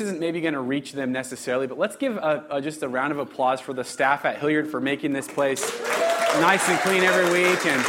isn't 0.00 0.18
maybe 0.18 0.40
going 0.40 0.54
to 0.54 0.60
reach 0.60 0.92
them 0.92 1.12
necessarily, 1.12 1.68
but 1.68 1.78
let's 1.78 1.94
give 1.94 2.16
a, 2.16 2.44
a, 2.50 2.60
just 2.60 2.82
a 2.82 2.88
round 2.88 3.12
of 3.12 3.20
applause 3.20 3.60
for 3.60 3.72
the 3.72 3.84
staff 3.84 4.24
at 4.24 4.38
Hilliard 4.38 4.66
for 4.66 4.80
making 4.80 5.12
this 5.12 5.28
place 5.28 5.62
nice 6.40 6.68
and 6.68 6.76
clean 6.80 7.04
every 7.04 7.30
week. 7.30 7.64
And 7.64 7.80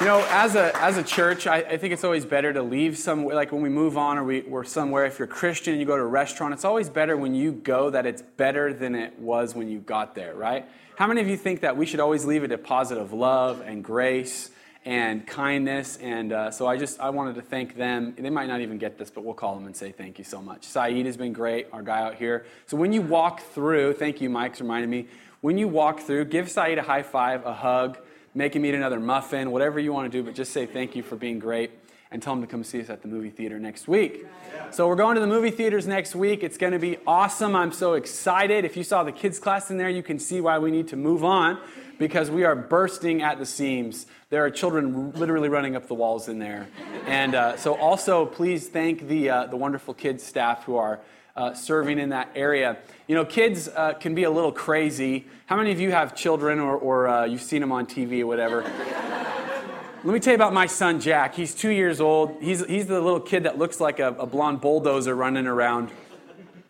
you 0.00 0.06
know, 0.06 0.26
as 0.30 0.54
a 0.54 0.74
as 0.82 0.96
a 0.96 1.02
church, 1.02 1.46
I, 1.46 1.56
I 1.56 1.76
think 1.76 1.92
it's 1.92 2.02
always 2.02 2.24
better 2.24 2.50
to 2.50 2.62
leave 2.62 2.96
somewhere. 2.96 3.36
Like 3.36 3.52
when 3.52 3.60
we 3.60 3.68
move 3.68 3.98
on 3.98 4.16
or 4.16 4.24
we, 4.24 4.40
we're 4.40 4.64
somewhere. 4.64 5.04
If 5.04 5.18
you're 5.18 5.28
Christian 5.28 5.74
and 5.74 5.80
you 5.80 5.86
go 5.86 5.98
to 5.98 6.02
a 6.02 6.06
restaurant, 6.06 6.54
it's 6.54 6.64
always 6.64 6.88
better 6.88 7.14
when 7.14 7.34
you 7.34 7.52
go 7.52 7.90
that 7.90 8.06
it's 8.06 8.22
better 8.22 8.72
than 8.72 8.94
it 8.94 9.18
was 9.18 9.54
when 9.54 9.68
you 9.68 9.80
got 9.80 10.14
there, 10.14 10.34
right? 10.34 10.66
How 10.96 11.06
many 11.06 11.20
of 11.20 11.28
you 11.28 11.36
think 11.36 11.60
that 11.60 11.76
we 11.76 11.84
should 11.84 12.00
always 12.00 12.24
leave 12.24 12.42
a 12.42 12.48
deposit 12.48 12.96
of 12.96 13.12
love 13.12 13.60
and 13.60 13.84
grace? 13.84 14.50
And 14.84 15.26
kindness. 15.26 15.96
And 15.98 16.32
uh, 16.32 16.50
so 16.50 16.66
I 16.66 16.76
just 16.76 17.00
I 17.00 17.10
wanted 17.10 17.34
to 17.36 17.42
thank 17.42 17.76
them. 17.76 18.14
They 18.18 18.30
might 18.30 18.48
not 18.48 18.60
even 18.60 18.78
get 18.78 18.98
this, 18.98 19.10
but 19.10 19.24
we'll 19.24 19.34
call 19.34 19.54
them 19.54 19.66
and 19.66 19.76
say 19.76 19.92
thank 19.92 20.18
you 20.18 20.24
so 20.24 20.42
much. 20.42 20.64
Saeed 20.64 21.06
has 21.06 21.16
been 21.16 21.32
great, 21.32 21.68
our 21.72 21.82
guy 21.82 22.00
out 22.00 22.16
here. 22.16 22.46
So 22.66 22.76
when 22.76 22.92
you 22.92 23.02
walk 23.02 23.40
through, 23.40 23.94
thank 23.94 24.20
you, 24.20 24.28
Mike's 24.28 24.60
reminded 24.60 24.90
me. 24.90 25.08
When 25.40 25.58
you 25.58 25.68
walk 25.68 26.00
through, 26.00 26.26
give 26.26 26.50
Saeed 26.50 26.78
a 26.78 26.82
high 26.82 27.02
five, 27.02 27.44
a 27.46 27.54
hug, 27.54 27.98
make 28.34 28.54
him 28.54 28.64
eat 28.64 28.74
another 28.74 29.00
muffin, 29.00 29.50
whatever 29.50 29.78
you 29.78 29.92
want 29.92 30.10
to 30.10 30.18
do, 30.18 30.24
but 30.24 30.34
just 30.34 30.52
say 30.52 30.66
thank 30.66 30.96
you 30.96 31.02
for 31.02 31.16
being 31.16 31.38
great 31.38 31.70
and 32.12 32.22
tell 32.22 32.34
him 32.34 32.42
to 32.42 32.46
come 32.46 32.62
see 32.62 32.80
us 32.80 32.90
at 32.90 33.02
the 33.02 33.08
movie 33.08 33.30
theater 33.30 33.58
next 33.58 33.88
week. 33.88 34.26
So 34.70 34.86
we're 34.86 34.96
going 34.96 35.14
to 35.14 35.20
the 35.20 35.26
movie 35.26 35.50
theaters 35.50 35.86
next 35.86 36.14
week. 36.14 36.42
It's 36.42 36.58
going 36.58 36.74
to 36.74 36.78
be 36.78 36.98
awesome. 37.06 37.56
I'm 37.56 37.72
so 37.72 37.94
excited. 37.94 38.64
If 38.64 38.76
you 38.76 38.84
saw 38.84 39.02
the 39.02 39.12
kids 39.12 39.38
class 39.38 39.70
in 39.70 39.78
there, 39.78 39.88
you 39.88 40.02
can 40.02 40.18
see 40.18 40.40
why 40.40 40.58
we 40.58 40.70
need 40.70 40.88
to 40.88 40.96
move 40.96 41.24
on 41.24 41.58
because 41.98 42.30
we 42.30 42.44
are 42.44 42.54
bursting 42.54 43.22
at 43.22 43.38
the 43.38 43.46
seams. 43.46 44.06
There 44.32 44.42
are 44.42 44.50
children 44.50 45.12
literally 45.12 45.50
running 45.50 45.76
up 45.76 45.88
the 45.88 45.94
walls 45.94 46.26
in 46.26 46.38
there. 46.38 46.66
And 47.06 47.34
uh, 47.34 47.58
so, 47.58 47.74
also, 47.74 48.24
please 48.24 48.66
thank 48.66 49.06
the, 49.06 49.28
uh, 49.28 49.46
the 49.48 49.58
wonderful 49.58 49.92
kids 49.92 50.24
staff 50.24 50.64
who 50.64 50.76
are 50.76 51.00
uh, 51.36 51.52
serving 51.52 51.98
in 51.98 52.08
that 52.08 52.30
area. 52.34 52.78
You 53.08 53.14
know, 53.14 53.26
kids 53.26 53.68
uh, 53.68 53.92
can 53.92 54.14
be 54.14 54.22
a 54.22 54.30
little 54.30 54.50
crazy. 54.50 55.26
How 55.44 55.58
many 55.58 55.70
of 55.70 55.78
you 55.78 55.90
have 55.90 56.16
children 56.16 56.60
or, 56.60 56.78
or 56.78 57.08
uh, 57.08 57.24
you've 57.26 57.42
seen 57.42 57.60
them 57.60 57.72
on 57.72 57.84
TV 57.84 58.22
or 58.22 58.26
whatever? 58.26 58.62
Let 60.02 60.14
me 60.14 60.18
tell 60.18 60.30
you 60.30 60.36
about 60.36 60.54
my 60.54 60.64
son, 60.64 60.98
Jack. 60.98 61.34
He's 61.34 61.54
two 61.54 61.68
years 61.68 62.00
old. 62.00 62.38
He's, 62.40 62.64
he's 62.64 62.86
the 62.86 63.02
little 63.02 63.20
kid 63.20 63.42
that 63.42 63.58
looks 63.58 63.80
like 63.80 63.98
a, 63.98 64.14
a 64.18 64.24
blonde 64.24 64.62
bulldozer 64.62 65.14
running 65.14 65.46
around 65.46 65.90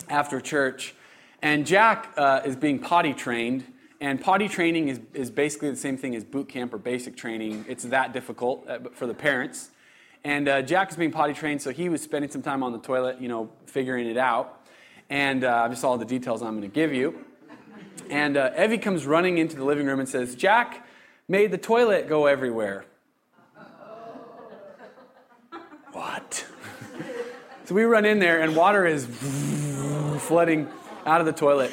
after 0.08 0.40
church. 0.40 0.96
And 1.42 1.64
Jack 1.64 2.12
uh, 2.16 2.40
is 2.44 2.56
being 2.56 2.80
potty 2.80 3.14
trained. 3.14 3.71
And 4.02 4.20
potty 4.20 4.48
training 4.48 4.88
is, 4.88 5.00
is 5.14 5.30
basically 5.30 5.70
the 5.70 5.76
same 5.76 5.96
thing 5.96 6.16
as 6.16 6.24
boot 6.24 6.48
camp 6.48 6.74
or 6.74 6.78
basic 6.78 7.16
training. 7.16 7.64
It's 7.68 7.84
that 7.84 8.12
difficult 8.12 8.68
uh, 8.68 8.80
for 8.94 9.06
the 9.06 9.14
parents. 9.14 9.70
And 10.24 10.48
uh, 10.48 10.60
Jack 10.62 10.90
is 10.90 10.96
being 10.96 11.12
potty 11.12 11.34
trained, 11.34 11.62
so 11.62 11.70
he 11.70 11.88
was 11.88 12.02
spending 12.02 12.28
some 12.28 12.42
time 12.42 12.64
on 12.64 12.72
the 12.72 12.80
toilet, 12.80 13.20
you 13.20 13.28
know, 13.28 13.48
figuring 13.66 14.08
it 14.08 14.16
out. 14.16 14.60
And 15.08 15.44
uh, 15.44 15.68
just 15.68 15.84
all 15.84 15.96
the 15.98 16.04
details 16.04 16.42
I'm 16.42 16.58
going 16.58 16.62
to 16.62 16.74
give 16.74 16.92
you. 16.92 17.24
And 18.10 18.36
uh, 18.36 18.50
Evie 18.58 18.76
comes 18.76 19.06
running 19.06 19.38
into 19.38 19.54
the 19.54 19.64
living 19.64 19.86
room 19.86 20.00
and 20.00 20.08
says, 20.08 20.34
Jack 20.34 20.84
made 21.28 21.52
the 21.52 21.58
toilet 21.58 22.08
go 22.08 22.26
everywhere. 22.26 22.84
what? 25.92 26.44
so 27.66 27.74
we 27.76 27.84
run 27.84 28.04
in 28.04 28.18
there, 28.18 28.40
and 28.40 28.56
water 28.56 28.84
is 28.84 29.06
flooding 30.26 30.66
out 31.06 31.20
of 31.20 31.26
the 31.26 31.32
toilet. 31.32 31.72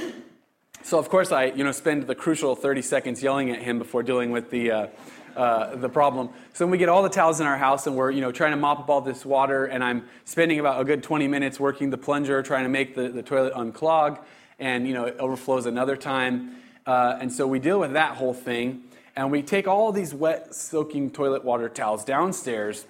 So 0.83 0.97
of 0.97 1.09
course 1.09 1.31
I, 1.31 1.45
you 1.45 1.63
know, 1.63 1.71
spend 1.71 2.07
the 2.07 2.15
crucial 2.15 2.55
30 2.55 2.81
seconds 2.81 3.21
yelling 3.21 3.49
at 3.51 3.61
him 3.61 3.77
before 3.77 4.01
dealing 4.01 4.31
with 4.31 4.49
the, 4.49 4.71
uh, 4.71 4.87
uh, 5.35 5.75
the 5.75 5.89
problem. 5.89 6.29
So 6.53 6.65
we 6.65 6.77
get 6.77 6.89
all 6.89 7.03
the 7.03 7.09
towels 7.09 7.39
in 7.39 7.47
our 7.47 7.57
house 7.57 7.85
and 7.85 7.95
we're, 7.95 8.11
you 8.11 8.21
know, 8.21 8.31
trying 8.31 8.51
to 8.51 8.57
mop 8.57 8.79
up 8.79 8.89
all 8.89 9.01
this 9.01 9.25
water 9.25 9.65
and 9.65 9.83
I'm 9.83 10.07
spending 10.25 10.59
about 10.59 10.81
a 10.81 10.85
good 10.85 11.03
20 11.03 11.27
minutes 11.27 11.59
working 11.59 11.89
the 11.89 11.97
plunger, 11.97 12.41
trying 12.41 12.63
to 12.63 12.69
make 12.69 12.95
the, 12.95 13.09
the 13.09 13.21
toilet 13.21 13.53
unclog 13.53 14.19
and, 14.57 14.87
you 14.87 14.93
know, 14.93 15.05
it 15.05 15.17
overflows 15.19 15.65
another 15.65 15.95
time. 15.95 16.55
Uh, 16.85 17.17
and 17.21 17.31
so 17.31 17.45
we 17.45 17.59
deal 17.59 17.79
with 17.79 17.93
that 17.93 18.17
whole 18.17 18.33
thing 18.33 18.83
and 19.15 19.31
we 19.31 19.41
take 19.41 19.67
all 19.67 19.91
these 19.91 20.13
wet 20.13 20.55
soaking 20.55 21.11
toilet 21.11 21.43
water 21.43 21.67
towels 21.67 22.05
downstairs 22.05 22.85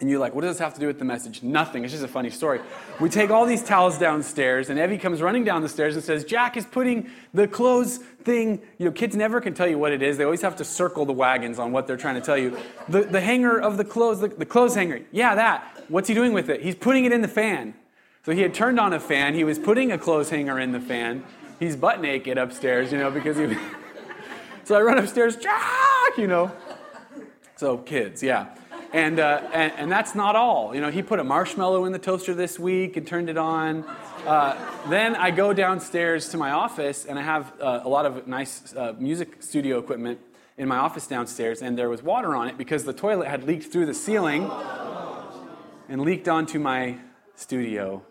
and 0.00 0.08
you're 0.08 0.18
like, 0.18 0.34
what 0.34 0.40
does 0.40 0.56
this 0.56 0.60
have 0.60 0.72
to 0.74 0.80
do 0.80 0.86
with 0.86 0.98
the 0.98 1.04
message? 1.04 1.42
Nothing. 1.42 1.84
It's 1.84 1.92
just 1.92 2.04
a 2.04 2.08
funny 2.08 2.30
story. 2.30 2.60
We 3.00 3.10
take 3.10 3.30
all 3.30 3.44
these 3.44 3.62
towels 3.62 3.98
downstairs, 3.98 4.70
and 4.70 4.78
Evie 4.78 4.96
comes 4.96 5.20
running 5.20 5.44
down 5.44 5.60
the 5.60 5.68
stairs 5.68 5.94
and 5.94 6.02
says, 6.02 6.24
Jack 6.24 6.56
is 6.56 6.64
putting 6.64 7.10
the 7.34 7.46
clothes 7.46 7.98
thing. 7.98 8.62
You 8.78 8.86
know, 8.86 8.92
kids 8.92 9.14
never 9.14 9.42
can 9.42 9.52
tell 9.52 9.68
you 9.68 9.78
what 9.78 9.92
it 9.92 10.02
is. 10.02 10.16
They 10.16 10.24
always 10.24 10.40
have 10.40 10.56
to 10.56 10.64
circle 10.64 11.04
the 11.04 11.12
wagons 11.12 11.58
on 11.58 11.70
what 11.70 11.86
they're 11.86 11.98
trying 11.98 12.14
to 12.14 12.22
tell 12.22 12.38
you. 12.38 12.56
The, 12.88 13.02
the 13.02 13.20
hanger 13.20 13.60
of 13.60 13.76
the 13.76 13.84
clothes, 13.84 14.20
the, 14.20 14.28
the 14.28 14.46
clothes 14.46 14.74
hanger. 14.74 15.02
Yeah, 15.12 15.34
that. 15.34 15.84
What's 15.88 16.08
he 16.08 16.14
doing 16.14 16.32
with 16.32 16.48
it? 16.48 16.62
He's 16.62 16.76
putting 16.76 17.04
it 17.04 17.12
in 17.12 17.20
the 17.20 17.28
fan. 17.28 17.74
So 18.24 18.32
he 18.32 18.40
had 18.40 18.54
turned 18.54 18.80
on 18.80 18.94
a 18.94 19.00
fan. 19.00 19.34
He 19.34 19.44
was 19.44 19.58
putting 19.58 19.92
a 19.92 19.98
clothes 19.98 20.30
hanger 20.30 20.58
in 20.58 20.72
the 20.72 20.80
fan. 20.80 21.24
He's 21.58 21.76
butt 21.76 22.00
naked 22.00 22.38
upstairs, 22.38 22.90
you 22.90 22.96
know, 22.96 23.10
because 23.10 23.36
he. 23.36 23.54
so 24.64 24.76
I 24.76 24.80
run 24.80 24.96
upstairs, 24.96 25.36
Jack, 25.36 26.16
you 26.16 26.26
know. 26.26 26.52
So 27.56 27.76
kids, 27.76 28.22
yeah. 28.22 28.54
And, 28.92 29.20
uh, 29.20 29.48
and, 29.52 29.72
and, 29.76 29.92
that's 29.92 30.16
not 30.16 30.34
all. 30.34 30.74
You 30.74 30.80
know, 30.80 30.90
he 30.90 31.00
put 31.00 31.20
a 31.20 31.24
marshmallow 31.24 31.84
in 31.84 31.92
the 31.92 31.98
toaster 31.98 32.34
this 32.34 32.58
week 32.58 32.96
and 32.96 33.06
turned 33.06 33.30
it 33.30 33.38
on. 33.38 33.84
Uh, 34.26 34.56
then 34.88 35.14
I 35.14 35.30
go 35.30 35.52
downstairs 35.52 36.28
to 36.30 36.36
my 36.36 36.50
office 36.50 37.04
and 37.04 37.16
I 37.16 37.22
have 37.22 37.52
uh, 37.60 37.82
a 37.84 37.88
lot 37.88 38.04
of 38.04 38.26
nice 38.26 38.74
uh, 38.74 38.94
music 38.98 39.42
studio 39.44 39.78
equipment 39.78 40.18
in 40.60 40.68
my 40.68 40.76
office 40.76 41.06
downstairs, 41.06 41.62
and 41.62 41.78
there 41.78 41.88
was 41.88 42.02
water 42.02 42.36
on 42.36 42.46
it 42.46 42.58
because 42.58 42.84
the 42.84 42.92
toilet 42.92 43.28
had 43.28 43.44
leaked 43.44 43.72
through 43.72 43.86
the 43.86 43.94
ceiling 43.94 44.50
and 45.88 46.02
leaked 46.02 46.28
onto 46.28 46.58
my 46.58 46.98
studio. 47.34 48.02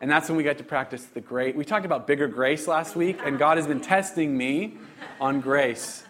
And 0.00 0.10
that's 0.10 0.28
when 0.28 0.36
we 0.36 0.44
got 0.44 0.58
to 0.58 0.64
practice 0.64 1.04
the 1.04 1.22
great. 1.22 1.56
We 1.56 1.64
talked 1.64 1.86
about 1.86 2.06
bigger 2.06 2.28
grace 2.28 2.68
last 2.68 2.94
week, 2.94 3.18
and 3.24 3.38
God 3.38 3.56
has 3.56 3.66
been 3.66 3.80
testing 3.80 4.36
me 4.36 4.76
on 5.18 5.40
grace. 5.40 6.04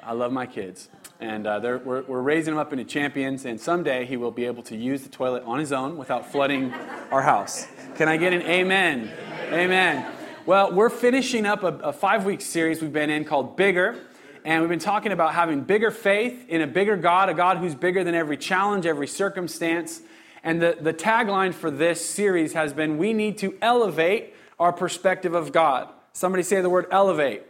I 0.00 0.12
love 0.12 0.30
my 0.30 0.46
kids. 0.46 0.88
And 1.18 1.46
uh, 1.46 1.60
we're, 1.62 2.02
we're 2.02 2.20
raising 2.20 2.52
him 2.52 2.58
up 2.58 2.72
into 2.72 2.84
champions, 2.84 3.46
and 3.46 3.58
someday 3.58 4.04
he 4.04 4.18
will 4.18 4.30
be 4.30 4.44
able 4.44 4.62
to 4.64 4.76
use 4.76 5.02
the 5.02 5.08
toilet 5.08 5.42
on 5.44 5.58
his 5.58 5.72
own 5.72 5.96
without 5.96 6.30
flooding 6.30 6.72
our 7.10 7.22
house. 7.22 7.66
Can 7.94 8.08
I 8.08 8.18
get 8.18 8.34
an 8.34 8.42
amen? 8.42 9.10
Amen. 9.48 9.54
amen. 9.54 10.12
Well, 10.44 10.72
we're 10.72 10.90
finishing 10.90 11.46
up 11.46 11.62
a, 11.62 11.78
a 11.78 11.92
five 11.92 12.26
week 12.26 12.42
series 12.42 12.82
we've 12.82 12.92
been 12.92 13.08
in 13.08 13.24
called 13.24 13.56
Bigger. 13.56 13.98
And 14.44 14.60
we've 14.60 14.70
been 14.70 14.78
talking 14.78 15.10
about 15.10 15.34
having 15.34 15.62
bigger 15.62 15.90
faith 15.90 16.48
in 16.48 16.60
a 16.60 16.68
bigger 16.68 16.96
God, 16.96 17.28
a 17.28 17.34
God 17.34 17.56
who's 17.56 17.74
bigger 17.74 18.04
than 18.04 18.14
every 18.14 18.36
challenge, 18.36 18.86
every 18.86 19.08
circumstance. 19.08 20.02
And 20.44 20.62
the, 20.62 20.76
the 20.80 20.94
tagline 20.94 21.52
for 21.52 21.68
this 21.68 22.04
series 22.04 22.52
has 22.52 22.72
been 22.72 22.96
We 22.96 23.12
need 23.12 23.38
to 23.38 23.58
elevate 23.60 24.34
our 24.60 24.72
perspective 24.72 25.34
of 25.34 25.50
God. 25.50 25.88
Somebody 26.12 26.44
say 26.44 26.60
the 26.60 26.70
word 26.70 26.86
elevate 26.92 27.42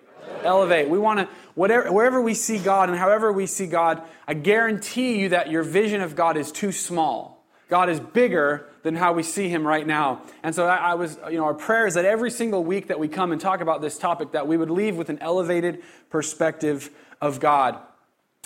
elevate. 0.43 0.89
We 0.89 0.99
want 0.99 1.21
to, 1.21 1.29
whatever, 1.57 1.91
wherever 1.91 2.21
we 2.21 2.35
see 2.35 2.59
God 2.59 2.89
and 2.89 2.97
however 2.97 3.33
we 3.33 3.47
see 3.47 3.67
God, 3.67 4.01
I 4.29 4.35
guarantee 4.35 5.19
you 5.19 5.31
that 5.31 5.51
your 5.51 5.65
vision 5.65 6.01
of 6.01 6.15
God 6.15 6.37
is 6.37 6.53
too 6.53 6.71
small. 6.71 7.45
God 7.69 7.89
is 7.89 7.99
bigger 7.99 8.69
than 8.85 8.95
how 8.95 9.13
we 9.13 9.25
see 9.25 9.49
him 9.49 9.67
right 9.67 9.85
now. 9.85 10.23
And 10.45 10.55
so 10.55 10.67
I, 10.67 10.77
I 10.77 10.95
was, 10.95 11.19
you 11.29 11.39
know, 11.39 11.45
our 11.45 11.55
prayer 11.55 11.89
is 11.89 11.95
that 11.95 12.05
every 12.05 12.31
single 12.31 12.63
week 12.63 12.87
that 12.87 13.01
we 13.01 13.09
come 13.09 13.33
and 13.33 13.41
talk 13.41 13.61
about 13.61 13.81
this 13.81 13.99
topic, 13.99 14.31
that 14.33 14.47
we 14.47 14.57
would 14.57 14.71
leave 14.71 14.97
with 14.97 15.09
an 15.09 15.19
elevated 15.21 15.83
perspective 16.09 16.91
of 17.21 17.41
God. 17.41 17.81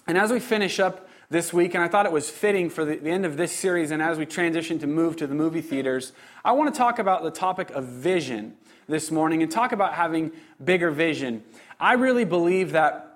And 0.07 0.17
as 0.17 0.33
we 0.33 0.41
finish 0.41 0.81
up 0.81 1.07
this 1.29 1.53
week, 1.53 1.75
and 1.75 1.85
I 1.85 1.89
thought 1.89 2.07
it 2.07 2.13
was 2.13 2.31
fitting 2.31 2.71
for 2.71 2.85
the, 2.85 2.97
the, 2.97 3.11
end 3.11 3.27
of 3.27 3.37
this 3.37 3.53
series, 3.53 3.91
and 3.91 4.03
as 4.03 4.17
we 4.17 4.25
transition 4.25 4.79
to 4.79 4.87
move 4.87 5.17
to 5.17 5.27
the 5.27 5.35
movie 5.35 5.61
theaters, 5.61 6.13
I 6.45 6.53
want 6.53 6.73
to 6.73 6.79
talk 6.79 6.99
about 6.99 7.23
the 7.23 7.31
topic 7.31 7.71
of 7.71 7.85
vision 7.85 8.57
this 8.91 9.11
morning 9.11 9.43
and 9.43 9.51
talk 9.51 9.73
about 9.73 9.95
having 9.95 10.33
bigger 10.63 10.91
vision. 10.91 11.43
I 11.79 11.95
really 11.95 12.25
believe 12.25 12.73
that 12.73 13.07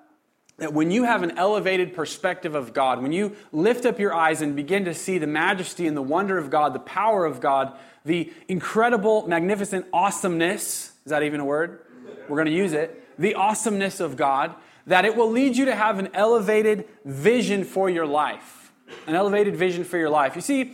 that 0.57 0.71
when 0.71 0.89
you 0.89 1.03
have 1.03 1.21
an 1.21 1.37
elevated 1.37 1.93
perspective 1.93 2.55
of 2.55 2.71
God, 2.71 3.01
when 3.01 3.11
you 3.11 3.35
lift 3.51 3.85
up 3.85 3.99
your 3.99 4.13
eyes 4.13 4.41
and 4.41 4.55
begin 4.55 4.85
to 4.85 4.93
see 4.93 5.17
the 5.17 5.27
majesty 5.27 5.85
and 5.85 5.97
the 5.97 6.01
wonder 6.01 6.37
of 6.37 6.49
God, 6.49 6.73
the 6.73 6.79
power 6.79 7.25
of 7.25 7.41
God, 7.41 7.77
the 8.05 8.31
incredible, 8.47 9.27
magnificent 9.27 9.85
awesomeness 9.91 10.93
is 11.05 11.11
that 11.11 11.21
even 11.21 11.39
a 11.39 11.45
word? 11.45 11.81
We're 12.27 12.37
going 12.37 12.47
to 12.47 12.53
use 12.53 12.73
it. 12.73 13.03
The 13.19 13.35
awesomeness 13.35 13.99
of 13.99 14.17
God, 14.17 14.55
that 14.87 15.05
it 15.05 15.15
will 15.15 15.29
lead 15.29 15.55
you 15.55 15.65
to 15.65 15.75
have 15.75 15.99
an 15.99 16.09
elevated 16.15 16.87
vision 17.05 17.63
for 17.63 17.89
your 17.89 18.07
life. 18.07 18.71
An 19.05 19.13
elevated 19.13 19.55
vision 19.55 19.83
for 19.83 19.97
your 19.97 20.09
life. 20.09 20.35
You 20.35 20.41
see, 20.41 20.73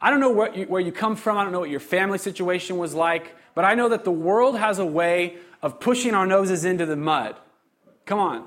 I 0.00 0.10
don't 0.10 0.20
know 0.20 0.32
where 0.32 0.54
you, 0.54 0.64
where 0.66 0.80
you 0.80 0.92
come 0.92 1.16
from, 1.16 1.38
I 1.38 1.44
don't 1.44 1.52
know 1.52 1.60
what 1.60 1.70
your 1.70 1.80
family 1.80 2.18
situation 2.18 2.76
was 2.76 2.94
like, 2.94 3.34
but 3.54 3.64
I 3.64 3.74
know 3.74 3.88
that 3.88 4.04
the 4.04 4.10
world 4.10 4.58
has 4.58 4.78
a 4.78 4.86
way 4.86 5.36
of 5.62 5.80
pushing 5.80 6.14
our 6.14 6.26
noses 6.26 6.64
into 6.64 6.86
the 6.86 6.96
mud. 6.96 7.36
Come 8.06 8.18
on. 8.18 8.46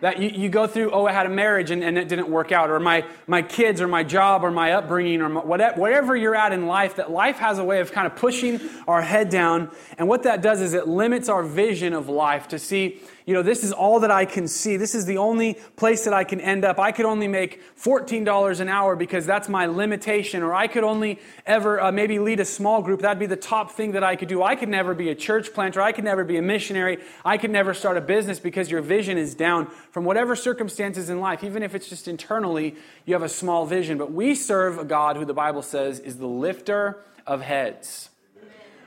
That 0.00 0.20
you, 0.20 0.28
you 0.28 0.48
go 0.50 0.66
through, 0.66 0.90
oh, 0.90 1.06
I 1.06 1.12
had 1.12 1.24
a 1.24 1.30
marriage 1.30 1.70
and, 1.70 1.82
and 1.82 1.96
it 1.96 2.08
didn't 2.08 2.28
work 2.28 2.52
out, 2.52 2.68
or 2.68 2.78
my, 2.78 3.06
my 3.26 3.40
kids, 3.40 3.80
or 3.80 3.88
my 3.88 4.02
job, 4.02 4.44
or 4.44 4.50
my 4.50 4.72
upbringing, 4.72 5.22
or 5.22 5.30
my, 5.30 5.40
whatever, 5.40 5.80
whatever 5.80 6.14
you're 6.14 6.34
at 6.34 6.52
in 6.52 6.66
life, 6.66 6.96
that 6.96 7.10
life 7.10 7.38
has 7.38 7.58
a 7.58 7.64
way 7.64 7.80
of 7.80 7.90
kind 7.90 8.06
of 8.06 8.14
pushing 8.14 8.60
our 8.86 9.00
head 9.00 9.30
down. 9.30 9.70
And 9.96 10.06
what 10.06 10.24
that 10.24 10.42
does 10.42 10.60
is 10.60 10.74
it 10.74 10.86
limits 10.86 11.30
our 11.30 11.42
vision 11.42 11.94
of 11.94 12.10
life 12.10 12.48
to 12.48 12.58
see, 12.58 13.00
you 13.26 13.32
know, 13.32 13.42
this 13.42 13.64
is 13.64 13.72
all 13.72 14.00
that 14.00 14.10
I 14.10 14.26
can 14.26 14.46
see. 14.46 14.76
This 14.76 14.94
is 14.94 15.06
the 15.06 15.16
only 15.16 15.54
place 15.76 16.04
that 16.04 16.12
I 16.12 16.24
can 16.24 16.40
end 16.42 16.62
up. 16.62 16.78
I 16.78 16.92
could 16.92 17.06
only 17.06 17.26
make 17.26 17.62
$14 17.76 18.60
an 18.60 18.68
hour 18.68 18.96
because 18.96 19.24
that's 19.24 19.48
my 19.48 19.64
limitation. 19.64 20.42
Or 20.42 20.52
I 20.52 20.66
could 20.66 20.84
only 20.84 21.18
ever 21.46 21.80
uh, 21.80 21.90
maybe 21.90 22.18
lead 22.18 22.38
a 22.40 22.44
small 22.44 22.82
group. 22.82 23.00
That'd 23.00 23.18
be 23.18 23.24
the 23.24 23.34
top 23.34 23.70
thing 23.70 23.92
that 23.92 24.04
I 24.04 24.16
could 24.16 24.28
do. 24.28 24.42
I 24.42 24.56
could 24.56 24.68
never 24.68 24.92
be 24.92 25.08
a 25.08 25.14
church 25.14 25.54
planter. 25.54 25.80
I 25.80 25.92
could 25.92 26.04
never 26.04 26.22
be 26.22 26.36
a 26.36 26.42
missionary. 26.42 26.98
I 27.24 27.38
could 27.38 27.50
never 27.50 27.72
start 27.72 27.96
a 27.96 28.02
business 28.02 28.38
because 28.38 28.70
your 28.70 28.82
vision 28.82 29.16
is 29.16 29.34
down 29.34 29.68
from 29.90 30.04
whatever 30.04 30.36
circumstances 30.36 31.08
in 31.08 31.18
life. 31.18 31.42
Even 31.42 31.62
if 31.62 31.74
it's 31.74 31.88
just 31.88 32.08
internally, 32.08 32.76
you 33.06 33.14
have 33.14 33.22
a 33.22 33.28
small 33.28 33.64
vision. 33.64 33.96
But 33.96 34.12
we 34.12 34.34
serve 34.34 34.78
a 34.78 34.84
God 34.84 35.16
who 35.16 35.24
the 35.24 35.32
Bible 35.32 35.62
says 35.62 35.98
is 35.98 36.18
the 36.18 36.26
lifter 36.26 37.00
of 37.26 37.40
heads 37.40 38.10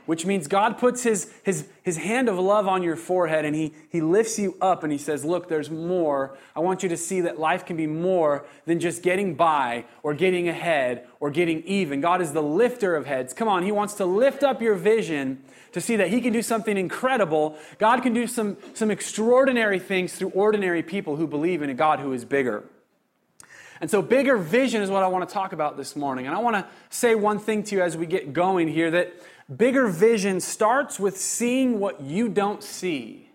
which 0.07 0.25
means 0.25 0.47
God 0.47 0.77
puts 0.77 1.03
his, 1.03 1.31
his, 1.43 1.67
his 1.83 1.97
hand 1.97 2.29
of 2.29 2.39
love 2.39 2.65
on 2.67 2.81
your 2.81 2.95
forehead 2.95 3.45
and 3.45 3.53
he, 3.53 3.73
he 3.89 4.01
lifts 4.01 4.39
you 4.39 4.55
up 4.59 4.83
and 4.83 4.91
he 4.91 4.97
says, 4.97 5.23
Look, 5.23 5.49
there's 5.49 5.69
more. 5.69 6.35
I 6.55 6.61
want 6.61 6.81
you 6.81 6.89
to 6.89 6.97
see 6.97 7.21
that 7.21 7.37
life 7.37 7.65
can 7.65 7.75
be 7.77 7.87
more 7.87 8.45
than 8.65 8.79
just 8.79 9.03
getting 9.03 9.35
by 9.35 9.85
or 10.01 10.13
getting 10.13 10.47
ahead 10.47 11.05
or 11.19 11.29
getting 11.29 11.61
even. 11.63 11.99
God 12.01 12.21
is 12.21 12.31
the 12.31 12.41
lifter 12.41 12.95
of 12.95 13.05
heads. 13.05 13.33
Come 13.33 13.49
on, 13.49 13.63
he 13.63 13.71
wants 13.71 13.95
to 13.95 14.05
lift 14.05 14.43
up 14.43 14.61
your 14.61 14.75
vision 14.75 15.43
to 15.73 15.81
see 15.81 15.97
that 15.97 16.09
he 16.09 16.21
can 16.21 16.31
do 16.31 16.41
something 16.41 16.77
incredible. 16.77 17.57
God 17.77 18.01
can 18.01 18.13
do 18.13 18.27
some, 18.27 18.55
some 18.73 18.89
extraordinary 18.89 19.77
things 19.77 20.15
through 20.15 20.29
ordinary 20.29 20.83
people 20.83 21.17
who 21.17 21.27
believe 21.27 21.61
in 21.61 21.69
a 21.69 21.73
God 21.73 21.99
who 21.99 22.13
is 22.13 22.23
bigger. 22.23 22.63
And 23.79 23.91
so, 23.91 24.01
bigger 24.01 24.37
vision 24.37 24.81
is 24.81 24.89
what 24.89 25.03
I 25.03 25.07
want 25.07 25.27
to 25.27 25.33
talk 25.33 25.53
about 25.53 25.77
this 25.77 25.95
morning. 25.95 26.25
And 26.25 26.35
I 26.35 26.39
want 26.39 26.55
to 26.55 26.65
say 26.89 27.15
one 27.15 27.39
thing 27.39 27.63
to 27.63 27.75
you 27.75 27.81
as 27.81 27.95
we 27.95 28.05
get 28.05 28.33
going 28.33 28.67
here 28.67 28.89
that 28.91 29.13
Bigger 29.55 29.87
vision 29.87 30.41
starts 30.41 30.99
with 30.99 31.17
seeing 31.17 31.79
what 31.79 32.01
you 32.01 32.27
don't 32.27 32.61
see. 32.61 33.29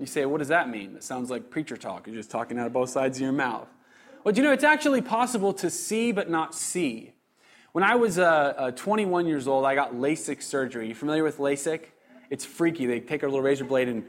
You 0.00 0.06
say, 0.06 0.26
what 0.26 0.38
does 0.38 0.48
that 0.48 0.68
mean? 0.68 0.94
That 0.94 1.04
sounds 1.04 1.30
like 1.30 1.48
preacher 1.48 1.76
talk. 1.76 2.06
You're 2.08 2.16
just 2.16 2.30
talking 2.30 2.58
out 2.58 2.66
of 2.66 2.72
both 2.72 2.90
sides 2.90 3.18
of 3.18 3.22
your 3.22 3.32
mouth. 3.32 3.68
Well, 4.24 4.34
you 4.34 4.42
know, 4.42 4.52
it's 4.52 4.64
actually 4.64 5.00
possible 5.00 5.52
to 5.54 5.70
see 5.70 6.10
but 6.10 6.28
not 6.28 6.54
see. 6.54 7.12
When 7.70 7.84
I 7.84 7.94
was 7.94 8.18
uh, 8.18 8.54
uh, 8.56 8.70
21 8.72 9.26
years 9.26 9.46
old, 9.46 9.64
I 9.64 9.76
got 9.76 9.94
LASIK 9.94 10.42
surgery. 10.42 10.88
You 10.88 10.94
familiar 10.94 11.22
with 11.22 11.38
LASIK? 11.38 11.82
It's 12.30 12.44
freaky. 12.44 12.86
They 12.86 12.98
take 12.98 13.22
a 13.22 13.26
little 13.26 13.42
razor 13.42 13.64
blade 13.64 13.88
and 13.88 14.04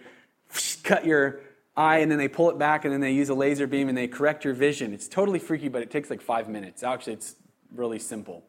cut 0.83 1.05
your 1.05 1.41
eye, 1.77 1.99
and 1.99 2.09
then 2.09 2.17
they 2.17 2.27
pull 2.27 2.49
it 2.49 2.57
back, 2.57 2.85
and 2.85 2.93
then 2.93 3.01
they 3.01 3.11
use 3.11 3.29
a 3.29 3.35
laser 3.35 3.67
beam 3.67 3.89
and 3.89 3.97
they 3.97 4.07
correct 4.07 4.45
your 4.45 4.53
vision. 4.53 4.93
It's 4.93 5.07
totally 5.07 5.39
freaky, 5.39 5.67
but 5.67 5.83
it 5.83 5.91
takes 5.91 6.09
like 6.09 6.21
five 6.21 6.49
minutes. 6.49 6.81
Actually, 6.81 7.13
it's 7.13 7.35
really 7.75 7.99
simple. 7.99 8.43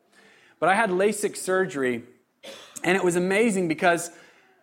But 0.60 0.70
I 0.70 0.74
had 0.74 0.88
LASIK 0.90 1.36
surgery 1.36 2.04
and 2.86 2.96
it 2.96 3.04
was 3.04 3.16
amazing 3.16 3.68
because 3.68 4.10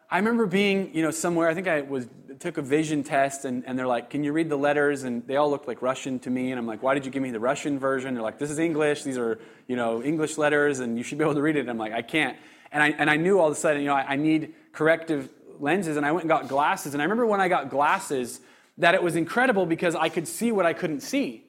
I 0.09 0.17
remember 0.17 0.45
being, 0.45 0.95
you 0.95 1.03
know, 1.03 1.11
somewhere, 1.11 1.49
I 1.49 1.53
think 1.53 1.67
I 1.67 1.81
was 1.81 2.07
took 2.39 2.57
a 2.57 2.61
vision 2.61 3.03
test 3.03 3.45
and, 3.45 3.63
and 3.65 3.77
they're 3.77 3.87
like, 3.87 4.09
Can 4.09 4.23
you 4.23 4.31
read 4.31 4.49
the 4.49 4.57
letters? 4.57 5.03
And 5.03 5.25
they 5.27 5.35
all 5.35 5.49
looked 5.49 5.67
like 5.67 5.81
Russian 5.81 6.19
to 6.19 6.29
me. 6.29 6.51
And 6.51 6.59
I'm 6.59 6.65
like, 6.65 6.81
Why 6.81 6.93
did 6.93 7.05
you 7.05 7.11
give 7.11 7.21
me 7.21 7.31
the 7.31 7.39
Russian 7.39 7.79
version? 7.79 8.13
They're 8.13 8.23
like, 8.23 8.39
This 8.39 8.49
is 8.49 8.59
English. 8.59 9.03
These 9.03 9.17
are, 9.17 9.39
you 9.67 9.75
know, 9.75 10.01
English 10.01 10.37
letters 10.37 10.79
and 10.79 10.97
you 10.97 11.03
should 11.03 11.17
be 11.17 11.23
able 11.23 11.35
to 11.35 11.41
read 11.41 11.57
it. 11.57 11.61
And 11.61 11.69
I'm 11.69 11.77
like, 11.77 11.93
I 11.93 12.01
can't. 12.01 12.37
And 12.71 12.81
I, 12.81 12.89
and 12.89 13.09
I 13.09 13.17
knew 13.17 13.39
all 13.39 13.47
of 13.47 13.53
a 13.53 13.55
sudden, 13.55 13.81
you 13.81 13.87
know, 13.87 13.95
I, 13.95 14.13
I 14.13 14.15
need 14.15 14.55
corrective 14.71 15.29
lenses. 15.59 15.97
And 15.97 16.05
I 16.05 16.11
went 16.11 16.23
and 16.23 16.29
got 16.29 16.47
glasses. 16.47 16.93
And 16.93 17.01
I 17.01 17.05
remember 17.05 17.25
when 17.25 17.41
I 17.41 17.49
got 17.49 17.69
glasses 17.69 18.39
that 18.77 18.95
it 18.95 19.03
was 19.03 19.15
incredible 19.15 19.65
because 19.65 19.95
I 19.95 20.09
could 20.09 20.27
see 20.27 20.51
what 20.51 20.65
I 20.65 20.73
couldn't 20.73 21.01
see. 21.01 21.43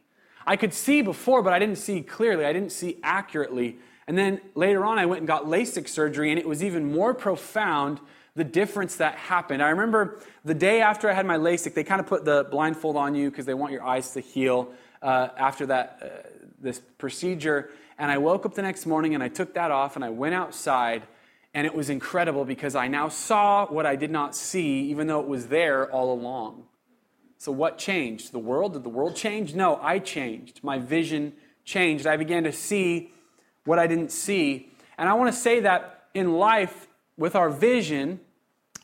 I 0.46 0.56
could 0.56 0.74
see 0.74 1.02
before, 1.02 1.42
but 1.42 1.52
I 1.52 1.58
didn't 1.58 1.78
see 1.78 2.02
clearly. 2.02 2.44
I 2.44 2.52
didn't 2.52 2.72
see 2.72 2.98
accurately. 3.02 3.78
And 4.06 4.18
then 4.18 4.40
later 4.54 4.84
on, 4.84 4.98
I 4.98 5.06
went 5.06 5.20
and 5.20 5.28
got 5.28 5.44
LASIK 5.44 5.88
surgery, 5.88 6.30
and 6.30 6.38
it 6.38 6.46
was 6.46 6.62
even 6.62 6.92
more 6.92 7.14
profound 7.14 8.00
the 8.36 8.44
difference 8.44 8.96
that 8.96 9.14
happened. 9.14 9.62
I 9.62 9.70
remember 9.70 10.20
the 10.44 10.54
day 10.54 10.80
after 10.80 11.08
I 11.08 11.12
had 11.14 11.24
my 11.24 11.36
LASIK, 11.36 11.74
they 11.74 11.84
kind 11.84 12.00
of 12.00 12.06
put 12.06 12.24
the 12.24 12.46
blindfold 12.50 12.96
on 12.96 13.14
you 13.14 13.30
because 13.30 13.46
they 13.46 13.54
want 13.54 13.72
your 13.72 13.84
eyes 13.84 14.12
to 14.12 14.20
heal 14.20 14.72
uh, 15.00 15.28
after 15.36 15.66
that 15.66 15.98
uh, 16.02 16.28
this 16.60 16.80
procedure. 16.98 17.70
And 17.98 18.10
I 18.10 18.18
woke 18.18 18.44
up 18.44 18.54
the 18.54 18.62
next 18.62 18.86
morning 18.86 19.14
and 19.14 19.22
I 19.22 19.28
took 19.28 19.54
that 19.54 19.70
off 19.70 19.94
and 19.96 20.04
I 20.04 20.10
went 20.10 20.34
outside, 20.34 21.04
and 21.54 21.66
it 21.66 21.74
was 21.74 21.88
incredible 21.88 22.44
because 22.44 22.74
I 22.74 22.88
now 22.88 23.08
saw 23.08 23.66
what 23.66 23.86
I 23.86 23.94
did 23.94 24.10
not 24.10 24.34
see, 24.34 24.90
even 24.90 25.06
though 25.06 25.20
it 25.20 25.28
was 25.28 25.46
there 25.46 25.90
all 25.90 26.12
along. 26.12 26.64
So, 27.38 27.52
what 27.52 27.78
changed? 27.78 28.32
The 28.32 28.38
world? 28.40 28.72
Did 28.72 28.82
the 28.82 28.88
world 28.88 29.14
change? 29.14 29.54
No, 29.54 29.78
I 29.80 30.00
changed. 30.00 30.64
My 30.64 30.78
vision 30.78 31.34
changed. 31.64 32.06
I 32.06 32.16
began 32.16 32.44
to 32.44 32.52
see 32.52 33.12
what 33.64 33.78
I 33.78 33.87
didn't 33.87 34.11
see. 34.11 34.70
And 34.99 35.08
I 35.08 35.14
want 35.14 35.32
to 35.32 35.38
say 35.38 35.61
that 35.61 36.08
in 36.14 36.34
life, 36.34 36.87
with 37.16 37.37
our 37.37 37.50
vision, 37.50 38.20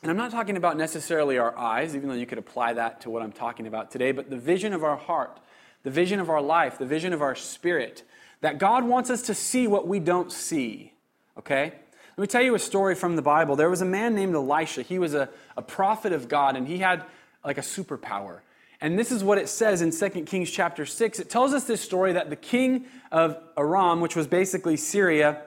and 0.01 0.09
I'm 0.09 0.17
not 0.17 0.31
talking 0.31 0.57
about 0.57 0.77
necessarily 0.77 1.37
our 1.37 1.57
eyes, 1.57 1.95
even 1.95 2.09
though 2.09 2.15
you 2.15 2.25
could 2.25 2.37
apply 2.37 2.73
that 2.73 3.01
to 3.01 3.09
what 3.09 3.21
I'm 3.21 3.31
talking 3.31 3.67
about 3.67 3.91
today, 3.91 4.11
but 4.11 4.29
the 4.29 4.37
vision 4.37 4.73
of 4.73 4.83
our 4.83 4.97
heart, 4.97 5.39
the 5.83 5.91
vision 5.91 6.19
of 6.19 6.29
our 6.29 6.41
life, 6.41 6.77
the 6.77 6.85
vision 6.85 7.13
of 7.13 7.21
our 7.21 7.35
spirit, 7.35 8.03
that 8.41 8.57
God 8.57 8.83
wants 8.85 9.09
us 9.09 9.21
to 9.23 9.35
see 9.35 9.67
what 9.67 9.87
we 9.87 9.99
don't 9.99 10.31
see. 10.31 10.93
Okay? 11.37 11.73
Let 12.17 12.21
me 12.21 12.27
tell 12.27 12.41
you 12.41 12.55
a 12.55 12.59
story 12.59 12.95
from 12.95 13.15
the 13.15 13.21
Bible. 13.21 13.55
There 13.55 13.69
was 13.69 13.81
a 13.81 13.85
man 13.85 14.15
named 14.15 14.33
Elisha. 14.33 14.81
He 14.81 14.97
was 14.97 15.13
a, 15.13 15.29
a 15.55 15.61
prophet 15.61 16.13
of 16.13 16.27
God, 16.27 16.55
and 16.55 16.67
he 16.67 16.79
had 16.79 17.03
like 17.43 17.57
a 17.57 17.61
superpower. 17.61 18.39
And 18.81 18.97
this 18.97 19.11
is 19.11 19.23
what 19.23 19.37
it 19.37 19.47
says 19.47 19.83
in 19.83 19.91
2 19.91 20.23
Kings 20.23 20.49
chapter 20.49 20.87
6. 20.87 21.19
It 21.19 21.29
tells 21.29 21.53
us 21.53 21.65
this 21.65 21.81
story 21.81 22.13
that 22.13 22.31
the 22.31 22.35
king 22.35 22.85
of 23.11 23.37
Aram, 23.55 24.01
which 24.01 24.15
was 24.15 24.25
basically 24.25 24.75
Syria, 24.75 25.43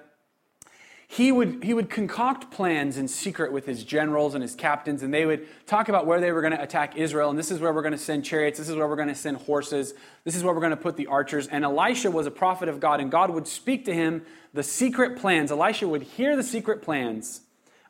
he 1.08 1.32
would, 1.32 1.64
he 1.64 1.74
would 1.74 1.90
concoct 1.90 2.52
plans 2.52 2.96
in 2.96 3.08
secret 3.08 3.52
with 3.52 3.66
his 3.66 3.82
generals 3.82 4.34
and 4.34 4.42
his 4.42 4.54
captains, 4.54 5.02
and 5.02 5.12
they 5.12 5.26
would 5.26 5.46
talk 5.66 5.88
about 5.88 6.06
where 6.06 6.20
they 6.20 6.30
were 6.30 6.40
going 6.42 6.52
to 6.52 6.62
attack 6.62 6.96
Israel. 6.96 7.28
And 7.28 7.38
this 7.38 7.50
is 7.50 7.58
where 7.58 7.72
we're 7.72 7.82
going 7.82 7.92
to 7.92 7.98
send 7.98 8.24
chariots. 8.24 8.58
This 8.58 8.68
is 8.68 8.76
where 8.76 8.86
we're 8.86 8.96
going 8.96 9.08
to 9.08 9.14
send 9.16 9.38
horses. 9.38 9.94
This 10.22 10.36
is 10.36 10.44
where 10.44 10.54
we're 10.54 10.60
going 10.60 10.70
to 10.70 10.76
put 10.76 10.96
the 10.96 11.08
archers. 11.08 11.48
And 11.48 11.64
Elisha 11.64 12.12
was 12.12 12.26
a 12.26 12.30
prophet 12.30 12.68
of 12.68 12.78
God, 12.78 13.00
and 13.00 13.10
God 13.10 13.30
would 13.30 13.48
speak 13.48 13.84
to 13.86 13.94
him 13.94 14.24
the 14.52 14.62
secret 14.62 15.18
plans. 15.18 15.50
Elisha 15.50 15.88
would 15.88 16.02
hear 16.02 16.36
the 16.36 16.42
secret 16.42 16.82
plans 16.82 17.40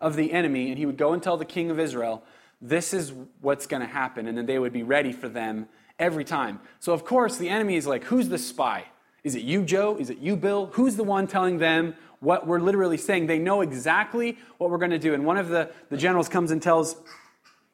of 0.01 0.17
the 0.17 0.33
enemy, 0.33 0.71
and 0.71 0.79
he 0.79 0.87
would 0.87 0.99
go 0.99 1.13
and 1.13 1.23
tell 1.23 1.37
the 1.37 1.45
king 1.45 1.71
of 1.71 1.79
Israel 1.79 2.25
this 2.61 2.95
is 2.95 3.13
what's 3.41 3.67
going 3.67 3.83
to 3.83 3.89
happen. 3.89 4.27
And 4.27 4.37
then 4.37 4.47
they 4.47 4.59
would 4.59 4.73
be 4.73 4.83
ready 4.83 5.13
for 5.13 5.29
them 5.29 5.69
every 5.99 6.25
time. 6.25 6.61
So, 6.81 6.93
of 6.93 7.05
course, 7.05 7.37
the 7.37 7.49
enemy 7.49 7.77
is 7.77 7.87
like, 7.87 8.05
who's 8.05 8.29
the 8.29 8.39
spy? 8.39 8.85
Is 9.23 9.35
it 9.35 9.43
you, 9.43 9.63
Joe? 9.65 9.97
Is 9.99 10.11
it 10.11 10.19
you, 10.19 10.37
Bill? 10.37 10.67
Who's 10.73 10.97
the 10.97 11.05
one 11.05 11.27
telling 11.27 11.59
them 11.59 11.95
what 12.21 12.47
we're 12.47 12.61
literally 12.61 12.99
saying? 12.99 13.27
They 13.27 13.39
know 13.39 13.63
exactly 13.63 14.39
what 14.59 14.71
we're 14.71 14.79
going 14.79 14.91
to 14.91 14.99
do. 14.99 15.15
And 15.15 15.25
one 15.25 15.39
of 15.39 15.49
the, 15.49 15.71
the 15.89 15.97
generals 15.97 16.29
comes 16.29 16.51
and 16.51 16.63
tells 16.63 16.97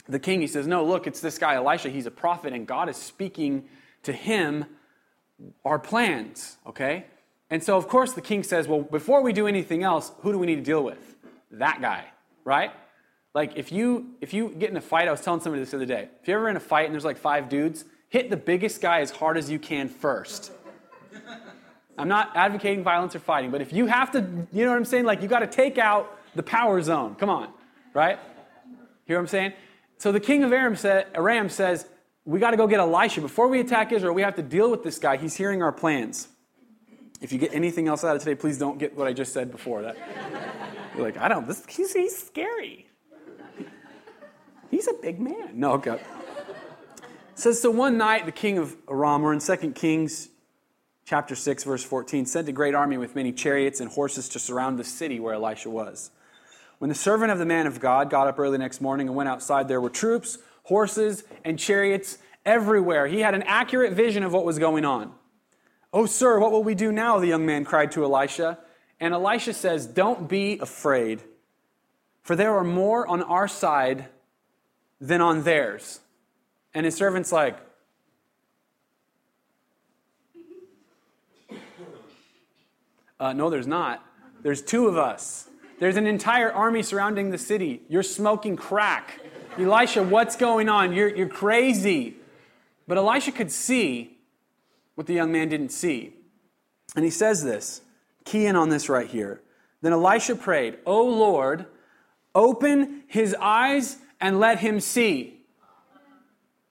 the 0.09 0.19
king, 0.19 0.41
he 0.41 0.47
says, 0.47 0.67
No, 0.67 0.85
look, 0.85 1.07
it's 1.07 1.21
this 1.21 1.39
guy, 1.39 1.55
Elisha. 1.55 1.91
He's 1.91 2.07
a 2.07 2.11
prophet, 2.11 2.53
and 2.53 2.67
God 2.67 2.89
is 2.89 2.97
speaking 2.97 3.65
to 4.03 4.13
him 4.13 4.65
our 5.65 5.79
plans, 5.79 6.59
okay? 6.67 7.07
And 7.49 7.63
so, 7.63 7.77
of 7.77 7.89
course, 7.89 8.13
the 8.13 8.21
king 8.21 8.43
says, 8.43 8.69
Well, 8.69 8.83
before 8.83 9.23
we 9.23 9.33
do 9.33 9.47
anything 9.47 9.83
else, 9.83 10.13
who 10.21 10.33
do 10.33 10.39
we 10.39 10.47
need 10.47 10.57
to 10.57 10.63
deal 10.63 10.83
with? 10.83 11.17
That 11.53 11.81
guy, 11.81 12.05
right? 12.45 12.71
Like 13.35 13.57
if 13.57 13.71
you 13.71 14.15
if 14.21 14.35
you 14.35 14.49
get 14.49 14.71
in 14.71 14.77
a 14.77 14.81
fight, 14.81 15.09
I 15.09 15.11
was 15.11 15.21
telling 15.21 15.41
somebody 15.41 15.63
this 15.63 15.71
the 15.71 15.77
other 15.77 15.87
day. 15.87 16.09
If 16.21 16.29
you're 16.29 16.39
ever 16.39 16.49
in 16.49 16.57
a 16.57 16.61
fight 16.61 16.87
and 16.87 16.95
there's 16.95 17.05
like 17.05 17.19
five 17.19 17.49
dudes, 17.49 17.85
hit 18.09 18.31
the 18.31 18.37
biggest 18.37 18.81
guy 18.81 19.01
as 19.01 19.11
hard 19.11 19.37
as 19.37 19.49
you 19.49 19.59
can 19.59 19.89
first. 19.89 20.53
I'm 21.97 22.09
not 22.09 22.33
advocating 22.35 22.83
violence 22.83 23.15
or 23.15 23.19
fighting, 23.19 23.51
but 23.51 23.61
if 23.61 23.73
you 23.73 23.87
have 23.87 24.11
to, 24.13 24.21
you 24.53 24.65
know 24.65 24.71
what 24.71 24.79
I'm 24.79 24.85
saying? 24.85 25.05
Like 25.05 25.23
you 25.23 25.29
got 25.29 25.41
to 25.41 25.47
take 25.47 25.79
out 25.79 26.19
the 26.35 26.43
power 26.43 26.81
zone. 26.81 27.15
Come 27.15 27.29
on, 27.29 27.53
right? 27.95 28.19
Hear 29.05 29.17
what 29.17 29.23
I'm 29.23 29.29
saying? 29.29 29.53
So 29.99 30.11
the 30.11 30.21
king 30.21 30.43
of 30.43 30.53
Aram, 30.53 30.77
said, 30.77 31.09
Aram 31.15 31.51
says, 31.51 31.87
we 32.25 32.39
got 32.41 32.53
to 32.53 32.57
go 32.57 32.67
get 32.67 32.81
Elisha. 32.81 33.21
Before 33.21 33.49
we 33.49 33.61
attack 33.61 33.93
Israel, 33.93 34.15
we 34.15 34.23
have 34.23 34.37
to 34.37 34.43
deal 34.43 34.71
with 34.71 34.83
this 34.83 34.99
guy. 34.99 35.17
He's 35.17 35.35
hearing 35.35 35.63
our 35.63 35.73
plans. 35.73 36.29
If 37.21 37.33
you 37.33 37.39
get 37.39 37.53
anything 37.53 37.87
else 37.87 38.03
out 38.03 38.17
of 38.17 38.23
today, 38.23 38.35
please 38.35 38.57
don't 38.57 38.79
get 38.79 38.97
what 38.97 39.07
I 39.07 39.13
just 39.13 39.33
said 39.33 39.51
before. 39.51 39.83
That 39.83 39.97
you're 40.95 41.05
like, 41.05 41.19
I 41.19 41.29
don't. 41.29 41.47
This 41.47 41.67
he's, 41.67 41.93
he's 41.93 42.17
scary. 42.17 42.87
He's 44.71 44.89
a 44.89 44.95
big 44.95 45.21
man. 45.21 45.51
No, 45.55 45.73
okay. 45.73 45.95
It 45.95 47.39
says, 47.39 47.61
so 47.61 47.71
one 47.71 47.99
night 47.99 48.27
the 48.27 48.33
king 48.33 48.59
of 48.59 48.77
Aram, 48.89 49.25
or 49.25 49.33
in 49.33 49.41
2 49.41 49.73
Kings 49.73 50.29
chapter 51.05 51.35
6, 51.35 51.65
verse 51.65 51.83
14, 51.83 52.27
sent 52.27 52.49
a 52.49 52.53
great 52.53 52.75
army 52.75 52.97
with 52.97 53.17
many 53.17 53.33
chariots 53.33 53.81
and 53.81 53.91
horses 53.91 54.29
to 54.31 54.39
surround 54.39 54.79
the 54.79 54.85
city 54.85 55.19
where 55.19 55.35
Elisha 55.35 55.71
was. 55.71 56.11
When 56.79 56.89
the 56.89 56.95
servant 56.95 57.31
of 57.31 57.39
the 57.39 57.47
man 57.47 57.67
of 57.67 57.81
God 57.81 58.09
got 58.11 58.29
up 58.29 58.39
early 58.39 58.59
next 58.59 58.81
morning 58.81 59.09
and 59.09 59.17
went 59.17 59.29
outside, 59.29 59.69
there 59.69 59.81
were 59.81 59.91
troops, 59.91 60.39
horses, 60.65 61.25
and 61.45 61.59
chariots 61.59 62.19
everywhere. 62.47 63.07
He 63.07 63.21
had 63.21 63.35
an 63.35 63.43
accurate 63.43 63.93
vision 63.93 64.23
of 64.23 64.33
what 64.33 64.45
was 64.45 64.59
going 64.59 64.85
on. 64.85 65.13
Oh, 65.93 66.07
sir, 66.07 66.39
what 66.39 66.53
will 66.53 66.63
we 66.63 66.75
do 66.75 66.93
now? 66.93 67.19
The 67.19 67.27
young 67.27 67.45
man 67.45 67.65
cried 67.65 67.93
to 67.93 68.05
Elisha. 68.05 68.59
And 69.01 69.13
Elisha 69.13 69.53
says, 69.53 69.87
Don't 69.87 70.29
be 70.29 70.59
afraid, 70.59 71.21
for 72.23 72.37
there 72.37 72.55
are 72.57 72.65
more 72.65 73.07
on 73.07 73.23
our 73.23 73.49
side 73.49 74.07
than 75.01 75.21
on 75.21 75.43
theirs. 75.43 76.01
And 76.75 76.85
his 76.85 76.95
servant's 76.95 77.33
like, 77.33 77.59
uh, 83.19 83.33
No, 83.33 83.51
there's 83.51 83.67
not. 83.67 84.05
There's 84.43 84.63
two 84.63 84.89
of 84.89 84.97
us. 84.97 85.49
There's 85.79 85.97
an 85.97 86.07
entire 86.07 86.53
army 86.53 86.83
surrounding 86.83 87.31
the 87.31 87.39
city. 87.39 87.83
You're 87.89 88.03
smoking 88.03 88.57
crack. 88.57 89.19
Elisha, 89.59 90.03
what's 90.03 90.37
going 90.37 90.69
on? 90.69 90.93
You're, 90.93 91.15
you're 91.15 91.29
crazy. 91.29 92.17
But 92.87 92.99
Elisha 92.99 93.33
could 93.33 93.51
see 93.51 94.19
what 94.95 95.07
the 95.07 95.15
young 95.15 95.33
man 95.33 95.49
didn't 95.49 95.71
see. 95.71 96.13
And 96.95 97.05
he 97.05 97.11
says 97.11 97.43
this, 97.43 97.83
key 98.25 98.47
in 98.47 98.57
on 98.57 98.69
this 98.69 98.89
right 98.89 99.07
here. 99.07 99.41
Then 99.81 99.93
Elisha 99.93 100.37
prayed, 100.37 100.79
O 100.85 101.03
Lord, 101.05 101.67
open 102.35 103.05
his 103.07 103.35
eyes 103.41 103.97
and 104.21 104.39
let 104.39 104.59
him 104.59 104.81
see. 104.81 105.41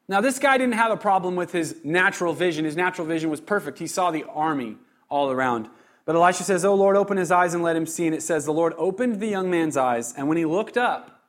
Now, 0.07 0.21
this 0.21 0.39
guy 0.39 0.57
didn't 0.57 0.73
have 0.73 0.91
a 0.91 0.97
problem 0.97 1.35
with 1.35 1.51
his 1.51 1.77
natural 1.83 2.33
vision. 2.33 2.65
His 2.65 2.75
natural 2.75 3.05
vision 3.05 3.29
was 3.29 3.41
perfect. 3.41 3.77
He 3.77 3.87
saw 3.87 4.09
the 4.09 4.23
army 4.23 4.77
all 5.07 5.29
around. 5.29 5.69
But 6.05 6.15
Elisha 6.15 6.43
says, 6.43 6.65
Oh 6.65 6.73
Lord, 6.73 6.95
open 6.95 7.17
his 7.17 7.31
eyes 7.31 7.53
and 7.53 7.61
let 7.61 7.75
him 7.75 7.85
see. 7.85 8.07
And 8.07 8.15
it 8.15 8.23
says, 8.23 8.45
The 8.45 8.53
Lord 8.53 8.73
opened 8.77 9.19
the 9.19 9.27
young 9.27 9.51
man's 9.51 9.77
eyes, 9.77 10.13
and 10.17 10.27
when 10.27 10.37
he 10.37 10.45
looked 10.45 10.77
up, 10.77 11.21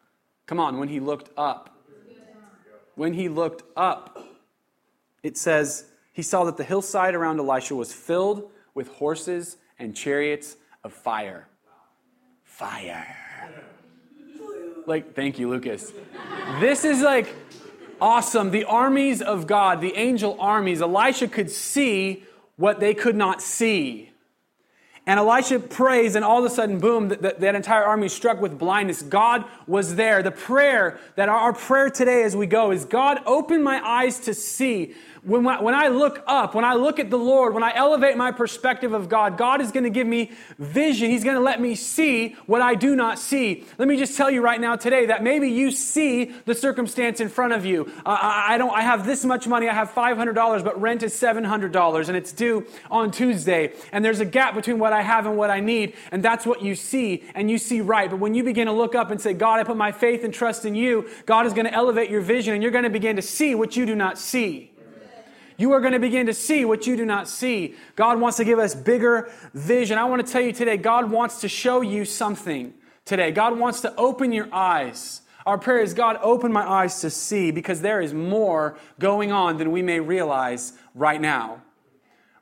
come 0.46 0.58
on, 0.58 0.78
when 0.78 0.88
he 0.88 1.00
looked 1.00 1.30
up, 1.36 1.76
when 2.94 3.12
he 3.12 3.28
looked 3.28 3.62
up, 3.76 4.24
it 5.22 5.36
says, 5.36 5.84
he 6.12 6.22
saw 6.22 6.44
that 6.44 6.56
the 6.56 6.64
hillside 6.64 7.14
around 7.14 7.38
Elisha 7.38 7.74
was 7.74 7.92
filled 7.92 8.50
with 8.74 8.88
horses 8.88 9.56
and 9.78 9.96
chariots 9.96 10.56
of 10.84 10.92
fire. 10.92 11.48
Fire. 12.44 13.16
Like, 14.87 15.14
thank 15.14 15.38
you, 15.38 15.49
Lucas. 15.49 15.92
This 16.58 16.84
is 16.84 17.00
like 17.02 17.34
awesome. 18.00 18.50
The 18.50 18.64
armies 18.64 19.22
of 19.22 19.46
God, 19.46 19.80
the 19.80 19.94
angel 19.96 20.37
armies, 20.40 20.82
Elisha 20.82 21.28
could 21.28 21.50
see 21.50 22.25
what 22.56 22.80
they 22.80 22.94
could 22.94 23.16
not 23.16 23.42
see. 23.42 24.10
And 25.06 25.18
Elisha 25.18 25.58
prays, 25.58 26.14
and 26.14 26.25
all 26.25 26.44
of 26.44 26.44
a 26.44 26.54
sudden, 26.54 26.78
boom, 26.78 27.08
that, 27.08 27.40
that 27.40 27.54
entire 27.54 27.82
army 27.82 28.06
is 28.06 28.12
struck 28.12 28.40
with 28.40 28.58
blindness. 28.58 29.02
God 29.02 29.44
was 29.66 29.96
there. 29.96 30.22
The 30.22 30.30
prayer 30.30 31.00
that 31.16 31.28
our, 31.28 31.38
our 31.38 31.52
prayer 31.52 31.90
today 31.90 32.22
as 32.22 32.37
we 32.37 32.46
go 32.46 32.70
is 32.70 32.84
God, 32.84 33.20
open 33.26 33.62
my 33.62 33.80
eyes 33.84 34.20
to 34.20 34.34
see 34.34 34.94
when, 35.22 35.44
when 35.44 35.74
I 35.74 35.88
look 35.88 36.22
up, 36.26 36.54
when 36.54 36.64
I 36.64 36.74
look 36.74 36.98
at 36.98 37.10
the 37.10 37.18
Lord, 37.18 37.52
when 37.52 37.62
I 37.62 37.74
elevate 37.74 38.16
my 38.16 38.32
perspective 38.32 38.94
of 38.94 39.08
God, 39.08 39.36
God 39.36 39.60
is 39.60 39.70
going 39.70 39.84
to 39.84 39.90
give 39.90 40.06
me 40.06 40.30
vision. 40.58 41.10
He's 41.10 41.24
going 41.24 41.36
to 41.36 41.42
let 41.42 41.60
me 41.60 41.74
see 41.74 42.36
what 42.46 42.62
I 42.62 42.74
do 42.74 42.96
not 42.96 43.18
see. 43.18 43.64
Let 43.76 43.86
me 43.86 43.98
just 43.98 44.16
tell 44.16 44.30
you 44.30 44.40
right 44.40 44.60
now 44.60 44.76
today 44.76 45.06
that 45.06 45.22
maybe 45.22 45.48
you 45.48 45.72
see 45.72 46.32
the 46.46 46.54
circumstance 46.54 47.20
in 47.20 47.28
front 47.28 47.52
of 47.52 47.66
you. 47.66 47.92
Uh, 48.06 48.16
I, 48.20 48.54
I, 48.54 48.58
don't. 48.58 48.70
I 48.70 48.80
have 48.80 49.04
this 49.04 49.24
much 49.24 49.46
money. 49.46 49.68
I 49.68 49.74
have 49.74 49.90
five 49.90 50.16
hundred 50.16 50.34
dollars, 50.34 50.62
but 50.62 50.80
rent 50.80 51.02
is 51.02 51.12
seven 51.12 51.44
hundred 51.44 51.72
dollars, 51.72 52.08
and 52.08 52.16
it's 52.16 52.32
due 52.32 52.66
on 52.90 53.10
Tuesday. 53.10 53.72
And 53.92 54.02
there's 54.02 54.20
a 54.20 54.24
gap 54.24 54.54
between 54.54 54.78
what 54.78 54.94
I 54.94 55.02
have 55.02 55.26
and 55.26 55.36
what 55.36 55.50
I 55.50 55.60
need, 55.60 55.94
and 56.12 56.22
that's 56.22 56.46
what 56.46 56.62
you 56.62 56.74
see, 56.74 57.24
and 57.34 57.50
you 57.50 57.58
see 57.58 57.82
right. 57.82 58.08
But 58.08 58.20
when 58.20 58.34
you 58.34 58.42
begin 58.42 58.66
to 58.68 58.72
look 58.72 58.94
up 58.94 59.10
and 59.10 59.20
say, 59.20 59.34
"God, 59.34 59.60
I 59.60 59.64
put 59.64 59.76
my 59.76 59.92
faith 59.92 60.24
and 60.24 60.32
trust 60.32 60.64
in 60.64 60.74
you," 60.74 61.10
God 61.26 61.44
is 61.44 61.52
going 61.52 61.66
to 61.66 61.74
elevate 61.74 62.08
your 62.08 62.22
vision, 62.22 62.54
and 62.54 62.62
you're 62.62 62.72
going 62.72 62.84
to 62.84 62.90
begin 62.90 63.16
to 63.16 63.22
see 63.22 63.54
what 63.54 63.76
you 63.76 63.84
do 63.84 63.94
not 63.94 64.16
see 64.16 64.69
you 65.61 65.73
are 65.73 65.81
going 65.81 65.93
to 65.93 65.99
begin 65.99 66.25
to 66.25 66.33
see 66.33 66.64
what 66.64 66.87
you 66.87 66.97
do 66.97 67.05
not 67.05 67.29
see. 67.29 67.75
God 67.95 68.19
wants 68.19 68.38
to 68.38 68.45
give 68.47 68.59
us 68.59 68.75
bigger 68.75 69.31
vision. 69.52 69.99
I 69.99 70.07
want 70.07 70.26
to 70.26 70.33
tell 70.33 70.40
you 70.40 70.52
today, 70.52 70.79
God 70.79 71.11
wants 71.11 71.43
to 71.43 71.49
show 71.50 71.83
you 71.83 72.07
something 72.07 72.73
today. 73.05 73.31
God 73.31 73.59
wants 73.59 73.83
to 73.83 73.95
open 73.97 74.33
your 74.33 74.49
eyes. 74.55 75.21
Our 75.45 75.59
prayer 75.59 75.81
is, 75.81 75.93
God, 75.93 76.19
open 76.23 76.50
my 76.50 76.67
eyes 76.67 77.02
to 77.02 77.11
see 77.11 77.50
because 77.50 77.83
there 77.83 78.00
is 78.00 78.14
more 78.14 78.79
going 78.99 79.33
on 79.33 79.59
than 79.59 79.71
we 79.71 79.83
may 79.83 80.00
realize 80.00 80.73
right 80.95 81.21
now. 81.21 81.61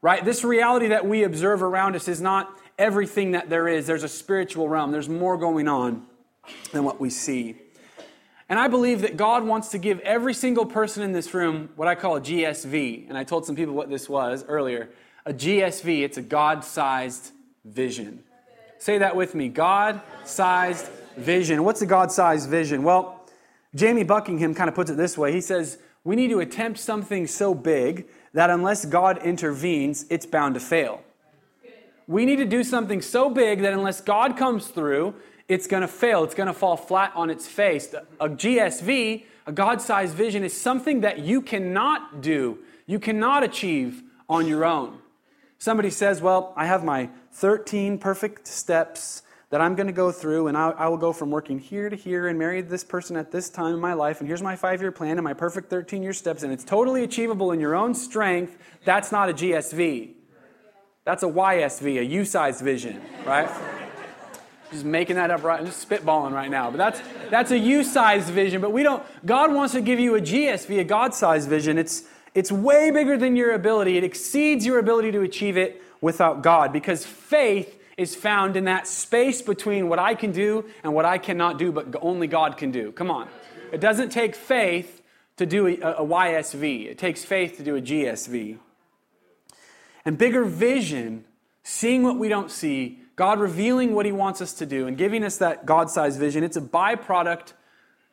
Right? 0.00 0.24
This 0.24 0.44
reality 0.44 0.86
that 0.86 1.04
we 1.04 1.24
observe 1.24 1.60
around 1.60 1.96
us 1.96 2.06
is 2.06 2.20
not 2.20 2.56
everything 2.78 3.32
that 3.32 3.50
there 3.50 3.66
is. 3.66 3.88
There's 3.88 4.04
a 4.04 4.08
spiritual 4.08 4.68
realm, 4.68 4.92
there's 4.92 5.08
more 5.08 5.36
going 5.36 5.66
on 5.66 6.06
than 6.70 6.84
what 6.84 7.00
we 7.00 7.10
see. 7.10 7.56
And 8.48 8.58
I 8.58 8.68
believe 8.68 9.02
that 9.02 9.16
God 9.16 9.44
wants 9.44 9.68
to 9.68 9.78
give 9.78 10.00
every 10.00 10.32
single 10.32 10.64
person 10.64 11.02
in 11.02 11.12
this 11.12 11.34
room 11.34 11.68
what 11.76 11.86
I 11.86 11.94
call 11.94 12.16
a 12.16 12.20
GSV. 12.20 13.08
And 13.08 13.18
I 13.18 13.24
told 13.24 13.44
some 13.44 13.54
people 13.54 13.74
what 13.74 13.90
this 13.90 14.08
was 14.08 14.44
earlier. 14.48 14.88
A 15.26 15.34
GSV, 15.34 16.02
it's 16.02 16.16
a 16.16 16.22
God 16.22 16.64
sized 16.64 17.32
vision. 17.64 18.22
Say 18.78 18.98
that 18.98 19.16
with 19.16 19.34
me 19.34 19.48
God 19.48 20.00
sized 20.24 20.88
vision. 21.16 21.64
What's 21.64 21.82
a 21.82 21.86
God 21.86 22.10
sized 22.10 22.48
vision? 22.48 22.82
Well, 22.84 23.26
Jamie 23.74 24.04
Buckingham 24.04 24.54
kind 24.54 24.68
of 24.68 24.74
puts 24.74 24.90
it 24.90 24.96
this 24.96 25.18
way 25.18 25.32
He 25.32 25.42
says, 25.42 25.78
We 26.04 26.16
need 26.16 26.30
to 26.30 26.40
attempt 26.40 26.78
something 26.78 27.26
so 27.26 27.54
big 27.54 28.06
that 28.32 28.48
unless 28.48 28.86
God 28.86 29.18
intervenes, 29.18 30.06
it's 30.08 30.24
bound 30.24 30.54
to 30.54 30.60
fail. 30.60 31.02
We 32.06 32.24
need 32.24 32.36
to 32.36 32.46
do 32.46 32.64
something 32.64 33.02
so 33.02 33.28
big 33.28 33.60
that 33.60 33.74
unless 33.74 34.00
God 34.00 34.38
comes 34.38 34.68
through, 34.68 35.14
it's 35.48 35.66
going 35.66 35.80
to 35.80 35.88
fail. 35.88 36.24
It's 36.24 36.34
going 36.34 36.46
to 36.46 36.52
fall 36.52 36.76
flat 36.76 37.12
on 37.14 37.30
its 37.30 37.46
face. 37.46 37.92
A 38.20 38.28
GSV, 38.28 39.24
a 39.46 39.52
God 39.52 39.80
sized 39.80 40.14
vision, 40.14 40.44
is 40.44 40.58
something 40.58 41.00
that 41.00 41.20
you 41.20 41.40
cannot 41.40 42.20
do, 42.20 42.58
you 42.86 42.98
cannot 42.98 43.42
achieve 43.42 44.02
on 44.28 44.46
your 44.46 44.64
own. 44.64 44.98
Somebody 45.56 45.90
says, 45.90 46.20
Well, 46.20 46.52
I 46.56 46.66
have 46.66 46.84
my 46.84 47.08
13 47.32 47.98
perfect 47.98 48.46
steps 48.46 49.22
that 49.50 49.62
I'm 49.62 49.74
going 49.74 49.86
to 49.86 49.94
go 49.94 50.12
through, 50.12 50.48
and 50.48 50.56
I, 50.58 50.70
I, 50.70 50.88
will 50.88 50.98
go 50.98 51.10
from 51.10 51.30
working 51.30 51.58
here 51.58 51.88
to 51.88 51.96
here 51.96 52.28
and 52.28 52.38
marry 52.38 52.60
this 52.60 52.84
person 52.84 53.16
at 53.16 53.32
this 53.32 53.48
time 53.48 53.72
in 53.72 53.80
my 53.80 53.94
life, 53.94 54.20
and 54.20 54.28
here's 54.28 54.42
my 54.42 54.56
five 54.56 54.82
year 54.82 54.92
plan 54.92 55.12
and 55.12 55.24
my 55.24 55.32
perfect 55.32 55.70
13 55.70 56.02
year 56.02 56.12
steps, 56.12 56.42
and 56.42 56.52
it's 56.52 56.64
totally 56.64 57.02
achievable 57.02 57.52
in 57.52 57.58
your 57.58 57.74
own 57.74 57.94
strength. 57.94 58.58
That's 58.84 59.10
not 59.10 59.30
a 59.30 59.32
GSV. 59.32 60.10
That's 61.04 61.22
a 61.22 61.26
YSV, 61.26 62.00
a 62.00 62.04
U 62.04 62.24
sized 62.26 62.62
vision, 62.62 63.00
right? 63.24 63.48
Just 64.70 64.84
making 64.84 65.16
that 65.16 65.30
up 65.30 65.42
right, 65.42 65.64
just 65.64 65.88
spitballing 65.88 66.32
right 66.32 66.50
now. 66.50 66.70
But 66.70 66.78
that's 66.78 67.02
that's 67.30 67.50
a 67.50 67.58
you-sized 67.58 68.28
vision. 68.30 68.60
But 68.60 68.72
we 68.72 68.82
don't. 68.82 69.02
God 69.24 69.52
wants 69.52 69.74
to 69.74 69.80
give 69.80 69.98
you 69.98 70.14
a 70.16 70.20
GSV, 70.20 70.80
a 70.80 70.84
God-sized 70.84 71.48
vision. 71.48 71.78
It's 71.78 72.04
it's 72.34 72.52
way 72.52 72.90
bigger 72.90 73.16
than 73.16 73.36
your 73.36 73.52
ability. 73.52 73.96
It 73.96 74.04
exceeds 74.04 74.66
your 74.66 74.78
ability 74.78 75.12
to 75.12 75.22
achieve 75.22 75.56
it 75.56 75.82
without 76.00 76.42
God, 76.42 76.72
because 76.72 77.04
faith 77.04 77.78
is 77.96 78.14
found 78.14 78.56
in 78.56 78.64
that 78.64 78.86
space 78.86 79.42
between 79.42 79.88
what 79.88 79.98
I 79.98 80.14
can 80.14 80.30
do 80.30 80.64
and 80.84 80.94
what 80.94 81.04
I 81.04 81.18
cannot 81.18 81.58
do, 81.58 81.72
but 81.72 81.96
only 82.00 82.28
God 82.28 82.56
can 82.56 82.70
do. 82.70 82.92
Come 82.92 83.10
on, 83.10 83.28
it 83.72 83.80
doesn't 83.80 84.10
take 84.10 84.36
faith 84.36 85.02
to 85.36 85.46
do 85.46 85.66
a, 85.66 85.72
a 85.72 86.06
YSV. 86.06 86.86
It 86.86 86.98
takes 86.98 87.24
faith 87.24 87.56
to 87.56 87.64
do 87.64 87.74
a 87.76 87.80
GSV. 87.80 88.58
And 90.04 90.16
bigger 90.16 90.44
vision, 90.44 91.24
seeing 91.64 92.02
what 92.02 92.18
we 92.18 92.28
don't 92.28 92.50
see 92.50 93.02
God 93.18 93.40
revealing 93.40 93.96
what 93.96 94.06
He 94.06 94.12
wants 94.12 94.40
us 94.40 94.52
to 94.54 94.64
do 94.64 94.86
and 94.86 94.96
giving 94.96 95.24
us 95.24 95.38
that 95.38 95.66
God 95.66 95.90
sized 95.90 96.20
vision, 96.20 96.44
it's 96.44 96.56
a 96.56 96.60
byproduct 96.60 97.52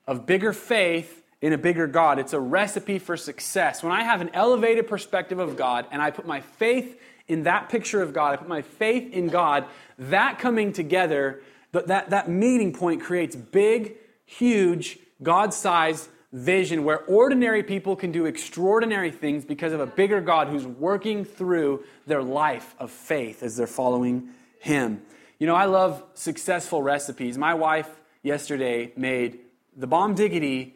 of 0.07 0.25
bigger 0.25 0.51
faith 0.51 1.23
in 1.43 1.53
a 1.53 1.59
bigger 1.59 1.85
God. 1.85 2.17
It's 2.17 2.33
a 2.33 2.39
recipe 2.39 2.97
for 2.97 3.15
success. 3.15 3.83
When 3.83 3.91
I 3.91 4.03
have 4.03 4.21
an 4.21 4.31
elevated 4.33 4.87
perspective 4.87 5.37
of 5.37 5.55
God 5.55 5.85
and 5.91 6.01
I 6.01 6.09
put 6.09 6.25
my 6.25 6.41
faith 6.41 6.99
in 7.27 7.43
that 7.43 7.69
picture 7.69 8.01
of 8.01 8.13
God, 8.13 8.33
I 8.33 8.37
put 8.37 8.47
my 8.47 8.63
faith 8.63 9.13
in 9.13 9.27
God, 9.27 9.65
that 9.99 10.39
coming 10.39 10.73
together, 10.73 11.43
that, 11.71 12.09
that 12.09 12.27
meeting 12.27 12.73
point 12.73 13.03
creates 13.03 13.35
big, 13.35 13.97
huge, 14.25 14.97
God 15.21 15.53
sized 15.53 16.09
vision 16.33 16.83
where 16.83 17.01
ordinary 17.01 17.61
people 17.61 17.95
can 17.95 18.11
do 18.11 18.25
extraordinary 18.25 19.11
things 19.11 19.45
because 19.45 19.71
of 19.71 19.79
a 19.79 19.85
bigger 19.85 20.19
God 20.19 20.47
who's 20.47 20.65
working 20.65 21.25
through 21.25 21.83
their 22.07 22.23
life 22.23 22.73
of 22.79 22.89
faith 22.89 23.43
as 23.43 23.55
they're 23.55 23.67
following 23.67 24.31
him. 24.59 25.01
You 25.39 25.47
know, 25.47 25.55
I 25.55 25.65
love 25.65 26.03
successful 26.13 26.81
recipes. 26.81 27.37
My 27.37 27.53
wife 27.53 27.89
yesterday 28.23 28.93
made 28.95 29.39
the 29.75 29.87
bomb 29.87 30.15
diggity 30.15 30.75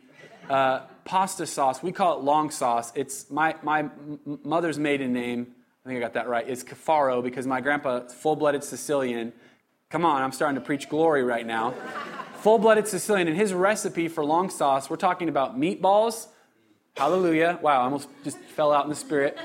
uh, 0.50 0.82
pasta 1.06 1.46
sauce. 1.46 1.82
We 1.82 1.92
call 1.92 2.20
it 2.20 2.24
long 2.24 2.52
sauce. 2.52 2.92
It's 2.96 3.30
my, 3.30 3.56
my 3.64 3.90
mother's 4.26 4.78
maiden 4.78 5.14
name. 5.14 5.48
I 5.86 5.90
think 5.90 5.98
I 5.98 6.02
got 6.02 6.14
that 6.14 6.28
right. 6.28 6.48
It's 6.48 6.64
Cafaro 6.64 7.24
because 7.24 7.48
my 7.48 7.62
grandpa, 7.62 8.08
full 8.08 8.36
blooded 8.36 8.64
Sicilian. 8.64 9.34
Come 9.90 10.06
on, 10.06 10.22
I'm 10.22 10.32
starting 10.32 10.56
to 10.56 10.66
preach 10.66 10.90
glory 10.90 11.24
right 11.24 11.46
now. 11.46 11.74
full 12.42 12.60
blooded 12.60 12.88
Sicilian. 12.88 13.28
And 13.28 13.38
his 13.38 13.54
recipe 13.54 14.08
for 14.08 14.24
long 14.24 14.50
sauce, 14.50 14.90
we're 14.90 14.98
talking 14.98 15.30
about 15.30 15.58
meatballs. 15.58 16.28
Hallelujah. 16.96 17.60
Wow, 17.62 17.82
I 17.82 17.84
almost 17.86 18.10
just 18.24 18.38
fell 18.40 18.72
out 18.72 18.84
in 18.84 18.90
the 18.90 18.96
spirit. 18.96 19.38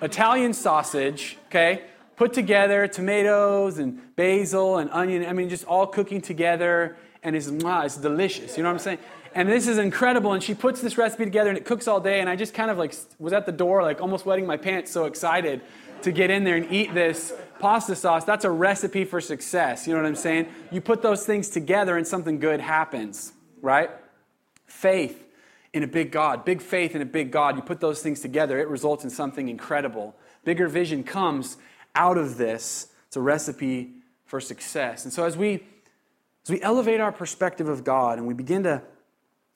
Italian 0.00 0.52
sausage, 0.52 1.38
okay? 1.46 1.82
Put 2.16 2.32
together 2.32 2.88
tomatoes 2.88 3.78
and 3.78 4.14
basil 4.16 4.78
and 4.78 4.90
onion. 4.90 5.24
I 5.26 5.32
mean, 5.32 5.48
just 5.48 5.64
all 5.64 5.86
cooking 5.86 6.20
together, 6.20 6.96
and 7.22 7.36
it's, 7.36 7.48
wow, 7.48 7.82
it's 7.82 7.96
delicious. 7.96 8.56
You 8.56 8.62
know 8.62 8.70
what 8.70 8.74
I'm 8.74 8.78
saying? 8.80 8.98
And 9.34 9.48
this 9.48 9.68
is 9.68 9.78
incredible. 9.78 10.32
And 10.32 10.42
she 10.42 10.54
puts 10.54 10.80
this 10.80 10.96
recipe 10.96 11.24
together, 11.24 11.50
and 11.50 11.58
it 11.58 11.64
cooks 11.64 11.86
all 11.86 12.00
day. 12.00 12.20
And 12.20 12.28
I 12.28 12.36
just 12.36 12.54
kind 12.54 12.70
of 12.70 12.78
like 12.78 12.94
was 13.18 13.32
at 13.32 13.46
the 13.46 13.52
door, 13.52 13.82
like 13.82 14.00
almost 14.00 14.24
wetting 14.24 14.46
my 14.46 14.56
pants, 14.56 14.90
so 14.90 15.04
excited 15.04 15.60
to 16.02 16.12
get 16.12 16.30
in 16.30 16.44
there 16.44 16.56
and 16.56 16.70
eat 16.72 16.94
this 16.94 17.32
pasta 17.58 17.94
sauce. 17.94 18.24
That's 18.24 18.44
a 18.44 18.50
recipe 18.50 19.04
for 19.04 19.20
success. 19.20 19.86
You 19.86 19.94
know 19.94 20.02
what 20.02 20.08
I'm 20.08 20.16
saying? 20.16 20.46
You 20.70 20.80
put 20.80 21.02
those 21.02 21.26
things 21.26 21.50
together, 21.50 21.96
and 21.96 22.06
something 22.06 22.38
good 22.38 22.60
happens, 22.60 23.32
right? 23.60 23.90
Faith 24.66 25.22
in 25.72 25.82
a 25.82 25.86
big 25.86 26.10
God, 26.10 26.46
big 26.46 26.62
faith 26.62 26.94
in 26.94 27.02
a 27.02 27.06
big 27.06 27.30
God. 27.30 27.56
You 27.56 27.62
put 27.62 27.80
those 27.80 28.00
things 28.00 28.20
together, 28.20 28.58
it 28.58 28.68
results 28.68 29.04
in 29.04 29.10
something 29.10 29.50
incredible. 29.50 30.16
Bigger 30.44 30.68
vision 30.68 31.04
comes 31.04 31.58
out 31.96 32.18
of 32.18 32.36
this. 32.36 32.88
It's 33.08 33.16
a 33.16 33.20
recipe 33.20 33.94
for 34.24 34.40
success. 34.40 35.04
And 35.04 35.12
so 35.12 35.24
as 35.24 35.36
we 35.36 35.64
as 36.44 36.50
we 36.50 36.62
elevate 36.62 37.00
our 37.00 37.10
perspective 37.10 37.68
of 37.68 37.82
God 37.82 38.18
and 38.18 38.26
we 38.26 38.32
begin 38.32 38.62
to 38.62 38.80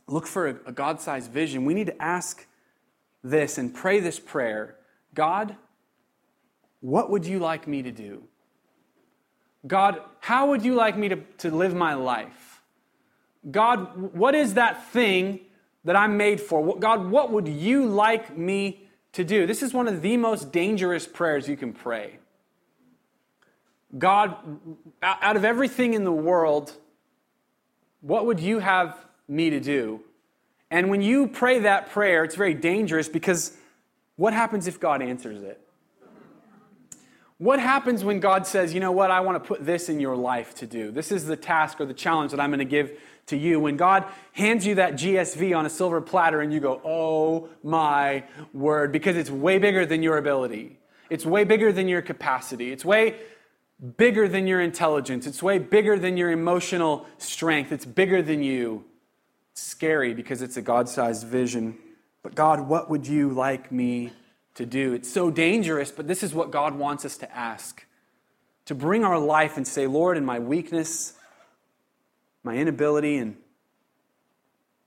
look 0.09 0.27
for 0.27 0.49
a, 0.49 0.57
a 0.67 0.73
God 0.73 1.01
sized 1.01 1.31
vision, 1.31 1.65
we 1.65 1.75
need 1.75 1.87
to 1.87 2.03
ask 2.03 2.47
this 3.23 3.59
and 3.59 3.73
pray 3.73 4.01
this 4.01 4.19
prayer 4.19 4.77
God, 5.15 5.55
what 6.81 7.11
would 7.11 7.27
you 7.27 7.39
like 7.39 7.69
me 7.69 7.83
to 7.83 7.93
do? 7.93 8.25
God, 9.67 10.01
how 10.21 10.49
would 10.49 10.65
you 10.65 10.75
like 10.75 10.97
me 10.97 11.09
to, 11.11 11.17
to 11.39 11.51
live 11.51 11.75
my 11.75 11.95
life? 11.95 12.63
God, 13.51 14.15
what 14.15 14.35
is 14.35 14.55
that 14.55 14.89
thing 14.91 15.41
that 15.85 15.97
I'm 15.97 16.17
made 16.17 16.41
for? 16.41 16.77
God, 16.79 17.11
what 17.11 17.31
would 17.31 17.49
you 17.49 17.87
like 17.87 18.37
me 18.37 18.89
to 19.13 19.25
do? 19.25 19.47
This 19.47 19.63
is 19.63 19.75
one 19.75 19.89
of 19.89 20.03
the 20.03 20.17
most 20.17 20.53
dangerous 20.53 21.07
prayers 21.07 21.49
you 21.49 21.57
can 21.57 21.73
pray. 21.73 22.20
God, 23.99 24.37
out 25.03 25.37
of 25.37 25.45
everything 25.45 25.95
in 25.95 26.05
the 26.05 26.13
world, 26.13 26.73
what 28.01 28.27
would 28.27 28.41
you 28.41 28.61
have 28.61 28.97
me 29.29 29.51
to 29.51 29.61
do? 29.61 30.01
And 30.71 30.91
when 30.91 31.03
you 31.03 31.27
pray 31.27 31.61
that 31.61 31.91
prayer, 31.91 32.23
it's 32.25 32.37
very 32.37 32.55
dangerous 32.55 33.09
because 33.09 33.57
what 34.17 34.33
happens 34.33 34.67
if 34.67 34.79
God 34.79 35.03
answers 35.03 35.43
it? 35.43 35.61
What 37.39 37.59
happens 37.59 38.05
when 38.05 38.21
God 38.21 38.47
says, 38.47 38.75
you 38.75 38.81
know 38.81 38.93
what, 38.93 39.11
I 39.11 39.21
want 39.21 39.43
to 39.43 39.49
put 39.49 39.65
this 39.65 39.89
in 39.89 39.99
your 39.99 40.15
life 40.15 40.55
to 40.57 40.67
do? 40.67 40.91
This 40.91 41.11
is 41.11 41.25
the 41.25 41.37
task 41.37 41.81
or 41.81 41.87
the 41.87 41.95
challenge 41.95 42.33
that 42.33 42.41
I'm 42.41 42.51
going 42.51 42.59
to 42.59 42.67
give 42.67 43.01
to 43.29 43.37
you. 43.37 43.59
When 43.59 43.79
God 43.79 44.05
hands 44.33 44.67
you 44.67 44.75
that 44.75 44.93
GSV 44.93 45.57
on 45.57 45.65
a 45.65 45.71
silver 45.71 46.03
platter 46.03 46.43
and 46.43 46.53
you 46.53 46.61
go, 46.61 46.83
oh 46.85 47.49
my 47.63 48.25
word, 48.53 48.93
because 48.93 49.17
it's 49.17 49.31
way 49.31 49.59
bigger 49.59 49.87
than 49.87 50.03
your 50.03 50.19
ability, 50.19 50.79
it's 51.09 51.25
way 51.25 51.45
bigger 51.45 51.73
than 51.73 51.89
your 51.89 52.03
capacity, 52.03 52.73
it's 52.73 52.85
way 52.85 53.17
bigger 53.97 54.29
than 54.29 54.47
your 54.47 54.61
intelligence, 54.61 55.27
it's 55.27 55.43
way 55.43 55.59
bigger 55.59 55.99
than 55.99 56.17
your 56.17 56.31
emotional 56.31 57.07
strength, 57.19 57.73
it's 57.73 57.87
bigger 57.87 58.23
than 58.23 58.43
you. 58.43 58.85
It's 59.53 59.63
scary 59.63 60.15
because 60.15 60.43
it's 60.43 60.57
a 60.57 60.63
God 60.63 60.89
sized 60.89 61.27
vision. 61.27 61.79
But 62.23 62.35
God, 62.35 62.69
what 62.69 62.91
would 62.91 63.07
you 63.07 63.31
like 63.31 63.73
me 63.73 64.13
to 64.55 64.67
do. 64.67 64.93
It's 64.93 65.11
so 65.11 65.31
dangerous, 65.31 65.91
but 65.91 66.07
this 66.07 66.23
is 66.23 66.35
what 66.35 66.51
God 66.51 66.75
wants 66.75 67.05
us 67.05 67.17
to 67.19 67.37
ask 67.37 67.85
to 68.67 68.75
bring 68.75 69.05
our 69.05 69.19
life 69.19 69.57
and 69.57 69.67
say, 69.67 69.87
Lord, 69.87 70.17
in 70.17 70.25
my 70.25 70.39
weakness, 70.39 71.15
my 72.45 72.55
inability, 72.55 73.17
and 73.17 73.37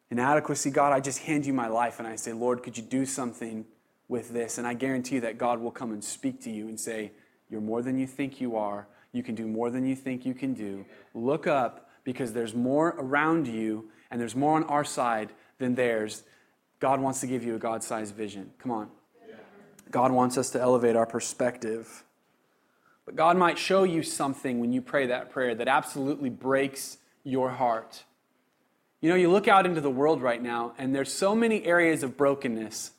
inadequacy, 0.09 0.69
God, 0.69 0.93
I 0.93 1.01
just 1.01 1.19
hand 1.19 1.45
you 1.45 1.53
my 1.53 1.67
life 1.67 1.99
and 1.99 2.07
I 2.07 2.15
say, 2.15 2.31
Lord, 2.31 2.63
could 2.63 2.77
you 2.77 2.83
do 2.83 3.05
something 3.05 3.65
with 4.07 4.29
this? 4.29 4.57
And 4.57 4.65
I 4.65 4.73
guarantee 4.73 5.15
you 5.15 5.21
that 5.21 5.37
God 5.37 5.59
will 5.59 5.71
come 5.71 5.91
and 5.91 6.03
speak 6.03 6.41
to 6.43 6.49
you 6.49 6.69
and 6.69 6.79
say, 6.79 7.11
You're 7.53 7.61
more 7.61 7.83
than 7.83 7.99
you 7.99 8.07
think 8.07 8.41
you 8.41 8.57
are. 8.57 8.87
You 9.11 9.21
can 9.21 9.35
do 9.35 9.45
more 9.45 9.69
than 9.69 9.85
you 9.85 9.95
think 9.95 10.25
you 10.25 10.33
can 10.33 10.55
do. 10.55 10.87
Look 11.13 11.45
up 11.45 11.87
because 12.03 12.33
there's 12.33 12.55
more 12.55 12.95
around 12.97 13.47
you 13.47 13.91
and 14.09 14.19
there's 14.19 14.35
more 14.35 14.55
on 14.55 14.63
our 14.63 14.83
side 14.83 15.29
than 15.59 15.75
theirs. 15.75 16.23
God 16.79 16.99
wants 16.99 17.19
to 17.19 17.27
give 17.27 17.43
you 17.43 17.53
a 17.53 17.59
God 17.59 17.83
sized 17.83 18.15
vision. 18.15 18.49
Come 18.57 18.71
on. 18.71 18.89
God 19.91 20.11
wants 20.11 20.35
us 20.35 20.49
to 20.49 20.59
elevate 20.59 20.95
our 20.95 21.05
perspective. 21.05 22.03
But 23.05 23.15
God 23.15 23.37
might 23.37 23.59
show 23.59 23.83
you 23.83 24.01
something 24.01 24.59
when 24.59 24.73
you 24.73 24.81
pray 24.81 25.05
that 25.05 25.29
prayer 25.29 25.53
that 25.53 25.67
absolutely 25.67 26.31
breaks 26.31 26.97
your 27.23 27.51
heart. 27.51 28.03
You 28.99 29.09
know, 29.09 29.15
you 29.15 29.29
look 29.29 29.47
out 29.47 29.67
into 29.67 29.79
the 29.79 29.91
world 29.91 30.23
right 30.23 30.41
now, 30.41 30.73
and 30.79 30.95
there's 30.95 31.13
so 31.13 31.35
many 31.35 31.63
areas 31.65 32.01
of 32.01 32.17
brokenness 32.17 32.93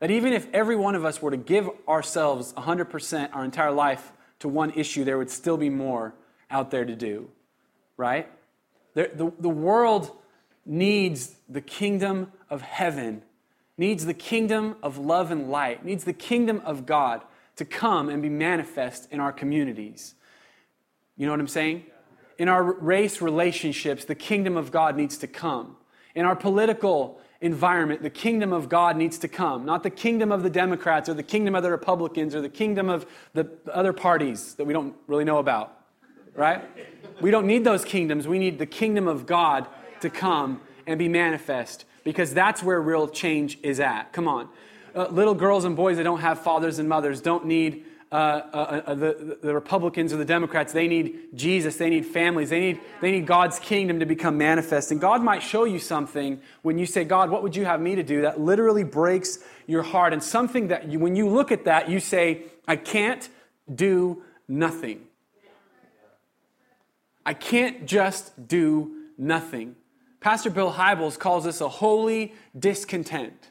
that 0.00 0.10
even 0.10 0.32
if 0.32 0.46
every 0.52 0.76
one 0.76 0.94
of 0.94 1.04
us 1.04 1.22
were 1.22 1.30
to 1.30 1.36
give 1.36 1.70
ourselves 1.88 2.52
100% 2.54 3.34
our 3.34 3.44
entire 3.44 3.70
life 3.70 4.12
to 4.40 4.48
one 4.48 4.72
issue, 4.72 5.04
there 5.04 5.18
would 5.18 5.30
still 5.30 5.56
be 5.56 5.70
more 5.70 6.14
out 6.50 6.70
there 6.70 6.84
to 6.84 6.96
do, 6.96 7.30
right? 7.96 8.28
The, 8.94 9.10
the, 9.14 9.32
the 9.38 9.48
world 9.48 10.10
needs 10.66 11.34
the 11.48 11.60
kingdom 11.60 12.32
of 12.50 12.62
heaven 12.62 13.22
needs 13.80 14.04
the 14.04 14.12
kingdom 14.12 14.76
of 14.82 14.98
love 14.98 15.30
and 15.30 15.50
light, 15.50 15.82
needs 15.86 16.04
the 16.04 16.12
kingdom 16.12 16.60
of 16.66 16.84
God 16.84 17.22
to 17.56 17.64
come 17.64 18.10
and 18.10 18.20
be 18.20 18.28
manifest 18.28 19.10
in 19.10 19.20
our 19.20 19.32
communities. 19.32 20.14
You 21.16 21.24
know 21.24 21.32
what 21.32 21.40
I'm 21.40 21.48
saying? 21.48 21.84
In 22.36 22.46
our 22.50 22.62
race 22.62 23.22
relationships, 23.22 24.04
the 24.04 24.14
kingdom 24.14 24.58
of 24.58 24.70
God 24.70 24.98
needs 24.98 25.16
to 25.18 25.26
come. 25.26 25.78
In 26.14 26.26
our 26.26 26.36
political 26.36 27.22
environment, 27.40 28.02
the 28.02 28.10
kingdom 28.10 28.52
of 28.52 28.68
God 28.68 28.96
needs 28.96 29.18
to 29.18 29.28
come. 29.28 29.64
Not 29.64 29.82
the 29.82 29.90
kingdom 29.90 30.30
of 30.30 30.42
the 30.42 30.50
Democrats 30.50 31.08
or 31.08 31.14
the 31.14 31.22
kingdom 31.22 31.54
of 31.54 31.62
the 31.62 31.70
Republicans 31.70 32.34
or 32.34 32.40
the 32.40 32.48
kingdom 32.48 32.88
of 32.88 33.06
the 33.32 33.48
other 33.72 33.92
parties 33.92 34.54
that 34.54 34.66
we 34.66 34.72
don't 34.72 34.94
really 35.06 35.24
know 35.24 35.38
about, 35.38 35.78
right? 36.34 36.62
We 37.20 37.30
don't 37.30 37.46
need 37.46 37.64
those 37.64 37.84
kingdoms. 37.84 38.28
We 38.28 38.38
need 38.38 38.58
the 38.58 38.66
kingdom 38.66 39.08
of 39.08 39.26
God 39.26 39.66
to 40.00 40.10
come 40.10 40.60
and 40.86 40.98
be 40.98 41.08
manifest 41.08 41.84
because 42.04 42.34
that's 42.34 42.62
where 42.62 42.80
real 42.80 43.08
change 43.08 43.58
is 43.62 43.80
at. 43.80 44.12
Come 44.12 44.28
on. 44.28 44.48
Uh, 44.94 45.06
little 45.08 45.34
girls 45.34 45.64
and 45.64 45.76
boys 45.76 45.96
that 45.96 46.02
don't 46.04 46.20
have 46.20 46.42
fathers 46.42 46.78
and 46.78 46.88
mothers 46.88 47.20
don't 47.20 47.46
need 47.46 47.84
uh, 48.12 48.16
uh, 48.16 48.94
the, 48.94 49.38
the 49.40 49.54
Republicans 49.54 50.12
or 50.12 50.16
the 50.16 50.24
Democrats. 50.24 50.72
They 50.72 50.88
need 50.88 51.28
Jesus. 51.34 51.76
They 51.76 51.90
need 51.90 52.06
families. 52.06 52.50
They 52.50 52.60
need, 52.60 52.80
they 53.00 53.12
need 53.12 53.26
God's 53.26 53.58
kingdom 53.58 54.00
to 54.00 54.06
become 54.06 54.36
manifest. 54.36 54.90
And 54.90 55.00
God 55.00 55.22
might 55.22 55.42
show 55.42 55.64
you 55.64 55.78
something 55.78 56.40
when 56.62 56.78
you 56.78 56.86
say, 56.86 57.04
God, 57.04 57.30
what 57.30 57.42
would 57.42 57.54
you 57.54 57.64
have 57.64 57.80
me 57.80 57.94
to 57.94 58.02
do? 58.02 58.22
That 58.22 58.40
literally 58.40 58.84
breaks 58.84 59.38
your 59.66 59.82
heart. 59.82 60.12
And 60.12 60.22
something 60.22 60.68
that 60.68 60.88
you, 60.88 60.98
when 60.98 61.14
you 61.14 61.28
look 61.28 61.52
at 61.52 61.64
that, 61.66 61.88
you 61.88 62.00
say, 62.00 62.42
I 62.66 62.76
can't 62.76 63.28
do 63.72 64.22
nothing. 64.48 65.02
I 67.24 67.34
can't 67.34 67.86
just 67.86 68.48
do 68.48 68.96
nothing. 69.16 69.76
Pastor 70.20 70.50
Bill 70.50 70.72
Hybels 70.72 71.18
calls 71.18 71.44
this 71.44 71.60
a 71.60 71.68
holy 71.68 72.34
discontent. 72.58 73.50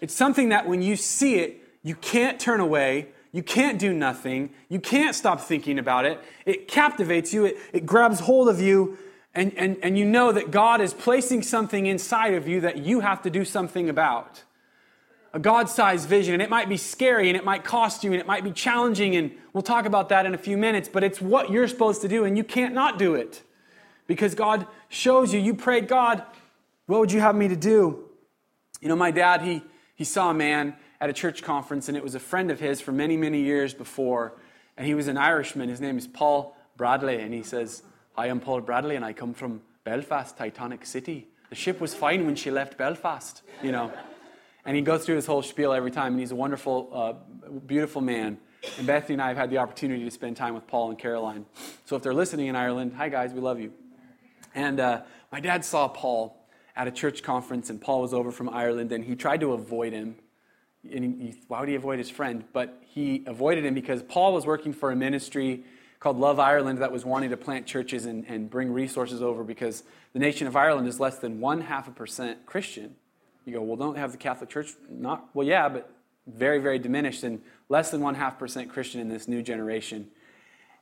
It's 0.00 0.14
something 0.14 0.48
that 0.48 0.66
when 0.66 0.82
you 0.82 0.96
see 0.96 1.36
it, 1.36 1.60
you 1.82 1.94
can't 1.94 2.40
turn 2.40 2.60
away, 2.60 3.08
you 3.34 3.42
can't 3.42 3.80
do 3.80 3.92
nothing, 3.92 4.50
you 4.68 4.78
can't 4.78 5.12
stop 5.12 5.40
thinking 5.40 5.80
about 5.80 6.06
it. 6.06 6.22
It 6.46 6.68
captivates 6.68 7.34
you, 7.34 7.46
it, 7.46 7.56
it 7.72 7.84
grabs 7.84 8.20
hold 8.20 8.48
of 8.48 8.60
you, 8.60 8.96
and, 9.34 9.52
and, 9.58 9.76
and 9.82 9.98
you 9.98 10.04
know 10.04 10.30
that 10.30 10.52
God 10.52 10.80
is 10.80 10.94
placing 10.94 11.42
something 11.42 11.86
inside 11.86 12.34
of 12.34 12.46
you 12.46 12.60
that 12.60 12.78
you 12.78 13.00
have 13.00 13.22
to 13.22 13.30
do 13.30 13.44
something 13.44 13.90
about. 13.90 14.44
A 15.32 15.40
God 15.40 15.68
sized 15.68 16.08
vision, 16.08 16.34
and 16.34 16.42
it 16.42 16.48
might 16.48 16.68
be 16.68 16.76
scary, 16.76 17.28
and 17.28 17.36
it 17.36 17.44
might 17.44 17.64
cost 17.64 18.04
you, 18.04 18.12
and 18.12 18.20
it 18.20 18.26
might 18.28 18.44
be 18.44 18.52
challenging, 18.52 19.16
and 19.16 19.32
we'll 19.52 19.62
talk 19.62 19.84
about 19.84 20.10
that 20.10 20.26
in 20.26 20.34
a 20.34 20.38
few 20.38 20.56
minutes, 20.56 20.88
but 20.88 21.02
it's 21.02 21.20
what 21.20 21.50
you're 21.50 21.66
supposed 21.66 22.02
to 22.02 22.08
do, 22.08 22.24
and 22.24 22.38
you 22.38 22.44
can't 22.44 22.72
not 22.72 23.00
do 23.00 23.16
it 23.16 23.42
because 24.06 24.36
God 24.36 24.64
shows 24.88 25.34
you. 25.34 25.40
You 25.40 25.54
pray, 25.54 25.80
God, 25.80 26.22
what 26.86 27.00
would 27.00 27.10
you 27.10 27.18
have 27.18 27.34
me 27.34 27.48
to 27.48 27.56
do? 27.56 28.04
You 28.80 28.88
know, 28.88 28.94
my 28.94 29.10
dad, 29.10 29.42
he, 29.42 29.64
he 29.96 30.04
saw 30.04 30.30
a 30.30 30.34
man 30.34 30.76
at 31.04 31.10
a 31.10 31.12
church 31.12 31.42
conference, 31.42 31.88
and 31.88 31.98
it 31.98 32.02
was 32.02 32.14
a 32.14 32.18
friend 32.18 32.50
of 32.50 32.60
his 32.60 32.80
for 32.80 32.90
many, 32.90 33.14
many 33.14 33.42
years 33.42 33.74
before. 33.74 34.32
And 34.78 34.86
he 34.86 34.94
was 34.94 35.06
an 35.06 35.18
Irishman. 35.18 35.68
His 35.68 35.78
name 35.78 35.98
is 35.98 36.06
Paul 36.06 36.56
Bradley. 36.78 37.20
And 37.20 37.34
he 37.34 37.42
says, 37.42 37.82
Hi, 38.14 38.24
I'm 38.24 38.40
Paul 38.40 38.62
Bradley, 38.62 38.96
and 38.96 39.04
I 39.04 39.12
come 39.12 39.34
from 39.34 39.60
Belfast, 39.84 40.34
Titanic 40.34 40.86
City. 40.86 41.28
The 41.50 41.56
ship 41.56 41.78
was 41.78 41.92
fine 41.92 42.24
when 42.24 42.36
she 42.36 42.50
left 42.50 42.78
Belfast, 42.78 43.42
you 43.62 43.70
know. 43.70 43.92
And 44.64 44.76
he 44.76 44.80
goes 44.80 45.04
through 45.04 45.16
his 45.16 45.26
whole 45.26 45.42
spiel 45.42 45.74
every 45.74 45.90
time, 45.90 46.14
and 46.14 46.20
he's 46.20 46.30
a 46.30 46.36
wonderful, 46.36 46.88
uh, 46.90 47.12
beautiful 47.66 48.00
man. 48.00 48.38
And 48.78 48.86
Bethany 48.86 49.12
and 49.12 49.20
I 49.20 49.28
have 49.28 49.36
had 49.36 49.50
the 49.50 49.58
opportunity 49.58 50.04
to 50.04 50.10
spend 50.10 50.38
time 50.38 50.54
with 50.54 50.66
Paul 50.66 50.88
and 50.88 50.98
Caroline. 50.98 51.44
So 51.84 51.96
if 51.96 52.02
they're 52.02 52.14
listening 52.14 52.46
in 52.46 52.56
Ireland, 52.56 52.94
hi 52.96 53.10
guys, 53.10 53.34
we 53.34 53.42
love 53.42 53.60
you. 53.60 53.74
And 54.54 54.80
uh, 54.80 55.02
my 55.30 55.40
dad 55.40 55.66
saw 55.66 55.86
Paul 55.86 56.48
at 56.74 56.88
a 56.88 56.90
church 56.90 57.22
conference, 57.22 57.68
and 57.68 57.78
Paul 57.78 58.00
was 58.00 58.14
over 58.14 58.32
from 58.32 58.48
Ireland, 58.48 58.90
and 58.90 59.04
he 59.04 59.14
tried 59.14 59.40
to 59.40 59.52
avoid 59.52 59.92
him. 59.92 60.16
And 60.92 61.22
he, 61.22 61.34
why 61.48 61.60
would 61.60 61.68
he 61.68 61.74
avoid 61.74 61.98
his 61.98 62.10
friend? 62.10 62.44
But 62.52 62.82
he 62.86 63.24
avoided 63.26 63.64
him 63.64 63.74
because 63.74 64.02
Paul 64.02 64.34
was 64.34 64.46
working 64.46 64.72
for 64.72 64.90
a 64.90 64.96
ministry 64.96 65.64
called 65.98 66.18
Love 66.18 66.38
Ireland 66.38 66.78
that 66.80 66.92
was 66.92 67.04
wanting 67.04 67.30
to 67.30 67.36
plant 67.36 67.66
churches 67.66 68.04
and, 68.04 68.26
and 68.28 68.50
bring 68.50 68.70
resources 68.70 69.22
over 69.22 69.42
because 69.42 69.84
the 70.12 70.18
nation 70.18 70.46
of 70.46 70.54
Ireland 70.54 70.86
is 70.86 71.00
less 71.00 71.18
than 71.18 71.40
one 71.40 71.62
half 71.62 71.88
a 71.88 71.90
percent 71.90 72.44
Christian. 72.44 72.94
You 73.46 73.54
go, 73.54 73.62
well, 73.62 73.76
don't 73.76 73.96
have 73.96 74.12
the 74.12 74.18
Catholic 74.18 74.50
Church? 74.50 74.74
Not 74.90 75.28
well, 75.34 75.46
yeah, 75.46 75.68
but 75.68 75.90
very, 76.26 76.58
very 76.58 76.78
diminished 76.78 77.24
and 77.24 77.40
less 77.68 77.90
than 77.90 78.00
one 78.00 78.14
half 78.14 78.38
percent 78.38 78.70
Christian 78.70 79.00
in 79.00 79.08
this 79.08 79.28
new 79.28 79.42
generation. 79.42 80.08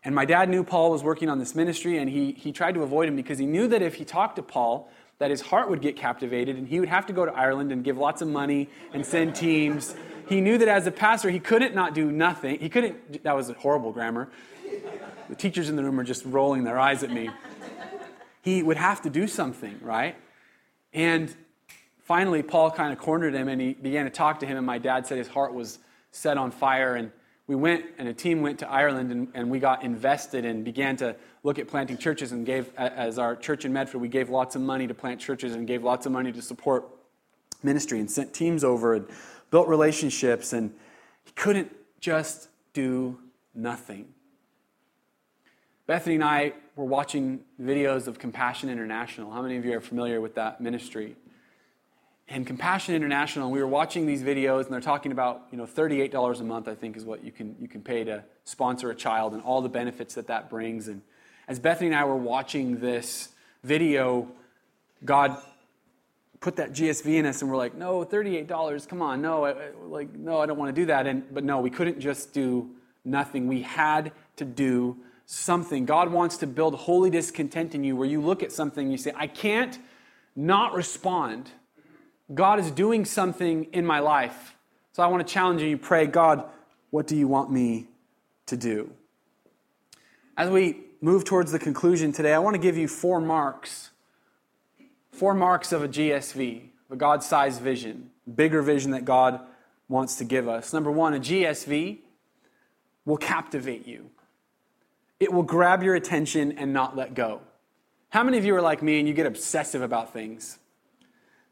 And 0.05 0.15
my 0.15 0.25
dad 0.25 0.49
knew 0.49 0.65
Paul 0.65 0.91
was 0.91 1.05
working 1.05 1.29
on 1.29 1.39
this 1.39 1.55
ministry, 1.55 1.99
and 1.99 2.11
he, 2.11 2.33
he 2.33 2.51
tried 2.51 2.75
to 2.75 2.83
avoid 2.83 3.09
him 3.09 3.15
because 3.15 3.39
he 3.39 3.47
knew 3.47 3.69
that 3.69 3.83
if 3.83 3.95
he 3.95 4.05
talked 4.05 4.37
to 4.37 4.43
Paul, 4.43 4.91
that 5.23 5.31
his 5.31 5.41
heart 5.41 5.71
would 5.71 5.81
get 5.81 5.95
captivated, 5.95 6.57
and 6.57 6.67
he 6.67 6.81
would 6.81 6.89
have 6.89 7.07
to 7.07 7.13
go 7.13 7.25
to 7.25 7.31
Ireland 7.33 7.71
and 7.71 7.85
give 7.85 7.97
lots 7.97 8.23
of 8.23 8.27
money 8.27 8.69
and 8.93 9.07
send 9.07 9.37
teams. 9.37 9.95
He 10.29 10.41
knew 10.41 10.59
that 10.59 10.67
as 10.67 10.85
a 10.89 10.91
pastor, 10.91 11.31
he 11.31 11.39
couldn't 11.39 11.77
not 11.77 11.95
do 11.95 12.11
nothing. 12.11 12.59
He 12.59 12.69
couldn't, 12.69 13.23
that 13.23 13.37
was 13.37 13.49
a 13.49 13.53
horrible 13.53 13.93
grammar. 13.93 14.31
The 15.29 15.37
teachers 15.37 15.69
in 15.69 15.77
the 15.77 15.85
room 15.85 16.01
are 16.01 16.05
just 16.05 16.25
rolling 16.25 16.65
their 16.65 16.77
eyes 16.77 17.05
at 17.05 17.13
me. 17.13 17.31
He 18.41 18.65
would 18.65 18.77
have 18.77 19.01
to 19.03 19.11
do 19.11 19.29
something, 19.29 19.79
right? 19.81 20.17
And 20.93 21.33
finally, 22.03 22.43
Paul 22.43 22.73
kind 22.73 22.93
of 22.93 22.99
cornered 22.99 23.33
him 23.33 23.47
and 23.47 23.61
he 23.61 23.75
began 23.75 24.07
to 24.07 24.11
talk 24.11 24.41
to 24.41 24.47
him, 24.47 24.57
and 24.57 24.67
my 24.67 24.79
dad 24.79 25.07
said 25.07 25.19
his 25.19 25.29
heart 25.29 25.55
was 25.55 25.79
set 26.11 26.37
on 26.37 26.51
fire. 26.51 26.97
And 26.97 27.13
we 27.47 27.55
went 27.55 27.85
and 27.97 28.09
a 28.09 28.13
team 28.13 28.43
went 28.43 28.59
to 28.59 28.69
Ireland 28.69 29.13
and, 29.13 29.29
and 29.35 29.51
we 29.53 29.61
got 29.61 29.85
invested 29.85 30.45
and 30.45 30.65
began 30.65 30.97
to 30.97 31.15
look 31.43 31.59
at 31.59 31.69
planting 31.69 31.99
churches 31.99 32.33
and 32.33 32.47
gave, 32.47 32.73
as 32.77 33.19
our 33.19 33.35
church 33.35 33.65
in 33.65 33.73
Medford, 33.73 34.01
we 34.01 34.09
gave 34.09 34.31
lots 34.31 34.55
of 34.55 34.63
money 34.63 34.87
to 34.87 34.95
plant 34.95 35.21
churches 35.21 35.55
and 35.55 35.67
gave 35.67 35.83
lots 35.83 36.07
of 36.07 36.13
money 36.13 36.31
to 36.33 36.43
support 36.43 36.85
ministry 37.63 37.99
and 37.99 38.11
sent 38.11 38.33
teams 38.33 38.63
over 38.63 38.95
and 38.95 39.07
built 39.51 39.69
relationships. 39.69 40.53
And 40.53 40.73
he 41.25 41.33
couldn't 41.33 41.75
just 42.01 42.49
do 42.73 43.19
nothing. 43.55 44.09
Bethany 45.87 46.15
and 46.15 46.25
I 46.25 46.53
were 46.77 46.85
watching 46.85 47.41
videos 47.61 48.07
of 48.07 48.19
Compassion 48.19 48.71
International. 48.71 49.31
How 49.33 49.43
many 49.43 49.57
of 49.57 49.65
you 49.65 49.77
are 49.77 49.81
familiar 49.81 50.21
with 50.21 50.37
that 50.37 50.61
ministry? 50.61 51.17
And 52.29 52.47
Compassion 52.47 52.95
International, 52.95 53.51
we 53.51 53.61
were 53.61 53.67
watching 53.67 54.07
these 54.07 54.23
videos, 54.23 54.65
and 54.65 54.73
they're 54.73 54.81
talking 54.81 55.13
about, 55.13 55.49
you 55.51 55.59
know, 55.59 55.67
$38 55.67 56.41
a 56.41 56.45
month, 56.45 56.69
I 56.69 56.75
think, 56.75 56.97
is 56.97 57.05
what 57.05 57.25
you 57.25 57.33
can, 57.33 57.57
you 57.61 57.69
can 57.69 57.83
pay 57.83 58.05
to 58.05 58.25
sponsor 58.45 58.91
a 58.91 58.95
child 58.95 59.35
and 59.35 59.43
all 59.43 59.61
the 59.61 59.69
benefits 59.69 60.15
that 60.15 60.29
that 60.29 60.49
brings. 60.49 60.89
And 60.89 61.03
as 61.49 61.59
Bethany 61.59 61.89
and 61.89 61.97
I 61.97 62.05
were 62.05 62.17
watching 62.17 62.81
this 62.81 63.31
video, 63.63 64.29
God 65.05 65.37
put 66.41 66.57
that 66.57 66.73
GSV 66.73 67.07
in 67.19 67.27
us, 67.27 67.41
and 67.41 67.51
we're 67.51 67.57
like, 67.57 67.75
no, 67.75 68.05
$38, 68.05 68.89
come 68.89 69.01
on, 69.01 69.23
no, 69.23 69.45
I, 69.45 69.55
like, 69.87 70.13
no, 70.15 70.41
I 70.41 70.47
don't 70.47 70.59
want 70.59 70.75
to 70.75 70.81
do 70.81 70.87
that. 70.87 71.07
And, 71.07 71.23
but 71.33 71.45
no, 71.45 71.61
we 71.61 71.71
couldn't 71.71 72.01
just 72.01 72.33
do 72.33 72.71
nothing. 73.05 73.47
We 73.47 73.63
had 73.63 74.13
to 74.37 74.45
do 74.45 74.97
something. 75.27 75.87
God 75.87 76.11
wants 76.11 76.37
to 76.39 76.47
build 76.47 76.75
holy 76.75 77.11
discontent 77.11 77.75
in 77.75 77.85
you 77.85 77.97
where 77.97 78.09
you 78.09 78.21
look 78.21 78.43
at 78.43 78.53
something 78.53 78.85
and 78.85 78.93
you 78.93 78.99
say, 78.99 79.13
I 79.17 79.29
can't 79.29 79.79
not 80.35 80.75
respond. 80.75 81.51
God 82.35 82.59
is 82.59 82.71
doing 82.71 83.05
something 83.05 83.65
in 83.73 83.87
my 83.87 84.01
life. 84.01 84.57
So 84.93 85.03
I 85.03 85.07
want 85.07 85.27
to 85.27 85.33
challenge 85.33 85.63
you. 85.63 85.69
You 85.69 85.79
pray, 85.79 86.07
God, 86.07 86.45
what 86.91 87.07
do 87.07 87.17
you 87.17 87.29
want 87.29 87.51
me 87.51 87.87
to 88.47 88.57
do? 88.57 88.91
As 90.37 90.51
we 90.51 90.81
move 91.03 91.25
towards 91.25 91.53
the 91.53 91.59
conclusion 91.59 92.13
today, 92.13 92.33
I 92.33 92.39
want 92.39 92.55
to 92.55 92.63
give 92.63 92.79
you 92.79 92.89
four 92.89 93.21
marks. 93.21 93.91
Four 95.11 95.35
marks 95.35 95.73
of 95.73 95.85
a 95.85 95.89
GSV, 95.89 96.69
a 96.91 96.97
God 96.97 97.23
sized 97.23 97.61
vision, 97.61 98.11
bigger 98.35 98.63
vision 98.63 98.93
that 98.93 99.05
God 99.05 99.41
wants 99.89 100.17
to 100.17 100.25
give 100.25 100.49
us. 100.49 100.73
Number 100.73 100.91
one, 100.91 101.13
a 101.13 101.21
GSV 101.21 101.99
will 103.05 103.19
captivate 103.19 103.87
you 103.87 104.09
it 105.23 105.33
will 105.33 105.45
grab 105.45 105.85
your 105.85 105.95
attention 105.95 106.59
and 106.59 106.73
not 106.73 106.97
let 106.97 107.15
go. 107.15 107.43
How 108.11 108.25
many 108.25 108.39
of 108.39 108.45
you 108.45 108.57
are 108.57 108.61
like 108.61 108.83
me 108.83 108.99
and 108.99 109.07
you 109.07 109.15
get 109.15 109.25
obsessive 109.25 109.81
about 109.81 110.13
things? 110.13 110.59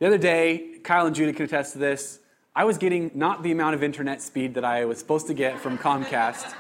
The 0.01 0.09
other 0.09 0.19
day, 0.19 0.79
Kyle 0.83 1.07
and 1.07 1.15
Judy 1.15 1.33
can 1.33 1.45
attest 1.45 1.75
to 1.75 1.79
this. 1.79 2.19
I 2.57 2.65
was 2.65 2.79
getting 2.79 3.13
not 3.15 3.45
the 3.45 3.53
amount 3.53 3.77
of 3.77 3.85
internet 3.85 4.23
speed 4.23 4.55
that 4.55 4.65
I 4.65 4.87
was 4.87 4.99
supposed 4.99 5.29
to 5.29 5.35
get 5.35 5.61
from 5.61 5.79
Comcast. 5.79 6.53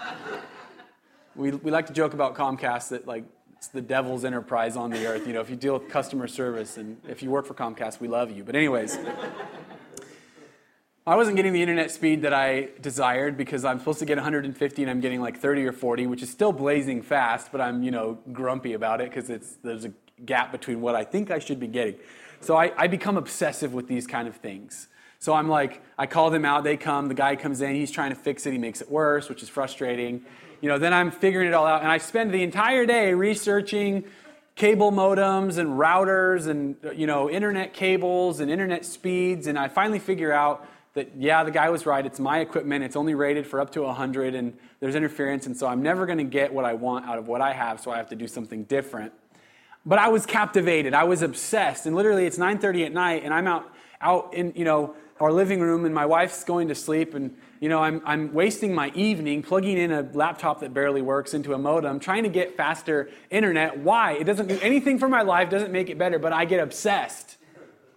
We, 1.36 1.50
we 1.52 1.70
like 1.70 1.86
to 1.86 1.92
joke 1.92 2.14
about 2.14 2.34
Comcast 2.34 2.88
that 2.90 3.06
like 3.06 3.24
it's 3.56 3.68
the 3.68 3.82
devil's 3.82 4.24
enterprise 4.24 4.76
on 4.76 4.90
the 4.90 5.06
earth. 5.06 5.26
You 5.26 5.34
know, 5.34 5.40
if 5.40 5.50
you 5.50 5.56
deal 5.56 5.74
with 5.74 5.88
customer 5.88 6.26
service 6.26 6.76
and 6.76 7.00
if 7.08 7.22
you 7.22 7.30
work 7.30 7.46
for 7.46 7.54
Comcast, 7.54 8.00
we 8.00 8.08
love 8.08 8.30
you. 8.30 8.42
But 8.42 8.56
anyways, 8.56 8.98
I 11.06 11.16
wasn't 11.16 11.36
getting 11.36 11.52
the 11.52 11.60
internet 11.60 11.90
speed 11.90 12.22
that 12.22 12.32
I 12.32 12.70
desired 12.80 13.36
because 13.36 13.64
I'm 13.64 13.78
supposed 13.78 13.98
to 13.98 14.06
get 14.06 14.16
150 14.16 14.82
and 14.82 14.90
I'm 14.90 15.00
getting 15.00 15.20
like 15.20 15.38
30 15.38 15.66
or 15.66 15.72
40, 15.72 16.06
which 16.06 16.22
is 16.22 16.30
still 16.30 16.52
blazing 16.52 17.02
fast, 17.02 17.52
but 17.52 17.60
I'm, 17.60 17.82
you 17.82 17.90
know, 17.90 18.18
grumpy 18.32 18.72
about 18.72 19.00
it 19.00 19.10
because 19.10 19.28
it's 19.28 19.56
there's 19.62 19.84
a 19.84 19.92
gap 20.24 20.52
between 20.52 20.80
what 20.80 20.94
I 20.94 21.04
think 21.04 21.30
I 21.30 21.38
should 21.38 21.60
be 21.60 21.66
getting. 21.66 21.96
So 22.40 22.56
I, 22.56 22.72
I 22.76 22.86
become 22.86 23.16
obsessive 23.16 23.74
with 23.74 23.88
these 23.88 24.06
kind 24.06 24.26
of 24.26 24.36
things. 24.36 24.88
So 25.18 25.34
I'm 25.34 25.50
like, 25.50 25.82
I 25.98 26.06
call 26.06 26.30
them 26.30 26.46
out, 26.46 26.64
they 26.64 26.78
come, 26.78 27.08
the 27.08 27.14
guy 27.14 27.36
comes 27.36 27.60
in, 27.60 27.74
he's 27.74 27.90
trying 27.90 28.08
to 28.08 28.16
fix 28.16 28.46
it, 28.46 28.52
he 28.52 28.58
makes 28.58 28.80
it 28.80 28.90
worse, 28.90 29.28
which 29.28 29.42
is 29.42 29.50
frustrating. 29.50 30.24
You 30.60 30.68
know, 30.68 30.78
then 30.78 30.92
I'm 30.92 31.10
figuring 31.10 31.48
it 31.48 31.54
all 31.54 31.66
out, 31.66 31.82
and 31.82 31.90
I 31.90 31.98
spend 31.98 32.32
the 32.32 32.42
entire 32.42 32.86
day 32.86 33.14
researching 33.14 34.04
cable 34.56 34.92
modems 34.92 35.56
and 35.56 35.78
routers 35.78 36.46
and 36.46 36.76
you 36.94 37.06
know 37.06 37.30
internet 37.30 37.72
cables 37.72 38.40
and 38.40 38.50
internet 38.50 38.84
speeds 38.84 39.46
and 39.46 39.58
i 39.58 39.68
finally 39.68 40.00
figure 40.00 40.32
out 40.32 40.68
that, 40.94 41.10
yeah, 41.16 41.44
the 41.44 41.50
guy 41.50 41.70
was 41.70 41.86
right. 41.86 42.04
It's 42.04 42.18
my 42.18 42.40
equipment. 42.40 42.84
It's 42.84 42.96
only 42.96 43.14
rated 43.14 43.46
for 43.46 43.60
up 43.60 43.70
to 43.72 43.82
100, 43.82 44.34
and 44.34 44.56
there's 44.80 44.94
interference, 44.94 45.46
and 45.46 45.56
so 45.56 45.66
I'm 45.66 45.82
never 45.82 46.04
going 46.04 46.18
to 46.18 46.24
get 46.24 46.52
what 46.52 46.64
I 46.64 46.74
want 46.74 47.06
out 47.06 47.18
of 47.18 47.28
what 47.28 47.40
I 47.40 47.52
have, 47.52 47.80
so 47.80 47.90
I 47.90 47.96
have 47.96 48.08
to 48.08 48.16
do 48.16 48.26
something 48.26 48.64
different. 48.64 49.12
But 49.86 49.98
I 49.98 50.08
was 50.08 50.26
captivated. 50.26 50.92
I 50.92 51.04
was 51.04 51.22
obsessed. 51.22 51.86
And 51.86 51.94
literally, 51.94 52.26
it's 52.26 52.38
9:30 52.38 52.86
at 52.86 52.92
night, 52.92 53.22
and 53.24 53.32
I'm 53.32 53.46
out 53.46 53.72
out 54.00 54.34
in 54.34 54.52
you 54.56 54.64
know 54.64 54.94
our 55.20 55.32
living 55.32 55.60
room, 55.60 55.84
and 55.84 55.94
my 55.94 56.06
wife's 56.06 56.42
going 56.44 56.68
to 56.68 56.74
sleep, 56.74 57.14
and 57.14 57.36
you 57.60 57.68
know 57.68 57.78
I'm 57.78 58.02
I'm 58.04 58.32
wasting 58.32 58.74
my 58.74 58.90
evening 58.94 59.42
plugging 59.42 59.78
in 59.78 59.92
a 59.92 60.02
laptop 60.12 60.60
that 60.60 60.74
barely 60.74 61.02
works 61.02 61.34
into 61.34 61.54
a 61.54 61.58
modem, 61.58 62.00
trying 62.00 62.24
to 62.24 62.28
get 62.28 62.56
faster 62.56 63.10
internet. 63.30 63.78
Why? 63.78 64.12
It 64.12 64.24
doesn't 64.24 64.48
do 64.48 64.58
anything 64.60 64.98
for 64.98 65.08
my 65.08 65.22
life. 65.22 65.50
Doesn't 65.50 65.70
make 65.70 65.90
it 65.90 65.98
better. 65.98 66.18
But 66.18 66.32
I 66.32 66.46
get 66.46 66.60
obsessed, 66.60 67.36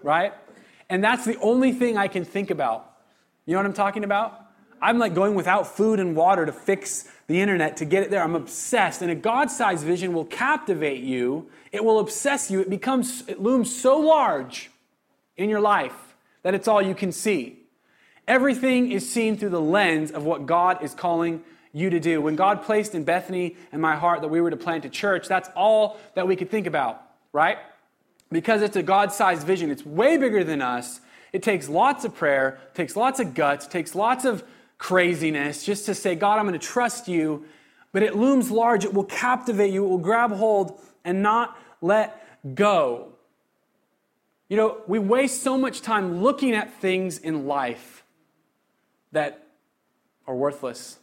right? 0.02 0.34
And 0.90 1.04
that's 1.04 1.26
the 1.26 1.40
only 1.40 1.72
thing 1.72 1.98
I 1.98 2.08
can 2.08 2.26
think 2.26 2.52
about. 2.52 2.94
You 3.46 3.54
know 3.54 3.60
what 3.60 3.66
I'm 3.66 3.74
talking 3.74 4.04
about? 4.04 4.40
I'm 4.82 5.00
like 5.00 5.14
going 5.14 5.34
without 5.34 5.66
food 5.66 6.00
and 6.00 6.14
water 6.14 6.46
to 6.46 6.52
fix 6.52 7.08
the 7.28 7.40
internet 7.40 7.78
to 7.78 7.86
get 7.86 8.04
it 8.04 8.12
there. 8.12 8.22
I'm 8.22 8.36
obsessed. 8.36 9.02
And 9.02 9.10
a 9.10 9.16
God 9.16 9.50
sized 9.50 9.86
vision 9.86 10.14
will 10.14 10.26
captivate 10.26 11.02
you, 11.02 11.50
it 11.72 11.84
will 11.84 12.00
obsess 12.00 12.52
you. 12.52 12.60
It 12.60 12.70
becomes, 12.70 13.24
it 13.28 13.42
looms 13.42 13.74
so 13.74 13.98
large 13.98 14.70
in 15.38 15.50
your 15.50 15.62
life 15.62 16.16
that 16.44 16.54
it's 16.54 16.68
all 16.68 16.82
you 16.82 16.94
can 16.94 17.12
see. 17.12 17.63
Everything 18.28 18.92
is 18.92 19.10
seen 19.10 19.38
through 19.38 19.50
the 19.50 19.62
lens 19.62 20.12
of 20.12 20.24
what 20.24 20.46
God 20.46 20.84
is 20.84 20.94
calling 20.94 21.44
you 21.74 21.90
to 21.90 22.00
do. 22.00 22.22
When 22.22 22.36
God 22.36 22.64
placed 22.64 22.96
in 22.96 23.04
Bethany 23.04 23.56
and 23.72 23.82
my 23.82 23.96
heart 23.96 24.22
that 24.22 24.28
we 24.28 24.40
were 24.42 24.52
to 24.52 24.58
plant 24.58 24.86
a 24.86 24.90
church, 24.90 25.28
that's 25.28 25.50
all 25.56 25.98
that 26.16 26.28
we 26.28 26.36
could 26.36 26.50
think 26.50 26.68
about, 26.68 27.02
right? 27.32 27.58
because 28.34 28.62
it's 28.62 28.76
a 28.76 28.84
God 28.84 29.14
sized 29.14 29.46
vision. 29.48 29.72
It's 29.72 29.86
way 29.86 30.18
bigger 30.18 30.44
than 30.44 30.62
us. 30.62 31.00
It 31.32 31.44
takes 31.44 31.70
lots 31.70 32.04
of 32.04 32.14
prayer, 32.14 32.60
takes 32.74 32.96
lots 32.96 33.20
of 33.20 33.34
guts, 33.34 33.68
takes 33.68 33.96
lots 33.96 34.26
of 34.26 34.44
craziness 34.78 35.64
just 35.66 35.86
to 35.86 35.96
say, 35.96 36.16
God, 36.16 36.40
I'm 36.40 36.48
going 36.48 36.60
to 36.60 36.66
trust 36.66 37.08
you. 37.08 37.46
But 37.92 38.04
it 38.04 38.16
looms 38.16 38.52
large. 38.52 38.84
It 38.84 38.94
will 38.94 39.04
captivate 39.04 39.72
you. 39.72 39.86
It 39.86 39.88
will 39.88 39.98
grab 40.00 40.32
hold 40.32 40.82
and 41.06 41.22
not 41.22 41.58
let 41.80 42.20
go. 42.56 43.10
You 44.50 44.58
know, 44.58 44.82
we 44.88 45.00
waste 45.00 45.42
so 45.42 45.58
much 45.58 45.82
time 45.82 46.22
looking 46.22 46.54
at 46.54 46.74
things 46.82 47.18
in 47.18 47.46
life 47.48 48.03
that 49.14 49.48
are 50.28 50.36
worthless. 50.36 51.00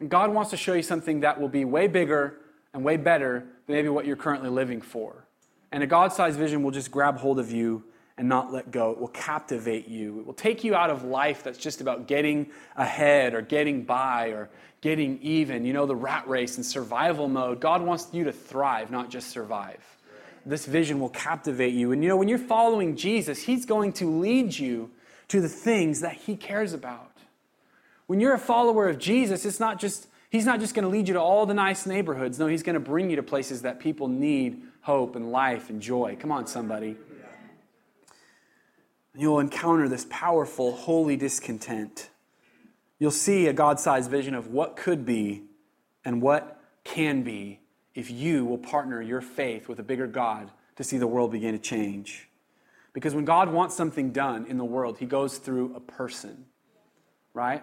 And 0.00 0.08
God 0.08 0.32
wants 0.32 0.50
to 0.50 0.56
show 0.56 0.74
you 0.74 0.82
something 0.82 1.20
that 1.20 1.40
will 1.40 1.48
be 1.48 1.64
way 1.64 1.88
bigger 1.88 2.38
and 2.72 2.84
way 2.84 2.96
better 2.96 3.44
than 3.66 3.76
maybe 3.76 3.88
what 3.88 4.06
you're 4.06 4.16
currently 4.16 4.50
living 4.50 4.80
for. 4.80 5.26
And 5.70 5.82
a 5.82 5.86
God 5.86 6.12
sized 6.12 6.38
vision 6.38 6.62
will 6.62 6.70
just 6.70 6.90
grab 6.90 7.18
hold 7.18 7.38
of 7.38 7.50
you 7.50 7.84
and 8.18 8.28
not 8.28 8.52
let 8.52 8.70
go. 8.70 8.90
It 8.90 8.98
will 8.98 9.08
captivate 9.08 9.88
you. 9.88 10.20
It 10.20 10.26
will 10.26 10.34
take 10.34 10.64
you 10.64 10.74
out 10.74 10.90
of 10.90 11.04
life 11.04 11.42
that's 11.42 11.58
just 11.58 11.80
about 11.80 12.06
getting 12.06 12.50
ahead 12.76 13.34
or 13.34 13.40
getting 13.40 13.84
by 13.84 14.28
or 14.28 14.50
getting 14.80 15.18
even. 15.22 15.64
You 15.64 15.72
know, 15.72 15.86
the 15.86 15.96
rat 15.96 16.28
race 16.28 16.56
and 16.56 16.66
survival 16.66 17.28
mode. 17.28 17.60
God 17.60 17.82
wants 17.82 18.08
you 18.12 18.24
to 18.24 18.32
thrive, 18.32 18.90
not 18.90 19.08
just 19.08 19.30
survive. 19.30 19.82
This 20.44 20.66
vision 20.66 20.98
will 20.98 21.08
captivate 21.08 21.72
you. 21.72 21.92
And 21.92 22.02
you 22.02 22.08
know, 22.08 22.16
when 22.16 22.28
you're 22.28 22.38
following 22.38 22.96
Jesus, 22.96 23.40
He's 23.40 23.64
going 23.64 23.92
to 23.94 24.10
lead 24.20 24.56
you 24.56 24.90
to 25.28 25.40
the 25.40 25.48
things 25.48 26.00
that 26.00 26.14
He 26.14 26.36
cares 26.36 26.72
about. 26.72 27.10
When 28.06 28.20
you're 28.20 28.34
a 28.34 28.38
follower 28.38 28.88
of 28.88 28.98
Jesus, 28.98 29.44
it's 29.44 29.60
not 29.60 29.80
just 29.80 30.08
He's 30.30 30.46
not 30.46 30.60
just 30.60 30.74
going 30.74 30.84
to 30.84 30.88
lead 30.88 31.08
you 31.08 31.14
to 31.14 31.20
all 31.20 31.44
the 31.44 31.54
nice 31.54 31.84
neighborhoods. 31.84 32.38
No, 32.38 32.46
He's 32.46 32.62
going 32.62 32.74
to 32.74 32.80
bring 32.80 33.10
you 33.10 33.16
to 33.16 33.22
places 33.22 33.62
that 33.62 33.80
people 33.80 34.08
need 34.08 34.62
hope 34.80 35.14
and 35.14 35.30
life 35.30 35.70
and 35.70 35.80
joy. 35.80 36.16
Come 36.18 36.32
on, 36.32 36.46
somebody. 36.46 36.96
You'll 39.14 39.40
encounter 39.40 39.88
this 39.88 40.06
powerful, 40.08 40.72
holy 40.72 41.16
discontent. 41.16 42.08
You'll 42.98 43.10
see 43.10 43.46
a 43.46 43.52
God 43.52 43.78
sized 43.78 44.10
vision 44.10 44.34
of 44.34 44.48
what 44.48 44.76
could 44.76 45.04
be 45.04 45.42
and 46.04 46.22
what 46.22 46.60
can 46.84 47.22
be 47.22 47.60
if 47.94 48.10
you 48.10 48.44
will 48.44 48.58
partner 48.58 49.02
your 49.02 49.20
faith 49.20 49.68
with 49.68 49.78
a 49.78 49.82
bigger 49.82 50.06
God 50.06 50.50
to 50.76 50.84
see 50.84 50.98
the 50.98 51.06
world 51.06 51.30
begin 51.30 51.52
to 51.52 51.58
change. 51.58 52.28
Because 52.92 53.14
when 53.14 53.24
God 53.24 53.50
wants 53.50 53.74
something 53.74 54.12
done 54.12 54.46
in 54.46 54.58
the 54.58 54.64
world, 54.64 54.98
he 54.98 55.06
goes 55.06 55.38
through 55.38 55.74
a 55.74 55.80
person, 55.80 56.44
right? 57.32 57.62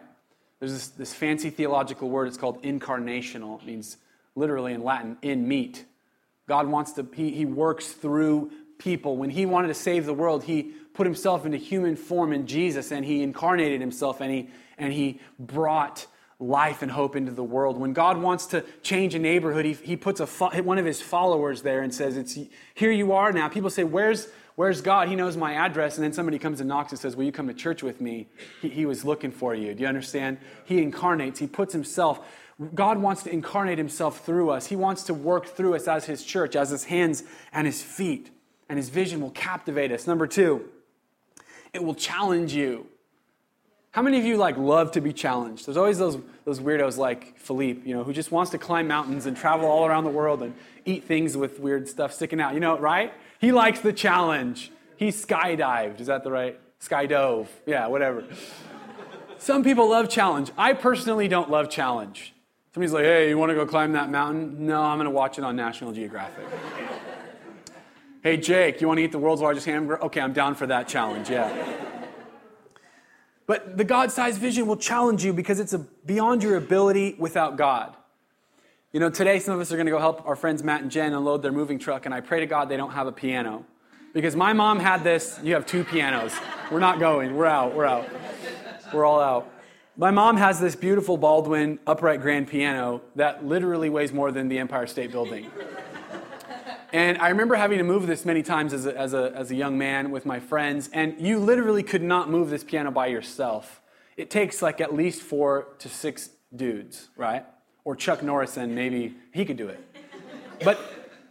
There's 0.59 0.73
this, 0.73 0.87
this 0.89 1.13
fancy 1.13 1.49
theological 1.49 2.09
word, 2.09 2.27
it's 2.27 2.37
called 2.37 2.63
incarnational. 2.63 3.61
It 3.61 3.65
means 3.65 3.97
literally 4.35 4.73
in 4.73 4.83
Latin, 4.83 5.17
in 5.21 5.47
meat. 5.47 5.85
God 6.47 6.67
wants 6.67 6.93
to, 6.93 7.07
he, 7.13 7.31
he 7.31 7.45
works 7.45 7.91
through 7.91 8.51
people. 8.79 9.17
When 9.17 9.29
he 9.29 9.45
wanted 9.45 9.67
to 9.67 9.73
save 9.73 10.05
the 10.05 10.13
world, 10.13 10.43
he 10.43 10.73
put 10.93 11.05
himself 11.05 11.45
into 11.45 11.57
human 11.57 11.95
form 11.95 12.33
in 12.33 12.47
Jesus 12.47 12.91
and 12.91 13.05
he 13.05 13.21
incarnated 13.21 13.79
himself 13.79 14.19
and 14.19 14.31
he, 14.31 14.49
and 14.77 14.91
he 14.91 15.19
brought 15.37 16.07
life 16.39 16.81
and 16.81 16.89
hope 16.89 17.15
into 17.15 17.31
the 17.31 17.43
world. 17.43 17.77
When 17.77 17.93
God 17.93 18.17
wants 18.17 18.47
to 18.47 18.63
change 18.81 19.13
a 19.13 19.19
neighborhood, 19.19 19.65
he, 19.65 19.73
he 19.73 19.95
puts 19.95 20.21
a, 20.21 20.25
one 20.61 20.77
of 20.77 20.85
his 20.85 21.01
followers 21.01 21.61
there 21.61 21.81
and 21.81 21.93
says, 21.93 22.17
it's, 22.17 22.37
Here 22.73 22.91
you 22.91 23.11
are 23.11 23.31
now. 23.31 23.49
People 23.49 23.69
say, 23.69 23.83
Where's, 23.83 24.27
Where's 24.59 24.81
God? 24.81 25.07
He 25.07 25.15
knows 25.15 25.37
my 25.37 25.53
address. 25.53 25.95
And 25.95 26.03
then 26.03 26.11
somebody 26.11 26.37
comes 26.37 26.59
and 26.59 26.67
knocks 26.67 26.91
and 26.91 26.99
says, 26.99 27.15
Will 27.15 27.23
you 27.23 27.31
come 27.31 27.47
to 27.47 27.53
church 27.53 27.81
with 27.81 28.01
me? 28.01 28.27
He, 28.61 28.67
he 28.67 28.85
was 28.85 29.05
looking 29.05 29.31
for 29.31 29.55
you. 29.55 29.73
Do 29.73 29.83
you 29.83 29.87
understand? 29.87 30.37
He 30.65 30.81
incarnates, 30.81 31.39
He 31.39 31.47
puts 31.47 31.71
Himself. 31.71 32.19
God 32.75 32.97
wants 32.97 33.23
to 33.23 33.31
incarnate 33.31 33.77
Himself 33.77 34.25
through 34.25 34.49
us. 34.49 34.67
He 34.67 34.75
wants 34.75 35.03
to 35.03 35.13
work 35.13 35.45
through 35.45 35.75
us 35.75 35.87
as 35.87 36.03
His 36.03 36.25
church, 36.25 36.57
as 36.57 36.71
His 36.71 36.83
hands 36.83 37.23
and 37.53 37.65
His 37.65 37.81
feet. 37.81 38.31
And 38.67 38.77
His 38.77 38.89
vision 38.89 39.21
will 39.21 39.31
captivate 39.31 39.93
us. 39.93 40.05
Number 40.05 40.27
two, 40.27 40.65
it 41.71 41.81
will 41.81 41.95
challenge 41.95 42.51
you. 42.51 42.85
How 43.91 44.01
many 44.01 44.19
of 44.19 44.25
you 44.25 44.35
like 44.35 44.57
love 44.57 44.91
to 44.91 44.99
be 44.99 45.13
challenged? 45.13 45.67
There's 45.67 45.77
always 45.77 45.99
those, 45.99 46.17
those 46.43 46.59
weirdos 46.59 46.97
like 46.97 47.37
Philippe, 47.37 47.87
you 47.87 47.95
know, 47.95 48.03
who 48.03 48.11
just 48.11 48.29
wants 48.29 48.51
to 48.51 48.57
climb 48.57 48.89
mountains 48.89 49.25
and 49.25 49.37
travel 49.37 49.69
all 49.69 49.85
around 49.85 50.03
the 50.03 50.09
world 50.09 50.43
and 50.43 50.53
eat 50.83 51.05
things 51.05 51.37
with 51.37 51.61
weird 51.61 51.87
stuff 51.87 52.11
sticking 52.11 52.41
out. 52.41 52.55
You 52.55 52.59
know, 52.59 52.77
right? 52.77 53.13
He 53.39 53.51
likes 53.51 53.79
the 53.79 53.93
challenge. 53.93 54.71
He 54.97 55.09
skydived. 55.09 56.01
Is 56.01 56.07
that 56.07 56.23
the 56.23 56.31
right? 56.31 56.59
Skydove. 56.81 57.47
Yeah, 57.65 57.87
whatever. 57.87 58.25
Some 59.37 59.63
people 59.63 59.89
love 59.89 60.09
challenge. 60.09 60.51
I 60.57 60.73
personally 60.73 61.29
don't 61.29 61.49
love 61.49 61.69
challenge. 61.69 62.33
Somebody's 62.73 62.93
like, 62.93 63.05
hey, 63.05 63.29
you 63.29 63.37
want 63.37 63.49
to 63.49 63.55
go 63.55 63.65
climb 63.65 63.93
that 63.93 64.09
mountain? 64.09 64.67
No, 64.67 64.81
I'm 64.81 64.97
going 64.97 65.05
to 65.05 65.11
watch 65.11 65.37
it 65.37 65.43
on 65.43 65.55
National 65.55 65.93
Geographic. 65.93 66.45
hey, 68.21 68.37
Jake, 68.37 68.81
you 68.81 68.87
want 68.87 68.97
to 68.99 69.03
eat 69.03 69.11
the 69.11 69.17
world's 69.17 69.41
largest 69.41 69.65
hamburger? 69.65 70.03
Okay, 70.03 70.21
I'm 70.21 70.33
down 70.33 70.55
for 70.55 70.67
that 70.67 70.87
challenge, 70.87 71.29
yeah. 71.29 71.77
But 73.47 73.77
the 73.77 73.83
God 73.83 74.11
sized 74.11 74.39
vision 74.39 74.67
will 74.67 74.77
challenge 74.77 75.25
you 75.25 75.33
because 75.33 75.59
it's 75.59 75.73
a, 75.73 75.79
beyond 75.79 76.43
your 76.43 76.57
ability 76.57 77.15
without 77.17 77.57
God. 77.57 77.95
You 78.91 78.99
know, 78.99 79.11
today 79.11 79.37
some 79.37 79.53
of 79.53 79.59
us 79.61 79.71
are 79.71 79.75
going 79.75 79.85
to 79.85 79.91
go 79.91 79.99
help 79.99 80.25
our 80.25 80.35
friends 80.35 80.63
Matt 80.63 80.81
and 80.81 80.89
Jen 80.89 81.13
unload 81.13 81.43
their 81.43 81.51
moving 81.51 81.77
truck, 81.77 82.07
and 82.07 82.15
I 82.15 82.21
pray 82.21 82.39
to 82.39 82.47
God 82.47 82.69
they 82.69 82.77
don't 82.77 82.93
have 82.93 83.05
a 83.05 83.11
piano. 83.11 83.63
Because 84.15 84.35
my 84.35 84.51
mom 84.51 84.79
had 84.79 85.03
this, 85.03 85.39
you 85.43 85.53
have 85.53 85.67
two 85.67 85.83
pianos. 85.83 86.33
We're 86.71 86.79
not 86.79 86.99
going, 86.99 87.35
we're 87.35 87.45
out, 87.45 87.75
we're 87.75 87.85
out. 87.85 88.09
We're 88.91 89.05
all 89.05 89.19
out. 89.19 89.53
My 89.95 90.09
mom 90.09 90.37
has 90.37 90.59
this 90.59 90.75
beautiful 90.75 91.17
Baldwin 91.17 91.77
upright 91.85 92.19
grand 92.19 92.47
piano 92.47 93.01
that 93.15 93.45
literally 93.45 93.91
weighs 93.91 94.11
more 94.11 94.31
than 94.31 94.47
the 94.47 94.57
Empire 94.57 94.87
State 94.87 95.11
Building. 95.11 95.51
And 96.91 97.19
I 97.19 97.29
remember 97.29 97.53
having 97.53 97.77
to 97.77 97.83
move 97.83 98.07
this 98.07 98.25
many 98.25 98.41
times 98.41 98.73
as 98.73 98.87
a, 98.87 98.97
as, 98.97 99.13
a, 99.13 99.31
as 99.35 99.51
a 99.51 99.55
young 99.55 99.77
man 99.77 100.09
with 100.09 100.25
my 100.25 100.39
friends, 100.39 100.89
and 100.93 101.13
you 101.21 101.37
literally 101.37 101.83
could 101.83 102.01
not 102.01 102.31
move 102.31 102.49
this 102.49 102.63
piano 102.63 102.89
by 102.89 103.05
yourself. 103.05 103.83
It 104.17 104.31
takes 104.31 104.63
like 104.63 104.81
at 104.81 104.95
least 104.95 105.21
four 105.21 105.75
to 105.77 105.89
six 105.89 106.31
dudes, 106.55 107.09
right? 107.15 107.45
Or 107.89 107.95
Chuck 107.95 108.21
Norris, 108.21 108.55
and 108.55 108.75
maybe 108.75 109.15
he 109.31 109.43
could 109.43 109.57
do 109.57 109.67
it. 109.67 109.83
But 110.63 110.79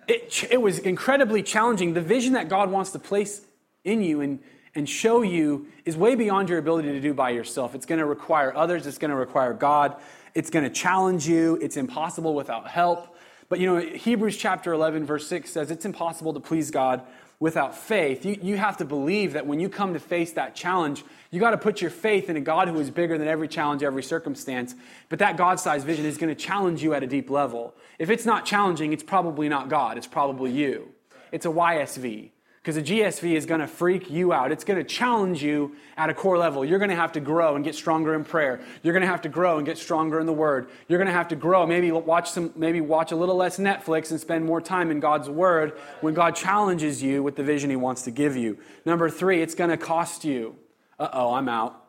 it, 0.09 0.49
it 0.51 0.61
was 0.61 0.81
incredibly 0.81 1.41
challenging. 1.41 1.95
The 1.95 2.01
vision 2.01 2.33
that 2.33 2.49
God 2.49 2.69
wants 2.69 2.91
to 2.91 2.99
place 2.99 3.43
in 3.85 4.03
you 4.03 4.23
and, 4.23 4.41
and 4.75 4.89
show 4.89 5.23
you 5.23 5.69
is 5.85 5.97
way 5.97 6.17
beyond 6.17 6.49
your 6.49 6.59
ability 6.59 6.91
to 6.91 7.01
do 7.01 7.15
by 7.15 7.31
yourself. 7.31 7.77
It's 7.77 7.87
going 7.87 8.01
to 8.01 8.07
require 8.07 8.53
others, 8.57 8.89
it's 8.89 8.99
going 8.99 9.13
to 9.13 9.17
require 9.17 9.53
God, 9.55 9.95
it's 10.35 10.51
going 10.51 10.65
to 10.65 10.71
challenge 10.71 11.29
you, 11.29 11.61
it's 11.63 11.77
impossible 11.77 12.35
without 12.35 12.67
help. 12.67 13.17
But 13.49 13.61
you 13.61 13.73
know, 13.73 13.81
Hebrews 13.81 14.37
chapter 14.37 14.73
11, 14.73 15.07
verse 15.07 15.29
6 15.29 15.49
says 15.49 15.71
it's 15.71 15.85
impossible 15.85 16.35
to 16.35 16.41
please 16.41 16.73
God 16.73 17.03
without 17.41 17.77
faith. 17.77 18.25
You, 18.25 18.39
you 18.43 18.57
have 18.57 18.79
to 18.79 18.85
believe 18.85 19.35
that 19.35 19.47
when 19.47 19.61
you 19.61 19.69
come 19.69 19.93
to 19.95 20.01
face 20.01 20.33
that 20.33 20.55
challenge, 20.55 21.05
you 21.31 21.39
got 21.39 21.53
to 21.53 21.59
put 21.59 21.81
your 21.81 21.91
faith 21.91 22.29
in 22.29 22.37
a 22.37 22.41
God 22.41 22.69
who 22.69 22.79
is 22.81 22.91
bigger 22.91 23.17
than 23.17 23.29
every 23.29 23.49
challenge, 23.49 23.83
every 23.83 24.03
circumstance. 24.03 24.75
But 25.09 25.21
that 25.21 25.37
God 25.37 25.61
sized 25.61 25.87
vision 25.87 26.05
is 26.05 26.19
going 26.19 26.35
to 26.35 26.41
challenge 26.41 26.83
you 26.83 26.95
at 26.95 27.03
a 27.03 27.07
deep 27.07 27.31
level. 27.31 27.75
If 27.99 28.11
it's 28.11 28.25
not 28.25 28.45
challenging, 28.45 28.93
it's 28.93 29.05
probably 29.05 29.49
not 29.49 29.69
God, 29.69 29.97
it's 29.97 30.07
probably 30.07 30.51
you. 30.51 30.89
It's 31.31 31.47
a 31.47 31.51
YSV. 31.51 32.31
Because 32.69 32.77
a 32.77 32.83
GSV 32.83 33.33
is 33.35 33.47
going 33.47 33.63
to 33.63 33.67
freak 33.67 34.11
you 34.11 34.31
out. 34.31 34.53
It's 34.53 34.63
going 34.63 34.77
to 34.77 34.85
challenge 34.85 35.43
you 35.43 35.75
at 35.97 36.11
a 36.11 36.13
core 36.13 36.37
level. 36.37 36.67
You're 36.67 36.79
going 36.79 36.91
to 36.91 36.97
have 36.97 37.13
to 37.13 37.21
grow 37.21 37.57
and 37.57 37.65
get 37.65 37.75
stronger 37.75 38.15
in 38.15 38.25
prayer. 38.25 38.61
You're 38.83 38.93
going 38.93 39.01
to 39.01 39.09
have 39.09 39.23
to 39.23 39.31
grow 39.31 39.57
and 39.57 39.65
get 39.65 39.79
stronger 39.79 40.21
in 40.21 40.27
the 40.27 40.35
Word. 40.35 40.69
You're 40.87 40.99
going 40.99 41.07
to 41.07 41.15
have 41.15 41.29
to 41.29 41.35
grow. 41.35 41.67
Maybe 41.67 41.91
watch 41.91 42.31
some. 42.31 42.53
Maybe 42.57 42.83
watch 42.83 43.11
a 43.11 43.17
little 43.17 43.37
less 43.37 43.59
Netflix 43.59 44.11
and 44.11 44.21
spend 44.21 44.45
more 44.45 44.61
time 44.61 44.91
in 44.91 45.01
God's 45.01 45.31
Word 45.31 45.79
when 46.03 46.13
God 46.13 46.37
challenges 46.37 47.03
you 47.03 47.23
with 47.23 47.37
the 47.37 47.43
vision 47.43 47.71
He 47.71 47.77
wants 47.77 48.03
to 48.03 48.11
give 48.11 48.37
you. 48.37 48.59
Number 48.85 49.09
three, 49.09 49.41
it's 49.41 49.55
going 49.55 49.71
to 49.71 49.79
cost 49.79 50.27
you. 50.27 50.55
Uh 50.99 51.09
oh, 51.11 51.33
I'm 51.33 51.49
out. 51.49 51.87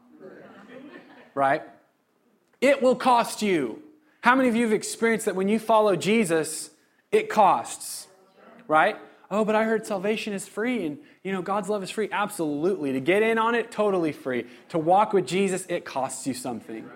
Right? 1.35 1.61
It 2.61 2.81
will 2.81 2.95
cost 2.95 3.41
you. 3.41 3.83
How 4.21 4.33
many 4.33 4.47
of 4.47 4.55
you 4.55 4.63
have 4.63 4.71
experienced 4.71 5.25
that 5.25 5.35
when 5.35 5.49
you 5.49 5.59
follow 5.59 5.97
Jesus, 5.97 6.69
it 7.11 7.27
costs? 7.27 8.07
Right? 8.69 8.95
Oh, 9.31 9.45
but 9.45 9.55
I 9.55 9.63
heard 9.63 9.85
salvation 9.85 10.33
is 10.33 10.47
free 10.47 10.85
and, 10.85 10.97
you 11.23 11.31
know, 11.31 11.41
God's 11.41 11.69
love 11.69 11.83
is 11.83 11.89
free. 11.89 12.09
Absolutely. 12.11 12.93
To 12.93 12.99
get 12.99 13.23
in 13.23 13.37
on 13.37 13.55
it, 13.55 13.71
totally 13.71 14.11
free. 14.11 14.45
To 14.69 14.79
walk 14.79 15.13
with 15.13 15.27
Jesus, 15.27 15.65
it 15.69 15.85
costs 15.85 16.25
you 16.27 16.33
something. 16.33 16.89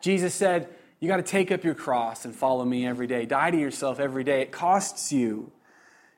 Jesus 0.00 0.34
said, 0.34 0.68
you 1.00 1.08
got 1.08 1.18
to 1.18 1.22
take 1.22 1.52
up 1.52 1.62
your 1.62 1.74
cross 1.74 2.24
and 2.24 2.34
follow 2.34 2.64
me 2.64 2.86
every 2.86 3.06
day. 3.06 3.26
Die 3.26 3.50
to 3.50 3.58
yourself 3.58 4.00
every 4.00 4.24
day. 4.24 4.40
It 4.42 4.50
costs 4.50 5.12
you. 5.12 5.52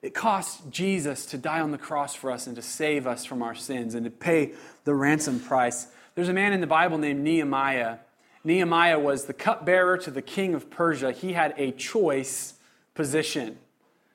It 0.01 0.15
costs 0.15 0.63
Jesus 0.71 1.27
to 1.27 1.39
die 1.39 1.61
on 1.61 1.73
the 1.73 1.79
cross 1.79 2.15
for 2.15 2.31
us 2.31 2.47
and 2.47 2.55
to 2.55 2.63
save 2.63 3.07
us 3.07 3.25
from 3.25 3.43
our 3.43 3.57
sins 3.57 3.95
and 3.95 4.05
to 4.05 4.11
pay 4.11 4.53
the 4.85 4.95
ransom 4.95 5.41
price. 5.41 5.89
There's 6.15 6.29
a 6.29 6.33
man 6.33 6.53
in 6.53 6.61
the 6.61 6.69
Bible 6.69 6.99
named 6.99 7.25
Nehemiah. 7.25 7.99
Nehemiah 8.45 9.01
was 9.01 9.25
the 9.25 9.33
cupbearer 9.33 9.99
to 9.99 10.13
the 10.13 10.23
king 10.23 10.55
of 10.55 10.71
Persia. 10.71 11.11
He 11.11 11.33
had 11.33 11.55
a 11.57 11.73
choice 11.73 12.55
position, 12.95 13.59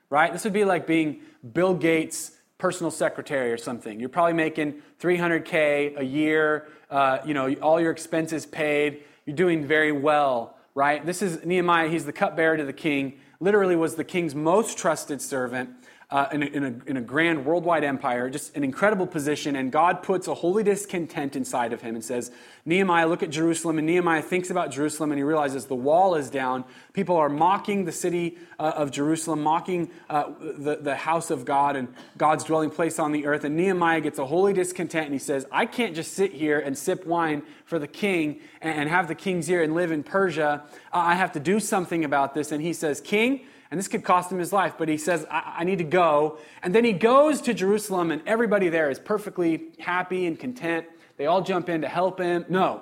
right? 0.09 0.31
This 0.31 0.45
would 0.45 0.53
be 0.53 0.63
like 0.63 0.87
being 0.87 1.19
Bill 1.51 1.73
Gates' 1.73 2.31
personal 2.57 2.91
secretary 2.91 3.51
or 3.51 3.57
something. 3.57 3.99
You're 3.99 4.09
probably 4.09 4.33
making 4.33 4.81
300K 5.01 5.99
a 5.99 6.03
year, 6.03 6.67
uh, 6.89 7.19
you 7.25 7.33
know, 7.33 7.53
all 7.55 7.79
your 7.81 7.91
expenses 7.91 8.45
paid. 8.45 9.03
You're 9.25 9.35
doing 9.35 9.65
very 9.65 9.91
well, 9.91 10.55
right? 10.75 11.05
This 11.05 11.21
is 11.21 11.43
Nehemiah. 11.43 11.89
He's 11.89 12.05
the 12.05 12.13
cupbearer 12.13 12.57
to 12.57 12.63
the 12.63 12.73
king, 12.73 13.19
literally 13.39 13.75
was 13.75 13.95
the 13.95 14.03
king's 14.03 14.33
most 14.33 14.77
trusted 14.77 15.21
servant 15.21 15.69
uh, 16.13 16.29
in, 16.31 16.43
a, 16.43 16.45
in, 16.45 16.63
a, 16.63 16.89
in, 16.91 16.97
a, 16.97 17.01
grand 17.01 17.43
worldwide 17.43 17.83
empire, 17.83 18.29
just 18.29 18.55
an 18.55 18.63
incredible 18.63 19.07
position. 19.07 19.55
And 19.55 19.71
God 19.71 20.03
puts 20.03 20.27
a 20.27 20.35
holy 20.35 20.61
discontent 20.61 21.35
inside 21.35 21.73
of 21.73 21.81
him 21.81 21.95
and 21.95 22.05
says, 22.05 22.31
Nehemiah, 22.65 23.07
look 23.07 23.23
at 23.23 23.31
Jerusalem. 23.31 23.79
And 23.79 23.87
Nehemiah 23.87 24.21
thinks 24.21 24.51
about 24.51 24.69
Jerusalem 24.69 25.11
and 25.11 25.17
he 25.17 25.23
realizes 25.23 25.65
the 25.65 25.73
wall 25.73 26.13
is 26.13 26.29
down. 26.29 26.65
People 26.93 27.17
are 27.17 27.29
mocking 27.29 27.85
the 27.85 27.91
city 27.91 28.37
uh, 28.59 28.73
of 28.75 28.91
Jerusalem, 28.91 29.41
mocking 29.41 29.89
uh, 30.07 30.25
the, 30.39 30.75
the 30.79 30.95
house 30.95 31.31
of 31.31 31.45
God 31.45 31.75
and 31.75 31.87
God's 32.15 32.43
dwelling 32.43 32.69
place 32.69 32.99
on 32.99 33.11
the 33.11 33.25
earth. 33.25 33.43
And 33.43 33.57
Nehemiah 33.57 34.01
gets 34.01 34.19
a 34.19 34.25
holy 34.27 34.53
discontent 34.53 35.05
and 35.05 35.13
he 35.13 35.19
says, 35.19 35.47
I 35.51 35.65
can't 35.65 35.95
just 35.95 36.13
sit 36.13 36.31
here 36.31 36.59
and 36.59 36.77
sip 36.77 37.07
wine 37.07 37.41
for 37.65 37.79
the 37.79 37.87
king 37.87 38.39
and 38.61 38.87
have 38.87 39.07
the 39.07 39.15
king's 39.15 39.49
ear 39.49 39.63
and 39.63 39.73
live 39.73 39.91
in 39.91 40.03
Persia. 40.03 40.63
I 40.91 41.15
have 41.15 41.31
to 41.31 41.39
do 41.39 41.59
something 41.59 42.05
about 42.05 42.35
this. 42.35 42.51
And 42.51 42.61
he 42.61 42.73
says, 42.73 43.01
King, 43.01 43.47
and 43.73 43.79
this 43.79 43.87
could 43.87 44.03
cost 44.03 44.31
him 44.31 44.37
his 44.37 44.53
life, 44.53 44.75
but 44.77 44.87
he 44.87 44.97
says, 44.97 45.25
I, 45.31 45.55
I 45.57 45.63
need 45.63 45.79
to 45.79 45.83
go. 45.83 46.37
And 46.61 46.75
then 46.75 46.85
he 46.85 46.93
goes 46.93 47.41
to 47.41 47.55
Jerusalem, 47.55 48.11
and 48.11 48.21
everybody 48.27 48.69
there 48.69 48.91
is 48.91 48.99
perfectly 48.99 49.71
happy 49.79 50.27
and 50.27 50.39
content. 50.39 50.85
They 51.17 51.25
all 51.25 51.41
jump 51.41 51.69
in 51.69 51.81
to 51.81 51.87
help 51.87 52.19
him. 52.19 52.45
No. 52.49 52.81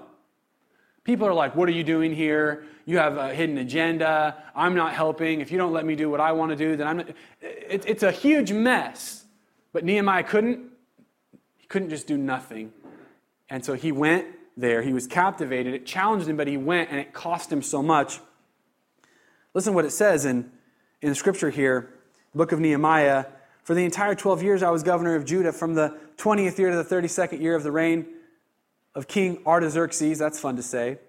People 1.06 1.30
are 1.30 1.34
like, 1.34 1.56
What 1.56 1.70
are 1.70 1.72
you 1.72 1.86
doing 1.86 2.14
here? 2.14 2.66
You 2.84 2.98
have 2.98 3.16
a 3.16 3.34
hidden 3.34 3.58
agenda. 3.58 4.44
I'm 4.54 4.76
not 4.76 4.92
helping. 4.92 5.40
If 5.40 5.50
you 5.50 5.58
don't 5.58 5.72
let 5.72 5.86
me 5.86 5.96
do 5.96 6.10
what 6.10 6.20
I 6.20 6.34
want 6.34 6.50
to 6.50 6.58
do, 6.58 6.76
then 6.76 6.86
I'm 6.86 6.98
not. 6.98 7.08
It, 7.40 7.86
it's 7.88 8.04
a 8.04 8.12
huge 8.12 8.52
mess. 8.52 9.24
But 9.72 9.86
Nehemiah 9.86 10.24
couldn't. 10.24 10.60
He 11.56 11.68
couldn't 11.68 11.90
just 11.90 12.06
do 12.06 12.18
nothing. 12.18 12.74
And 13.50 13.64
so 13.64 13.76
he 13.76 13.94
went 13.94 14.26
there. 14.58 14.82
He 14.82 14.92
was 14.92 15.08
captivated. 15.08 15.74
It 15.74 15.86
challenged 15.86 16.28
him, 16.28 16.36
but 16.36 16.50
he 16.50 16.58
went, 16.58 16.90
and 16.92 17.00
it 17.00 17.14
cost 17.14 17.50
him 17.50 17.62
so 17.62 17.82
much. 17.82 18.20
Listen 19.54 19.74
what 19.74 19.86
it 19.86 19.92
says 19.92 20.26
in 20.26 20.52
in 21.02 21.16
scripture 21.16 21.50
here, 21.50 21.90
book 22.36 22.52
of 22.52 22.60
Nehemiah. 22.60 23.26
For 23.64 23.74
the 23.74 23.84
entire 23.84 24.16
12 24.16 24.44
years 24.44 24.64
I 24.64 24.70
was 24.70 24.84
governor 24.84 25.16
of 25.16 25.26
Judah, 25.26 25.52
from 25.52 25.74
the 25.74 25.98
20th 26.18 26.58
year 26.58 26.70
to 26.70 26.78
the 26.78 26.84
32nd 26.84 27.42
year 27.42 27.56
of 27.56 27.64
the 27.64 27.72
reign 27.72 28.06
of 28.94 29.08
King 29.08 29.42
Artaxerxes. 29.46 30.20
That's 30.20 30.40
fun 30.40 30.56
to 30.58 30.64
say. 30.64 31.00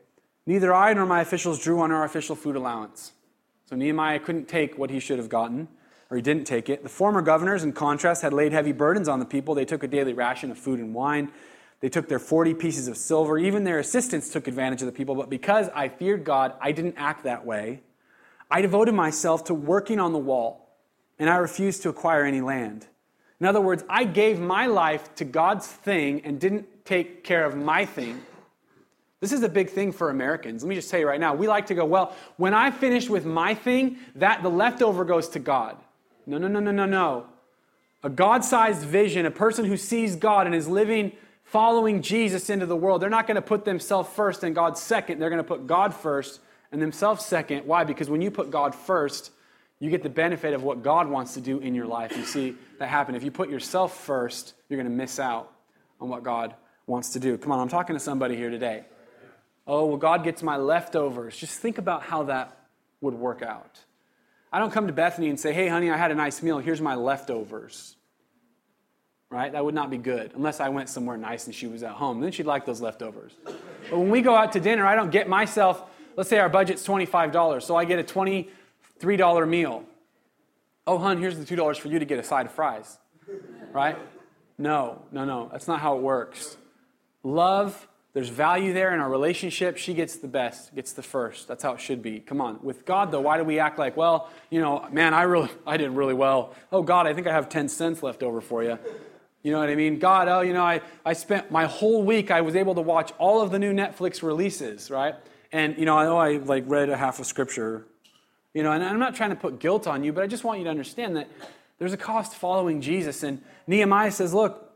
Neither 0.46 0.72
I 0.74 0.92
nor 0.94 1.06
my 1.06 1.20
officials 1.20 1.62
drew 1.62 1.80
on 1.80 1.92
our 1.92 2.04
official 2.04 2.34
food 2.34 2.56
allowance. 2.56 3.12
So 3.66 3.76
Nehemiah 3.76 4.18
couldn't 4.18 4.48
take 4.48 4.78
what 4.78 4.90
he 4.90 4.98
should 4.98 5.18
have 5.18 5.28
gotten, 5.28 5.68
or 6.10 6.16
he 6.16 6.22
didn't 6.22 6.44
take 6.44 6.68
it. 6.68 6.82
The 6.82 6.88
former 6.88 7.22
governors, 7.22 7.62
in 7.62 7.72
contrast, 7.72 8.22
had 8.22 8.32
laid 8.32 8.52
heavy 8.52 8.72
burdens 8.72 9.08
on 9.08 9.18
the 9.18 9.24
people. 9.24 9.54
They 9.54 9.64
took 9.64 9.82
a 9.82 9.88
daily 9.88 10.14
ration 10.14 10.50
of 10.50 10.58
food 10.58 10.78
and 10.78 10.94
wine. 10.94 11.30
They 11.80 11.88
took 11.88 12.08
their 12.08 12.18
40 12.18 12.54
pieces 12.54 12.88
of 12.88 12.96
silver. 12.96 13.38
Even 13.38 13.64
their 13.64 13.78
assistants 13.78 14.30
took 14.30 14.46
advantage 14.48 14.82
of 14.82 14.86
the 14.86 14.92
people. 14.92 15.14
But 15.14 15.30
because 15.30 15.68
I 15.74 15.88
feared 15.88 16.24
God, 16.24 16.54
I 16.60 16.72
didn't 16.72 16.94
act 16.96 17.24
that 17.24 17.44
way. 17.44 17.82
I 18.52 18.60
devoted 18.60 18.92
myself 18.92 19.44
to 19.44 19.54
working 19.54 19.98
on 19.98 20.12
the 20.12 20.18
wall, 20.18 20.68
and 21.18 21.30
I 21.30 21.36
refused 21.36 21.82
to 21.84 21.88
acquire 21.88 22.24
any 22.26 22.42
land. 22.42 22.86
In 23.40 23.46
other 23.46 23.62
words, 23.62 23.82
I 23.88 24.04
gave 24.04 24.38
my 24.38 24.66
life 24.66 25.14
to 25.16 25.24
God's 25.24 25.66
thing 25.66 26.20
and 26.26 26.38
didn't 26.38 26.84
take 26.84 27.24
care 27.24 27.46
of 27.46 27.56
my 27.56 27.86
thing. 27.86 28.20
This 29.20 29.32
is 29.32 29.42
a 29.42 29.48
big 29.48 29.70
thing 29.70 29.90
for 29.90 30.10
Americans. 30.10 30.62
Let 30.62 30.68
me 30.68 30.74
just 30.74 30.90
tell 30.90 31.00
you 31.00 31.08
right 31.08 31.18
now. 31.18 31.34
We 31.34 31.48
like 31.48 31.68
to 31.68 31.74
go, 31.74 31.86
well, 31.86 32.14
when 32.36 32.52
I 32.52 32.70
finish 32.70 33.08
with 33.08 33.24
my 33.24 33.54
thing, 33.54 33.96
that 34.16 34.42
the 34.42 34.50
leftover 34.50 35.06
goes 35.06 35.30
to 35.30 35.38
God. 35.38 35.78
No, 36.26 36.36
no, 36.36 36.46
no, 36.46 36.60
no, 36.60 36.72
no, 36.72 36.84
no. 36.84 37.26
A 38.02 38.10
God 38.10 38.44
sized 38.44 38.82
vision, 38.82 39.24
a 39.24 39.30
person 39.30 39.64
who 39.64 39.78
sees 39.78 40.14
God 40.14 40.44
and 40.44 40.54
is 40.54 40.68
living 40.68 41.12
following 41.44 42.02
Jesus 42.02 42.50
into 42.50 42.66
the 42.66 42.76
world, 42.76 43.00
they're 43.00 43.08
not 43.08 43.26
going 43.26 43.36
to 43.36 43.42
put 43.42 43.64
themselves 43.64 44.10
first 44.10 44.44
and 44.44 44.54
God 44.54 44.76
second. 44.76 45.20
They're 45.20 45.30
going 45.30 45.42
to 45.42 45.48
put 45.48 45.66
God 45.66 45.94
first 45.94 46.40
and 46.72 46.82
themselves 46.82 47.24
second. 47.24 47.66
Why? 47.66 47.84
Because 47.84 48.10
when 48.10 48.22
you 48.22 48.30
put 48.30 48.50
God 48.50 48.74
first, 48.74 49.30
you 49.78 49.90
get 49.90 50.02
the 50.02 50.08
benefit 50.08 50.54
of 50.54 50.62
what 50.62 50.82
God 50.82 51.08
wants 51.08 51.34
to 51.34 51.40
do 51.40 51.58
in 51.58 51.74
your 51.74 51.86
life. 51.86 52.16
You 52.16 52.24
see 52.24 52.56
that 52.78 52.88
happen. 52.88 53.14
If 53.14 53.22
you 53.22 53.30
put 53.30 53.50
yourself 53.50 54.00
first, 54.00 54.54
you're 54.68 54.78
going 54.78 54.90
to 54.90 54.96
miss 54.96 55.18
out 55.18 55.52
on 56.00 56.08
what 56.08 56.22
God 56.22 56.54
wants 56.86 57.10
to 57.10 57.20
do. 57.20 57.36
Come 57.36 57.52
on, 57.52 57.60
I'm 57.60 57.68
talking 57.68 57.94
to 57.94 58.00
somebody 58.00 58.36
here 58.36 58.50
today. 58.50 58.84
Oh, 59.66 59.86
well, 59.86 59.96
God 59.96 60.24
gets 60.24 60.42
my 60.42 60.56
leftovers. 60.56 61.36
Just 61.36 61.58
think 61.60 61.78
about 61.78 62.02
how 62.02 62.24
that 62.24 62.56
would 63.00 63.14
work 63.14 63.42
out. 63.42 63.80
I 64.52 64.58
don't 64.58 64.72
come 64.72 64.86
to 64.86 64.92
Bethany 64.92 65.28
and 65.30 65.38
say, 65.38 65.52
hey, 65.52 65.68
honey, 65.68 65.90
I 65.90 65.96
had 65.96 66.10
a 66.10 66.14
nice 66.14 66.42
meal. 66.42 66.58
Here's 66.58 66.80
my 66.80 66.94
leftovers. 66.94 67.96
Right? 69.30 69.50
That 69.50 69.64
would 69.64 69.74
not 69.74 69.88
be 69.88 69.96
good 69.96 70.32
unless 70.34 70.60
I 70.60 70.68
went 70.68 70.90
somewhere 70.90 71.16
nice 71.16 71.46
and 71.46 71.54
she 71.54 71.66
was 71.66 71.82
at 71.82 71.92
home. 71.92 72.20
Then 72.20 72.32
she'd 72.32 72.44
like 72.44 72.66
those 72.66 72.82
leftovers. 72.82 73.32
But 73.44 73.98
when 73.98 74.10
we 74.10 74.20
go 74.20 74.34
out 74.34 74.52
to 74.52 74.60
dinner, 74.60 74.84
I 74.84 74.94
don't 74.94 75.10
get 75.10 75.28
myself, 75.28 75.82
let's 76.16 76.28
say 76.28 76.38
our 76.38 76.48
budget's 76.48 76.86
$25, 76.86 77.62
so 77.62 77.76
I 77.76 77.84
get 77.84 77.98
a 77.98 78.04
$23 78.04 79.48
meal. 79.48 79.84
Oh, 80.86 80.98
hun, 80.98 81.18
here's 81.18 81.38
the 81.38 81.44
$2 81.44 81.78
for 81.78 81.88
you 81.88 81.98
to 81.98 82.04
get 82.04 82.18
a 82.18 82.24
side 82.24 82.46
of 82.46 82.52
fries. 82.52 82.98
Right? 83.72 83.98
No, 84.58 85.02
no, 85.12 85.24
no. 85.24 85.48
That's 85.50 85.68
not 85.68 85.80
how 85.80 85.96
it 85.96 86.02
works. 86.02 86.56
Love 87.22 87.88
there's 88.14 88.28
value 88.28 88.74
there 88.74 88.92
in 88.92 89.00
our 89.00 89.08
relationship. 89.08 89.78
She 89.78 89.94
gets 89.94 90.16
the 90.16 90.28
best, 90.28 90.74
gets 90.74 90.92
the 90.92 91.02
first. 91.02 91.48
That's 91.48 91.62
how 91.62 91.72
it 91.72 91.80
should 91.80 92.02
be. 92.02 92.20
Come 92.20 92.42
on. 92.42 92.58
With 92.62 92.84
God, 92.84 93.10
though, 93.10 93.22
why 93.22 93.38
do 93.38 93.44
we 93.44 93.58
act 93.58 93.78
like, 93.78 93.96
well, 93.96 94.30
you 94.50 94.60
know, 94.60 94.86
man, 94.92 95.14
I 95.14 95.22
really, 95.22 95.48
I 95.66 95.78
did 95.78 95.90
really 95.92 96.12
well. 96.12 96.54
Oh, 96.70 96.82
God, 96.82 97.06
I 97.06 97.14
think 97.14 97.26
I 97.26 97.32
have 97.32 97.48
10 97.48 97.70
cents 97.70 98.02
left 98.02 98.22
over 98.22 98.42
for 98.42 98.62
you. 98.62 98.78
You 99.42 99.50
know 99.50 99.60
what 99.60 99.70
I 99.70 99.74
mean? 99.74 99.98
God, 99.98 100.28
oh, 100.28 100.42
you 100.42 100.52
know, 100.52 100.62
I, 100.62 100.82
I 101.06 101.14
spent 101.14 101.50
my 101.50 101.64
whole 101.64 102.02
week, 102.02 102.30
I 102.30 102.42
was 102.42 102.54
able 102.54 102.74
to 102.74 102.82
watch 102.82 103.12
all 103.18 103.40
of 103.40 103.50
the 103.50 103.58
new 103.58 103.72
Netflix 103.72 104.22
releases, 104.22 104.90
right? 104.90 105.14
And, 105.52 105.76
you 105.78 105.84
know, 105.84 105.98
I 105.98 106.04
know 106.04 106.16
I 106.16 106.38
like 106.38 106.64
read 106.66 106.88
a 106.88 106.96
half 106.96 107.20
of 107.20 107.26
scripture, 107.26 107.86
you 108.54 108.62
know, 108.62 108.72
and 108.72 108.82
I'm 108.82 108.98
not 108.98 109.14
trying 109.14 109.30
to 109.30 109.36
put 109.36 109.60
guilt 109.60 109.86
on 109.86 110.02
you, 110.02 110.12
but 110.12 110.24
I 110.24 110.26
just 110.26 110.44
want 110.44 110.58
you 110.58 110.64
to 110.64 110.70
understand 110.70 111.16
that 111.16 111.28
there's 111.78 111.92
a 111.92 111.98
cost 111.98 112.34
following 112.34 112.80
Jesus. 112.80 113.22
And 113.22 113.42
Nehemiah 113.66 114.12
says, 114.12 114.32
look, 114.32 114.72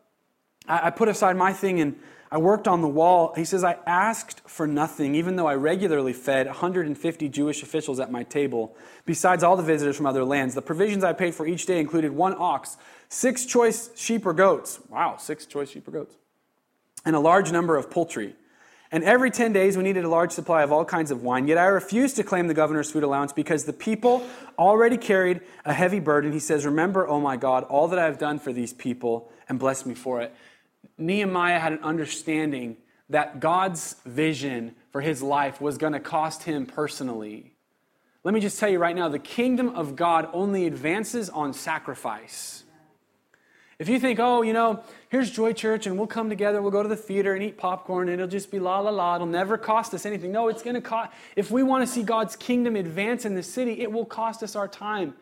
I, 0.68 0.88
I 0.88 0.90
put 0.90 1.08
aside 1.08 1.36
my 1.36 1.52
thing 1.52 1.80
and 1.80 1.98
I 2.30 2.38
worked 2.38 2.66
on 2.66 2.82
the 2.82 2.88
wall. 2.88 3.32
He 3.36 3.44
says, 3.44 3.62
I 3.64 3.78
asked 3.86 4.48
for 4.48 4.66
nothing, 4.66 5.14
even 5.14 5.36
though 5.36 5.46
I 5.46 5.54
regularly 5.54 6.12
fed 6.12 6.46
150 6.46 7.28
Jewish 7.28 7.62
officials 7.62 8.00
at 8.00 8.10
my 8.10 8.24
table, 8.24 8.76
besides 9.04 9.42
all 9.42 9.56
the 9.56 9.62
visitors 9.62 9.96
from 9.96 10.06
other 10.06 10.24
lands. 10.24 10.54
The 10.54 10.62
provisions 10.62 11.04
I 11.04 11.12
paid 11.12 11.34
for 11.34 11.46
each 11.46 11.66
day 11.66 11.78
included 11.78 12.12
one 12.12 12.34
ox, 12.36 12.76
six 13.08 13.46
choice 13.46 13.90
sheep 13.94 14.26
or 14.26 14.32
goats. 14.32 14.80
Wow, 14.88 15.16
six 15.18 15.46
choice 15.46 15.70
sheep 15.70 15.86
or 15.86 15.92
goats. 15.92 16.16
And 17.04 17.14
a 17.14 17.20
large 17.20 17.52
number 17.52 17.76
of 17.76 17.90
poultry. 17.90 18.34
And 18.96 19.04
every 19.04 19.30
10 19.30 19.52
days 19.52 19.76
we 19.76 19.82
needed 19.82 20.06
a 20.06 20.08
large 20.08 20.32
supply 20.32 20.62
of 20.62 20.72
all 20.72 20.82
kinds 20.82 21.10
of 21.10 21.22
wine. 21.22 21.46
Yet 21.46 21.58
I 21.58 21.66
refused 21.66 22.16
to 22.16 22.24
claim 22.24 22.46
the 22.46 22.54
governor's 22.54 22.90
food 22.90 23.02
allowance 23.02 23.30
because 23.30 23.64
the 23.64 23.74
people 23.74 24.26
already 24.58 24.96
carried 24.96 25.42
a 25.66 25.74
heavy 25.74 26.00
burden. 26.00 26.32
He 26.32 26.38
says, 26.38 26.64
Remember, 26.64 27.06
oh 27.06 27.20
my 27.20 27.36
God, 27.36 27.64
all 27.64 27.88
that 27.88 27.98
I 27.98 28.06
have 28.06 28.16
done 28.16 28.38
for 28.38 28.54
these 28.54 28.72
people 28.72 29.30
and 29.50 29.58
bless 29.58 29.84
me 29.84 29.92
for 29.92 30.22
it. 30.22 30.34
Nehemiah 30.96 31.58
had 31.58 31.74
an 31.74 31.80
understanding 31.80 32.78
that 33.10 33.38
God's 33.38 33.96
vision 34.06 34.74
for 34.92 35.02
his 35.02 35.22
life 35.22 35.60
was 35.60 35.76
going 35.76 35.92
to 35.92 36.00
cost 36.00 36.44
him 36.44 36.64
personally. 36.64 37.52
Let 38.24 38.32
me 38.32 38.40
just 38.40 38.58
tell 38.58 38.70
you 38.70 38.78
right 38.78 38.96
now 38.96 39.10
the 39.10 39.18
kingdom 39.18 39.76
of 39.76 39.94
God 39.94 40.26
only 40.32 40.66
advances 40.66 41.28
on 41.28 41.52
sacrifice. 41.52 42.64
If 43.78 43.90
you 43.90 44.00
think, 44.00 44.18
oh, 44.18 44.40
you 44.40 44.54
know, 44.54 44.82
here's 45.10 45.30
Joy 45.30 45.52
Church 45.52 45.86
and 45.86 45.98
we'll 45.98 46.06
come 46.06 46.30
together, 46.30 46.62
we'll 46.62 46.70
go 46.70 46.82
to 46.82 46.88
the 46.88 46.96
theater 46.96 47.34
and 47.34 47.42
eat 47.42 47.58
popcorn 47.58 48.08
and 48.08 48.14
it'll 48.14 48.30
just 48.30 48.50
be 48.50 48.58
la 48.58 48.78
la 48.80 48.90
la, 48.90 49.16
it'll 49.16 49.26
never 49.26 49.58
cost 49.58 49.92
us 49.92 50.06
anything. 50.06 50.32
No, 50.32 50.48
it's 50.48 50.62
going 50.62 50.74
to 50.74 50.80
cost. 50.80 51.12
If 51.36 51.50
we 51.50 51.62
want 51.62 51.86
to 51.86 51.86
see 51.86 52.02
God's 52.02 52.36
kingdom 52.36 52.74
advance 52.74 53.26
in 53.26 53.34
the 53.34 53.42
city, 53.42 53.82
it 53.82 53.92
will 53.92 54.06
cost 54.06 54.42
us 54.42 54.56
our 54.56 54.66
time. 54.66 55.14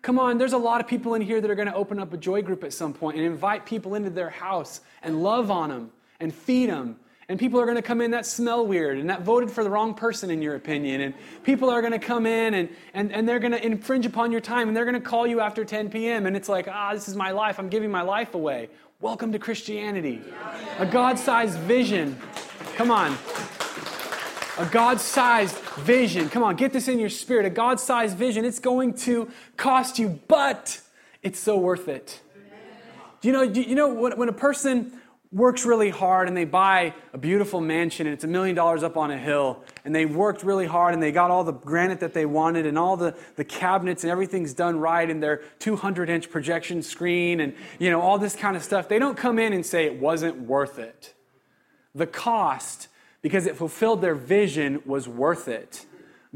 Come 0.00 0.20
on, 0.20 0.38
there's 0.38 0.52
a 0.52 0.58
lot 0.58 0.80
of 0.80 0.86
people 0.86 1.14
in 1.14 1.22
here 1.22 1.40
that 1.40 1.50
are 1.50 1.56
going 1.56 1.66
to 1.66 1.74
open 1.74 1.98
up 1.98 2.12
a 2.12 2.16
joy 2.16 2.40
group 2.40 2.62
at 2.62 2.72
some 2.72 2.92
point 2.92 3.16
and 3.16 3.26
invite 3.26 3.66
people 3.66 3.96
into 3.96 4.10
their 4.10 4.30
house 4.30 4.80
and 5.02 5.24
love 5.24 5.50
on 5.50 5.70
them 5.70 5.90
and 6.20 6.32
feed 6.32 6.70
them. 6.70 7.00
And 7.30 7.38
people 7.38 7.60
are 7.60 7.64
going 7.66 7.76
to 7.76 7.82
come 7.82 8.00
in 8.00 8.12
that 8.12 8.24
smell 8.24 8.66
weird 8.66 8.96
and 8.96 9.10
that 9.10 9.20
voted 9.20 9.50
for 9.50 9.62
the 9.62 9.68
wrong 9.68 9.92
person, 9.92 10.30
in 10.30 10.40
your 10.40 10.54
opinion. 10.54 11.02
And 11.02 11.14
people 11.42 11.68
are 11.68 11.82
going 11.82 11.92
to 11.92 11.98
come 11.98 12.24
in 12.24 12.54
and, 12.54 12.70
and, 12.94 13.12
and 13.12 13.28
they're 13.28 13.38
going 13.38 13.52
to 13.52 13.62
infringe 13.64 14.06
upon 14.06 14.32
your 14.32 14.40
time 14.40 14.68
and 14.68 14.76
they're 14.76 14.86
going 14.86 14.94
to 14.94 15.00
call 15.00 15.26
you 15.26 15.40
after 15.40 15.62
10 15.62 15.90
p.m. 15.90 16.24
And 16.24 16.34
it's 16.34 16.48
like, 16.48 16.68
ah, 16.68 16.94
this 16.94 17.06
is 17.06 17.16
my 17.16 17.32
life. 17.32 17.58
I'm 17.58 17.68
giving 17.68 17.90
my 17.90 18.00
life 18.00 18.34
away. 18.34 18.70
Welcome 19.00 19.32
to 19.32 19.38
Christianity. 19.38 20.22
A 20.78 20.86
God 20.86 21.18
sized 21.18 21.58
vision. 21.58 22.18
Come 22.76 22.90
on 22.90 23.16
a 24.58 24.66
God 24.66 25.00
sized 25.00 25.56
vision. 25.78 26.28
Come 26.28 26.42
on, 26.42 26.56
get 26.56 26.72
this 26.72 26.88
in 26.88 26.98
your 26.98 27.08
spirit. 27.08 27.46
A 27.46 27.50
God 27.50 27.78
sized 27.78 28.16
vision. 28.16 28.44
It's 28.44 28.58
going 28.58 28.94
to 28.94 29.30
cost 29.56 29.98
you, 29.98 30.20
but 30.26 30.80
it's 31.22 31.38
so 31.38 31.56
worth 31.56 31.88
it. 31.88 32.20
Do 33.20 33.28
you 33.28 33.32
know, 33.32 33.48
do 33.48 33.60
you 33.60 33.74
know 33.74 33.92
when 33.92 34.28
a 34.28 34.32
person 34.32 34.92
works 35.30 35.66
really 35.66 35.90
hard 35.90 36.26
and 36.26 36.36
they 36.36 36.44
buy 36.44 36.94
a 37.12 37.18
beautiful 37.18 37.60
mansion 37.60 38.06
and 38.06 38.14
it's 38.14 38.24
a 38.24 38.28
million 38.28 38.56
dollars 38.56 38.82
up 38.82 38.96
on 38.96 39.10
a 39.10 39.18
hill 39.18 39.62
and 39.84 39.94
they 39.94 40.06
worked 40.06 40.42
really 40.42 40.66
hard 40.66 40.94
and 40.94 41.02
they 41.02 41.12
got 41.12 41.30
all 41.30 41.44
the 41.44 41.52
granite 41.52 42.00
that 42.00 42.14
they 42.14 42.24
wanted 42.24 42.64
and 42.64 42.78
all 42.78 42.96
the, 42.96 43.14
the 43.36 43.44
cabinets 43.44 44.04
and 44.04 44.10
everything's 44.10 44.54
done 44.54 44.80
right 44.80 45.10
and 45.10 45.22
their 45.22 45.42
200 45.58 46.08
inch 46.08 46.30
projection 46.30 46.82
screen 46.82 47.40
and 47.40 47.54
you 47.78 47.90
know 47.90 48.00
all 48.00 48.18
this 48.18 48.34
kind 48.34 48.56
of 48.56 48.64
stuff 48.64 48.88
they 48.88 48.98
don't 48.98 49.18
come 49.18 49.38
in 49.38 49.52
and 49.52 49.66
say 49.66 49.84
it 49.84 50.00
wasn't 50.00 50.34
worth 50.40 50.78
it 50.78 51.12
the 51.94 52.06
cost 52.06 52.88
because 53.22 53.46
it 53.46 53.56
fulfilled 53.56 54.00
their 54.00 54.14
vision 54.14 54.82
was 54.86 55.08
worth 55.08 55.48
it. 55.48 55.86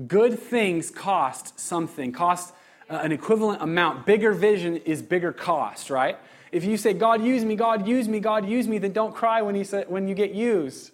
Good 0.07 0.39
things 0.39 0.91
cost 0.91 1.59
something, 1.59 2.13
cost 2.13 2.55
uh, 2.91 3.01
an 3.03 3.13
equivalent 3.13 3.63
amount. 3.63 4.07
Bigger 4.07 4.33
vision 4.33 4.77
is 4.79 5.03
bigger 5.03 5.33
cost, 5.33 5.91
right? 5.91 6.19
If 6.53 6.65
you 6.65 6.77
say, 6.77 6.93
God, 6.93 7.23
use 7.23 7.45
me, 7.45 7.57
God, 7.57 7.89
use 7.89 8.09
me, 8.09 8.21
God, 8.21 8.47
use 8.47 8.69
me, 8.69 8.79
then 8.79 8.93
don't 8.93 9.15
cry 9.15 9.41
when 9.41 9.57
you, 9.57 9.65
say, 9.65 9.85
when 9.89 10.07
you 10.07 10.15
get 10.15 10.33
used. 10.33 10.93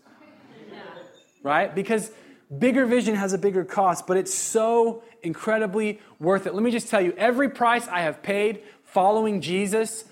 Right? 1.43 1.75
Because 1.75 2.11
bigger 2.57 2.87
vision 2.87 3.17
has 3.17 3.33
a 3.33 3.39
bigger 3.39 3.65
cost, 3.65 4.07
but 4.07 4.17
it's 4.17 4.33
so 4.33 5.03
incredibly 5.23 6.01
worth 6.21 6.47
it. 6.47 6.55
Let 6.55 6.63
me 6.63 6.71
just 6.71 6.89
tell 6.89 7.01
you 7.01 7.13
every 7.19 7.51
price 7.51 7.89
I 7.89 8.03
have 8.03 8.23
paid 8.23 8.63
following 8.85 9.41
Jesus 9.41 10.05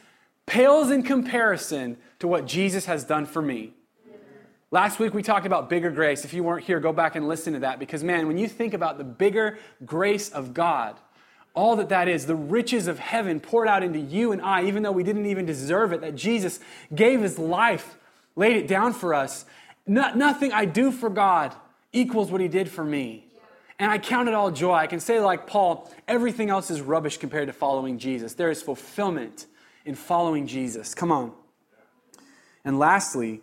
pales 0.47 0.91
in 0.91 1.03
comparison 1.03 1.97
to 2.21 2.29
what 2.29 2.47
Jesus 2.47 2.87
has 2.87 3.05
done 3.05 3.27
for 3.27 3.43
me. 3.43 3.73
Last 4.71 4.99
week 4.99 5.15
we 5.15 5.23
talked 5.23 5.47
about 5.47 5.69
bigger 5.69 5.91
grace. 5.91 6.25
If 6.25 6.35
you 6.35 6.43
weren't 6.43 6.65
here, 6.65 6.81
go 6.81 6.93
back 6.93 7.15
and 7.15 7.29
listen 7.29 7.53
to 7.53 7.61
that 7.61 7.79
because, 7.79 8.03
man, 8.03 8.27
when 8.27 8.37
you 8.37 8.49
think 8.49 8.75
about 8.75 8.99
the 8.99 9.05
bigger 9.05 9.59
grace 9.85 10.29
of 10.29 10.55
God, 10.55 10.99
all 11.57 11.75
that 11.77 11.89
that 11.89 12.07
is, 12.07 12.27
the 12.27 12.37
riches 12.37 12.87
of 12.87 12.99
heaven 12.99 13.41
poured 13.41 13.67
out 13.67 13.83
into 13.83 13.99
you 13.99 14.31
and 14.31 14.43
I, 14.43 14.65
even 14.65 14.83
though 14.83 14.93
we 14.93 15.03
didn't 15.03 15.27
even 15.27 15.47
deserve 15.47 15.93
it, 15.93 16.03
that 16.03 16.15
Jesus 16.15 16.61
gave 16.95 17.23
his 17.23 17.39
life, 17.39 17.97
laid 18.37 18.57
it 18.57 18.69
down 18.69 18.93
for 18.93 19.15
us. 19.15 19.47
No, 19.87 20.15
nothing 20.15 20.53
I 20.53 20.67
do 20.67 20.93
for 20.93 21.09
God 21.09 21.55
equals 21.93 22.31
what 22.31 22.43
he 22.43 22.49
did 22.49 22.69
for 22.69 22.85
me. 22.85 23.27
And 23.79 23.91
I 23.91 23.99
count 23.99 24.29
it 24.29 24.35
all 24.35 24.51
joy. 24.51 24.75
I 24.75 24.87
can 24.87 25.01
say, 25.01 25.19
like 25.19 25.47
Paul, 25.47 25.91
everything 26.07 26.51
else 26.51 26.71
is 26.71 26.83
rubbish 26.83 27.17
compared 27.17 27.47
to 27.49 27.53
following 27.55 27.99
Jesus. 27.99 28.35
There 28.35 28.51
is 28.51 28.63
fulfillment 28.63 29.47
in 29.87 29.95
following 29.95 30.47
Jesus. 30.47 30.95
Come 30.95 31.11
on. 31.11 31.33
And 32.65 32.79
lastly, 32.79 33.41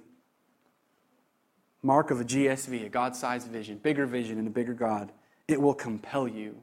mark 1.81 2.11
of 2.11 2.21
a 2.21 2.25
GSV, 2.25 2.85
a 2.85 2.89
God 2.89 3.15
sized 3.15 3.47
vision, 3.47 3.77
bigger 3.77 4.05
vision 4.05 4.37
and 4.37 4.47
a 4.47 4.51
bigger 4.51 4.73
God. 4.73 5.11
It 5.47 5.59
will 5.59 5.73
compel 5.73 6.27
you. 6.27 6.61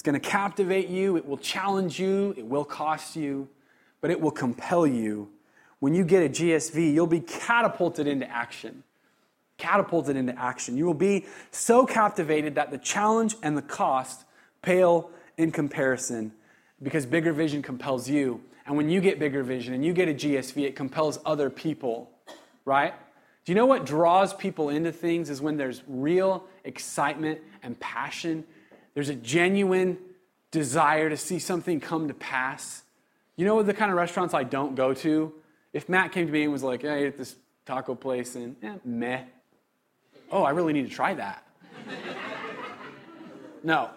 It's 0.00 0.06
going 0.06 0.18
to 0.18 0.30
captivate 0.30 0.88
you, 0.88 1.18
it 1.18 1.26
will 1.26 1.36
challenge 1.36 2.00
you, 2.00 2.32
it 2.38 2.46
will 2.46 2.64
cost 2.64 3.16
you, 3.16 3.46
but 4.00 4.10
it 4.10 4.18
will 4.18 4.30
compel 4.30 4.86
you. 4.86 5.28
When 5.80 5.92
you 5.92 6.04
get 6.04 6.22
a 6.22 6.28
GSV, 6.30 6.94
you'll 6.94 7.06
be 7.06 7.20
catapulted 7.20 8.06
into 8.06 8.26
action. 8.26 8.82
Catapulted 9.58 10.16
into 10.16 10.34
action. 10.40 10.78
You 10.78 10.86
will 10.86 10.94
be 10.94 11.26
so 11.50 11.84
captivated 11.84 12.54
that 12.54 12.70
the 12.70 12.78
challenge 12.78 13.36
and 13.42 13.58
the 13.58 13.60
cost 13.60 14.24
pale 14.62 15.10
in 15.36 15.52
comparison 15.52 16.32
because 16.82 17.04
bigger 17.04 17.34
vision 17.34 17.60
compels 17.60 18.08
you. 18.08 18.40
And 18.64 18.78
when 18.78 18.88
you 18.88 19.02
get 19.02 19.18
bigger 19.18 19.42
vision 19.42 19.74
and 19.74 19.84
you 19.84 19.92
get 19.92 20.08
a 20.08 20.14
GSV, 20.14 20.64
it 20.64 20.76
compels 20.76 21.18
other 21.26 21.50
people, 21.50 22.10
right? 22.64 22.94
Do 23.44 23.52
you 23.52 23.54
know 23.54 23.66
what 23.66 23.84
draws 23.84 24.32
people 24.32 24.70
into 24.70 24.92
things 24.92 25.28
is 25.28 25.42
when 25.42 25.58
there's 25.58 25.82
real 25.86 26.46
excitement 26.64 27.40
and 27.62 27.78
passion? 27.80 28.46
There's 28.94 29.08
a 29.08 29.14
genuine 29.14 29.98
desire 30.50 31.08
to 31.08 31.16
see 31.16 31.38
something 31.38 31.80
come 31.80 32.08
to 32.08 32.14
pass. 32.14 32.82
You 33.36 33.46
know 33.46 33.62
the 33.62 33.74
kind 33.74 33.90
of 33.90 33.96
restaurants 33.96 34.34
I 34.34 34.42
don't 34.42 34.74
go 34.74 34.92
to? 34.94 35.32
If 35.72 35.88
Matt 35.88 36.12
came 36.12 36.26
to 36.26 36.32
me 36.32 36.42
and 36.42 36.52
was 36.52 36.62
like, 36.62 36.82
hey, 36.82 36.90
I 36.90 36.96
ate 36.96 37.06
at 37.06 37.18
this 37.18 37.36
taco 37.64 37.94
place 37.94 38.34
and 38.34 38.56
eh, 38.62 38.74
meh. 38.84 39.22
Oh, 40.32 40.42
I 40.42 40.50
really 40.50 40.72
need 40.72 40.88
to 40.88 40.94
try 40.94 41.14
that. 41.14 41.46
no. 43.62 43.90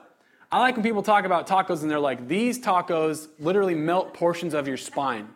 I 0.51 0.59
like 0.59 0.75
when 0.75 0.83
people 0.83 1.01
talk 1.01 1.25
about 1.25 1.47
tacos 1.47 1.81
and 1.81 1.89
they're 1.89 1.99
like, 1.99 2.27
these 2.27 2.59
tacos 2.59 3.27
literally 3.39 3.73
melt 3.73 4.13
portions 4.13 4.53
of 4.53 4.67
your 4.67 4.77
spine. 4.77 5.27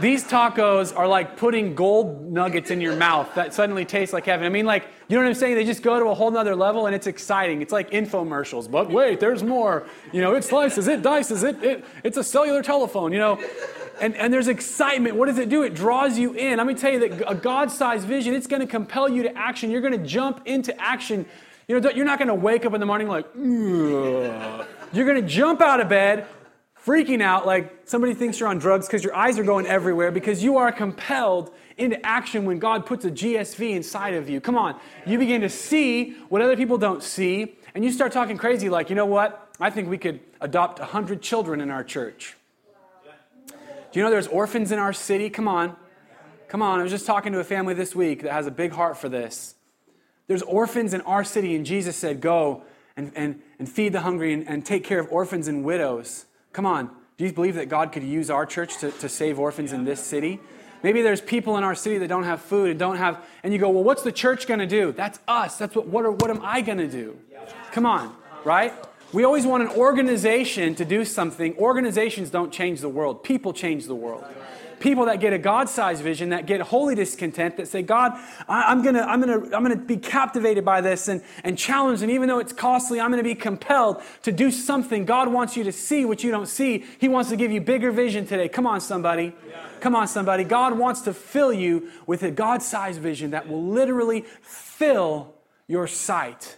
These 0.00 0.24
tacos 0.24 0.96
are 0.96 1.08
like 1.08 1.36
putting 1.36 1.74
gold 1.74 2.30
nuggets 2.30 2.70
in 2.70 2.80
your 2.80 2.96
mouth 2.96 3.32
that 3.34 3.54
suddenly 3.54 3.84
taste 3.84 4.12
like 4.12 4.26
heaven. 4.26 4.46
I 4.46 4.48
mean, 4.48 4.66
like, 4.66 4.86
you 5.08 5.16
know 5.16 5.22
what 5.22 5.28
I'm 5.28 5.34
saying? 5.34 5.54
They 5.54 5.64
just 5.64 5.82
go 5.82 5.98
to 5.98 6.06
a 6.06 6.14
whole 6.14 6.30
nother 6.30 6.54
level 6.54 6.86
and 6.86 6.94
it's 6.94 7.06
exciting. 7.06 7.62
It's 7.62 7.72
like 7.72 7.90
infomercials. 7.90 8.70
But 8.70 8.90
wait, 8.90 9.20
there's 9.20 9.42
more. 9.42 9.86
You 10.12 10.20
know, 10.20 10.34
it 10.34 10.44
slices, 10.44 10.88
it 10.88 11.02
dices, 11.02 11.42
it, 11.44 11.62
it 11.62 11.84
it's 12.04 12.16
a 12.16 12.24
cellular 12.24 12.62
telephone, 12.62 13.12
you 13.12 13.18
know. 13.18 13.40
And, 14.00 14.14
and 14.16 14.32
there's 14.32 14.48
excitement. 14.48 15.16
What 15.16 15.26
does 15.26 15.38
it 15.38 15.48
do? 15.48 15.62
It 15.62 15.74
draws 15.74 16.18
you 16.18 16.34
in. 16.34 16.58
Let 16.58 16.66
me 16.66 16.74
tell 16.74 16.92
you 16.92 17.08
that 17.08 17.30
a 17.30 17.34
God 17.34 17.70
sized 17.70 18.06
vision, 18.06 18.34
it's 18.34 18.46
going 18.46 18.60
to 18.60 18.68
compel 18.68 19.08
you 19.08 19.22
to 19.22 19.38
action. 19.38 19.70
You're 19.70 19.80
going 19.80 19.98
to 19.98 20.06
jump 20.06 20.42
into 20.44 20.78
action 20.78 21.24
you 21.68 21.80
know, 21.80 21.90
you're 21.90 22.06
not 22.06 22.20
going 22.20 22.28
to 22.28 22.34
wake 22.34 22.64
up 22.64 22.74
in 22.74 22.80
the 22.80 22.86
morning 22.86 23.08
like, 23.08 23.26
Ugh. 23.34 24.66
you're 24.92 25.04
going 25.04 25.20
to 25.20 25.26
jump 25.26 25.60
out 25.60 25.80
of 25.80 25.88
bed, 25.88 26.26
freaking 26.86 27.20
out 27.20 27.44
like 27.44 27.82
somebody 27.84 28.14
thinks 28.14 28.38
you're 28.38 28.48
on 28.48 28.58
drugs 28.58 28.86
because 28.86 29.02
your 29.02 29.14
eyes 29.14 29.38
are 29.38 29.42
going 29.42 29.66
everywhere 29.66 30.12
because 30.12 30.42
you 30.42 30.56
are 30.58 30.70
compelled 30.70 31.52
into 31.76 32.04
action 32.06 32.44
when 32.44 32.60
God 32.60 32.86
puts 32.86 33.04
a 33.04 33.10
GSV 33.10 33.74
inside 33.74 34.14
of 34.14 34.30
you. 34.30 34.40
Come 34.40 34.56
on. 34.56 34.78
You 35.04 35.18
begin 35.18 35.40
to 35.40 35.48
see 35.48 36.12
what 36.28 36.40
other 36.40 36.56
people 36.56 36.78
don't 36.78 37.02
see, 37.02 37.56
and 37.74 37.84
you 37.84 37.90
start 37.90 38.12
talking 38.12 38.38
crazy 38.38 38.68
like, 38.68 38.88
you 38.88 38.96
know 38.96 39.04
what? 39.06 39.54
I 39.60 39.70
think 39.70 39.90
we 39.90 39.98
could 39.98 40.20
adopt 40.40 40.78
100 40.78 41.20
children 41.20 41.60
in 41.60 41.70
our 41.70 41.82
church. 41.82 42.36
Do 43.92 43.98
you 43.98 44.04
know 44.04 44.10
there's 44.10 44.28
orphans 44.28 44.70
in 44.72 44.78
our 44.78 44.92
city? 44.92 45.28
Come 45.28 45.48
on. 45.48 45.74
Come 46.48 46.62
on. 46.62 46.78
I 46.78 46.82
was 46.82 46.92
just 46.92 47.06
talking 47.06 47.32
to 47.32 47.40
a 47.40 47.44
family 47.44 47.74
this 47.74 47.94
week 47.96 48.22
that 48.22 48.32
has 48.32 48.46
a 48.46 48.50
big 48.50 48.72
heart 48.72 48.96
for 48.96 49.08
this. 49.08 49.54
There's 50.28 50.42
orphans 50.42 50.94
in 50.94 51.00
our 51.02 51.24
city, 51.24 51.56
and 51.56 51.66
Jesus 51.66 51.96
said, 51.96 52.20
Go 52.20 52.62
and, 52.96 53.12
and, 53.16 53.42
and 53.58 53.68
feed 53.68 53.92
the 53.92 54.00
hungry 54.00 54.32
and, 54.32 54.46
and 54.48 54.64
take 54.64 54.84
care 54.84 55.00
of 55.00 55.10
orphans 55.10 55.48
and 55.48 55.64
widows. 55.64 56.26
Come 56.56 56.64
on. 56.64 56.90
Do 57.18 57.26
you 57.26 57.34
believe 57.34 57.56
that 57.56 57.68
God 57.68 57.92
could 57.92 58.02
use 58.02 58.30
our 58.30 58.46
church 58.46 58.78
to, 58.78 58.90
to 58.90 59.10
save 59.10 59.38
orphans 59.38 59.74
in 59.74 59.84
this 59.84 60.02
city? 60.02 60.40
Maybe 60.82 61.02
there's 61.02 61.20
people 61.20 61.58
in 61.58 61.64
our 61.64 61.74
city 61.74 61.98
that 61.98 62.08
don't 62.08 62.24
have 62.24 62.40
food 62.40 62.70
and 62.70 62.78
don't 62.78 62.96
have, 62.96 63.22
and 63.42 63.52
you 63.52 63.58
go, 63.58 63.68
well, 63.68 63.84
what's 63.84 64.02
the 64.02 64.10
church 64.10 64.46
going 64.46 64.60
to 64.60 64.66
do? 64.66 64.90
That's 64.92 65.18
us. 65.28 65.58
That's 65.58 65.76
what, 65.76 65.86
what, 65.88 66.06
are, 66.06 66.10
what 66.10 66.30
am 66.30 66.40
I 66.42 66.62
going 66.62 66.78
to 66.78 66.88
do? 66.88 67.18
Come 67.72 67.84
on, 67.84 68.16
right? 68.42 68.72
We 69.12 69.22
always 69.22 69.44
want 69.44 69.64
an 69.64 69.68
organization 69.76 70.74
to 70.76 70.86
do 70.86 71.04
something. 71.04 71.54
Organizations 71.58 72.30
don't 72.30 72.50
change 72.50 72.80
the 72.80 72.88
world, 72.88 73.22
people 73.22 73.52
change 73.52 73.84
the 73.84 73.94
world 73.94 74.24
people 74.80 75.06
that 75.06 75.20
get 75.20 75.32
a 75.32 75.38
God 75.38 75.68
sized 75.68 76.02
vision, 76.02 76.30
that 76.30 76.46
get 76.46 76.60
holy 76.60 76.94
discontent, 76.94 77.56
that 77.56 77.68
say, 77.68 77.82
God, 77.82 78.12
I, 78.48 78.72
am 78.72 78.82
going 78.82 78.94
to 78.94 79.02
I'm 79.02 79.20
gonna, 79.20 79.44
I'm 79.54 79.62
gonna 79.62 79.76
be 79.76 79.96
captivated 79.96 80.64
by 80.64 80.80
this 80.80 81.08
and, 81.08 81.22
and 81.44 81.56
challenged. 81.56 82.02
And 82.02 82.10
even 82.10 82.28
though 82.28 82.38
it's 82.38 82.52
costly, 82.52 83.00
I'm 83.00 83.10
going 83.10 83.22
to 83.22 83.28
be 83.28 83.34
compelled 83.34 84.02
to 84.22 84.32
do 84.32 84.50
something. 84.50 85.04
God 85.04 85.28
wants 85.28 85.56
you 85.56 85.64
to 85.64 85.72
see 85.72 86.04
what 86.04 86.22
you 86.22 86.30
don't 86.30 86.46
see. 86.46 86.84
He 86.98 87.08
wants 87.08 87.30
to 87.30 87.36
give 87.36 87.50
you 87.50 87.60
bigger 87.60 87.90
vision 87.90 88.26
today. 88.26 88.48
Come 88.48 88.66
on, 88.66 88.80
somebody. 88.80 89.34
Come 89.80 89.94
on, 89.94 90.08
somebody. 90.08 90.44
God 90.44 90.78
wants 90.78 91.02
to 91.02 91.12
fill 91.12 91.52
you 91.52 91.90
with 92.06 92.22
a 92.22 92.30
God 92.30 92.62
sized 92.62 93.00
vision 93.00 93.30
that 93.30 93.48
will 93.48 93.64
literally 93.64 94.22
fill 94.42 95.34
your 95.66 95.86
sight. 95.86 96.56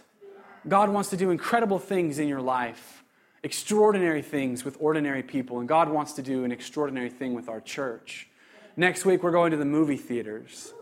God 0.67 0.89
wants 0.89 1.09
to 1.09 1.17
do 1.17 1.31
incredible 1.31 1.79
things 1.79 2.19
in 2.19 2.27
your 2.27 2.41
life 2.41 2.98
extraordinary 3.43 4.21
things 4.21 4.65
with 4.65 4.77
ordinary 4.79 5.23
people, 5.23 5.59
and 5.59 5.67
God 5.67 5.89
wants 5.89 6.13
to 6.13 6.21
do 6.21 6.43
an 6.43 6.51
extraordinary 6.51 7.09
thing 7.09 7.33
with 7.33 7.49
our 7.49 7.61
church. 7.61 8.27
Next 8.75 9.05
week, 9.05 9.23
we're 9.23 9.31
going 9.31 9.51
to 9.51 9.57
the 9.57 9.65
movie 9.65 9.97
theaters. 9.97 10.73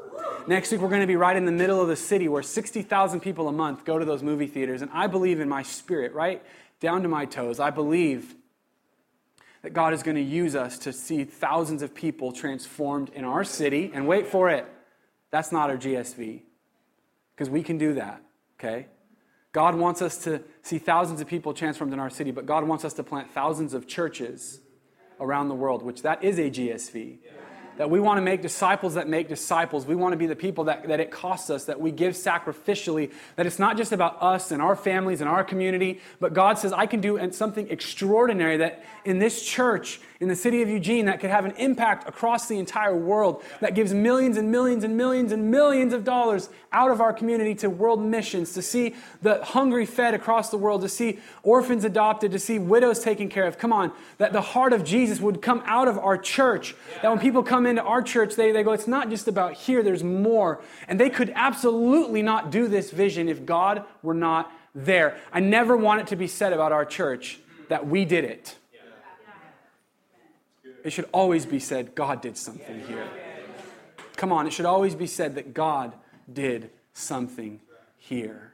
Next 0.48 0.72
week, 0.72 0.82
we're 0.82 0.90
going 0.90 1.02
to 1.02 1.08
be 1.08 1.16
right 1.16 1.36
in 1.36 1.46
the 1.46 1.52
middle 1.52 1.82
of 1.82 1.88
the 1.88 1.96
city 1.96 2.28
where 2.28 2.44
60,000 2.44 3.20
people 3.20 3.48
a 3.48 3.52
month 3.52 3.86
go 3.86 4.00
to 4.00 4.06
those 4.06 4.24
movie 4.24 4.48
theaters. 4.48 4.82
And 4.82 4.90
I 4.94 5.08
believe 5.08 5.40
in 5.40 5.50
my 5.50 5.64
spirit, 5.64 6.14
right 6.14 6.44
down 6.80 7.04
to 7.04 7.08
my 7.08 7.26
toes, 7.26 7.60
I 7.60 7.70
believe 7.70 8.36
that 9.62 9.74
God 9.74 9.94
is 9.94 10.04
going 10.04 10.16
to 10.16 10.22
use 10.22 10.56
us 10.56 10.78
to 10.80 10.94
see 10.94 11.24
thousands 11.24 11.82
of 11.82 11.94
people 11.94 12.32
transformed 12.32 13.10
in 13.10 13.26
our 13.26 13.44
city. 13.44 13.92
And 13.94 14.08
wait 14.08 14.28
for 14.28 14.50
it, 14.50 14.66
that's 15.32 15.52
not 15.52 15.70
our 15.70 15.78
GSV, 15.78 16.42
because 17.36 17.50
we 17.50 17.64
can 17.64 17.78
do 17.78 17.96
that, 17.96 18.22
okay? 18.60 18.88
God 19.58 19.74
wants 19.74 20.04
us 20.04 20.20
to 20.20 20.44
see 20.62 20.78
thousands 20.78 21.20
of 21.20 21.26
people 21.26 21.52
transformed 21.52 21.92
in 21.92 22.00
our 22.00 22.12
city, 22.12 22.30
but 22.30 22.46
God 22.46 22.66
wants 22.66 22.86
us 22.86 22.94
to 22.94 23.04
plant 23.04 23.32
thousands 23.32 23.74
of 23.74 23.88
churches 23.88 24.60
around 25.20 25.50
the 25.50 25.56
world, 25.56 25.82
which 25.82 26.04
that 26.04 26.24
is 26.24 26.38
a 26.38 26.52
GSV. 26.52 27.18
That 27.78 27.90
we 27.90 28.00
want 28.00 28.20
to 28.20 28.22
make 28.22 28.44
disciples 28.44 28.94
that 28.94 29.10
make 29.10 29.28
disciples. 29.28 29.88
We 29.88 29.96
want 29.96 30.14
to 30.14 30.18
be 30.18 30.28
the 30.28 30.36
people 30.36 30.66
that, 30.66 30.88
that 30.88 31.00
it 31.00 31.10
costs 31.10 31.50
us, 31.50 31.66
that 31.66 31.80
we 31.80 31.90
give 31.90 32.14
sacrificially, 32.14 33.12
that 33.36 33.48
it's 33.48 33.58
not 33.58 33.78
just 33.78 33.92
about 33.92 34.22
us 34.22 34.52
and 34.52 34.62
our 34.62 34.76
families 34.76 35.22
and 35.22 35.30
our 35.30 35.44
community, 35.44 36.02
but 36.20 36.36
God 36.36 36.60
says, 36.60 36.72
I 36.72 36.86
can 36.86 37.02
do 37.02 37.20
something 37.32 37.68
extraordinary 37.72 38.58
that 38.58 38.84
in 39.06 39.18
this 39.18 39.42
church, 39.42 40.00
in 40.20 40.28
the 40.28 40.36
city 40.36 40.62
of 40.62 40.70
Eugene, 40.70 41.06
that 41.06 41.20
could 41.20 41.30
have 41.30 41.46
an 41.46 41.52
impact 41.58 42.08
across 42.08 42.48
the 42.48 42.58
entire 42.58 42.96
world, 42.96 43.44
that 43.60 43.76
gives 43.76 43.94
millions 43.94 44.38
and 44.38 44.52
millions 44.52 44.84
and 44.84 44.98
millions 44.98 45.32
and 45.32 45.52
millions 45.52 45.94
of 45.94 46.04
dollars 46.04 46.50
out 46.72 46.90
of 46.90 47.00
our 47.00 47.14
community 47.14 47.54
to 47.56 47.70
world 47.70 48.02
missions, 48.04 48.54
to 48.54 48.62
see 48.62 48.96
the 49.22 49.44
hungry 49.44 49.86
fed 49.86 50.14
across 50.14 50.50
the 50.50 50.58
world, 50.58 50.82
to 50.82 50.90
see 50.90 51.20
orphans 51.44 51.84
adopted, 51.84 52.32
to 52.32 52.40
see 52.40 52.58
widows 52.58 53.00
taken 53.00 53.30
care 53.30 53.46
of. 53.46 53.58
Come 53.58 53.72
on, 53.72 53.92
that 54.18 54.34
the 54.34 54.42
heart 54.42 54.74
of 54.74 54.84
Jesus 54.84 55.20
would 55.20 55.42
come 55.42 55.62
out 55.66 55.88
of 55.88 55.98
our 55.98 56.18
church, 56.18 56.76
that 57.02 57.10
when 57.10 57.20
people 57.20 57.44
come 57.44 57.66
into 57.66 57.84
our 57.84 58.02
church, 58.02 58.36
they, 58.36 58.52
they 58.52 58.64
go, 58.64 58.72
it's 58.72 58.88
not 58.88 59.10
just 59.10 59.28
about 59.28 59.54
here, 59.54 59.84
there's 59.84 60.04
more. 60.04 60.62
And 60.88 61.00
they 61.00 61.10
could 61.10 61.32
absolutely 61.36 62.22
not 62.22 62.52
do 62.52 62.68
this 62.68 62.92
vision 62.92 63.30
if 63.30 63.46
God 63.46 63.84
were 64.02 64.14
not 64.14 64.52
there. 64.74 65.18
I 65.32 65.40
never 65.40 65.78
want 65.78 66.02
it 66.02 66.08
to 66.08 66.16
be 66.16 66.28
said 66.28 66.54
about 66.54 66.72
our 66.72 66.86
church 66.86 67.40
that 67.70 67.88
we 67.88 68.06
did 68.06 68.24
it. 68.24 68.56
It 70.84 70.92
should 70.92 71.10
always 71.14 71.46
be 71.46 71.60
said, 71.60 71.96
God 71.96 72.22
did 72.22 72.38
something 72.38 72.82
here. 72.88 73.08
Come 74.16 74.32
on, 74.32 74.48
it 74.48 74.54
should 74.54 74.66
always 74.66 74.96
be 74.96 75.08
said 75.08 75.36
that 75.36 75.54
God 75.54 75.94
did 76.32 76.72
something 76.94 77.60
here. 77.98 78.47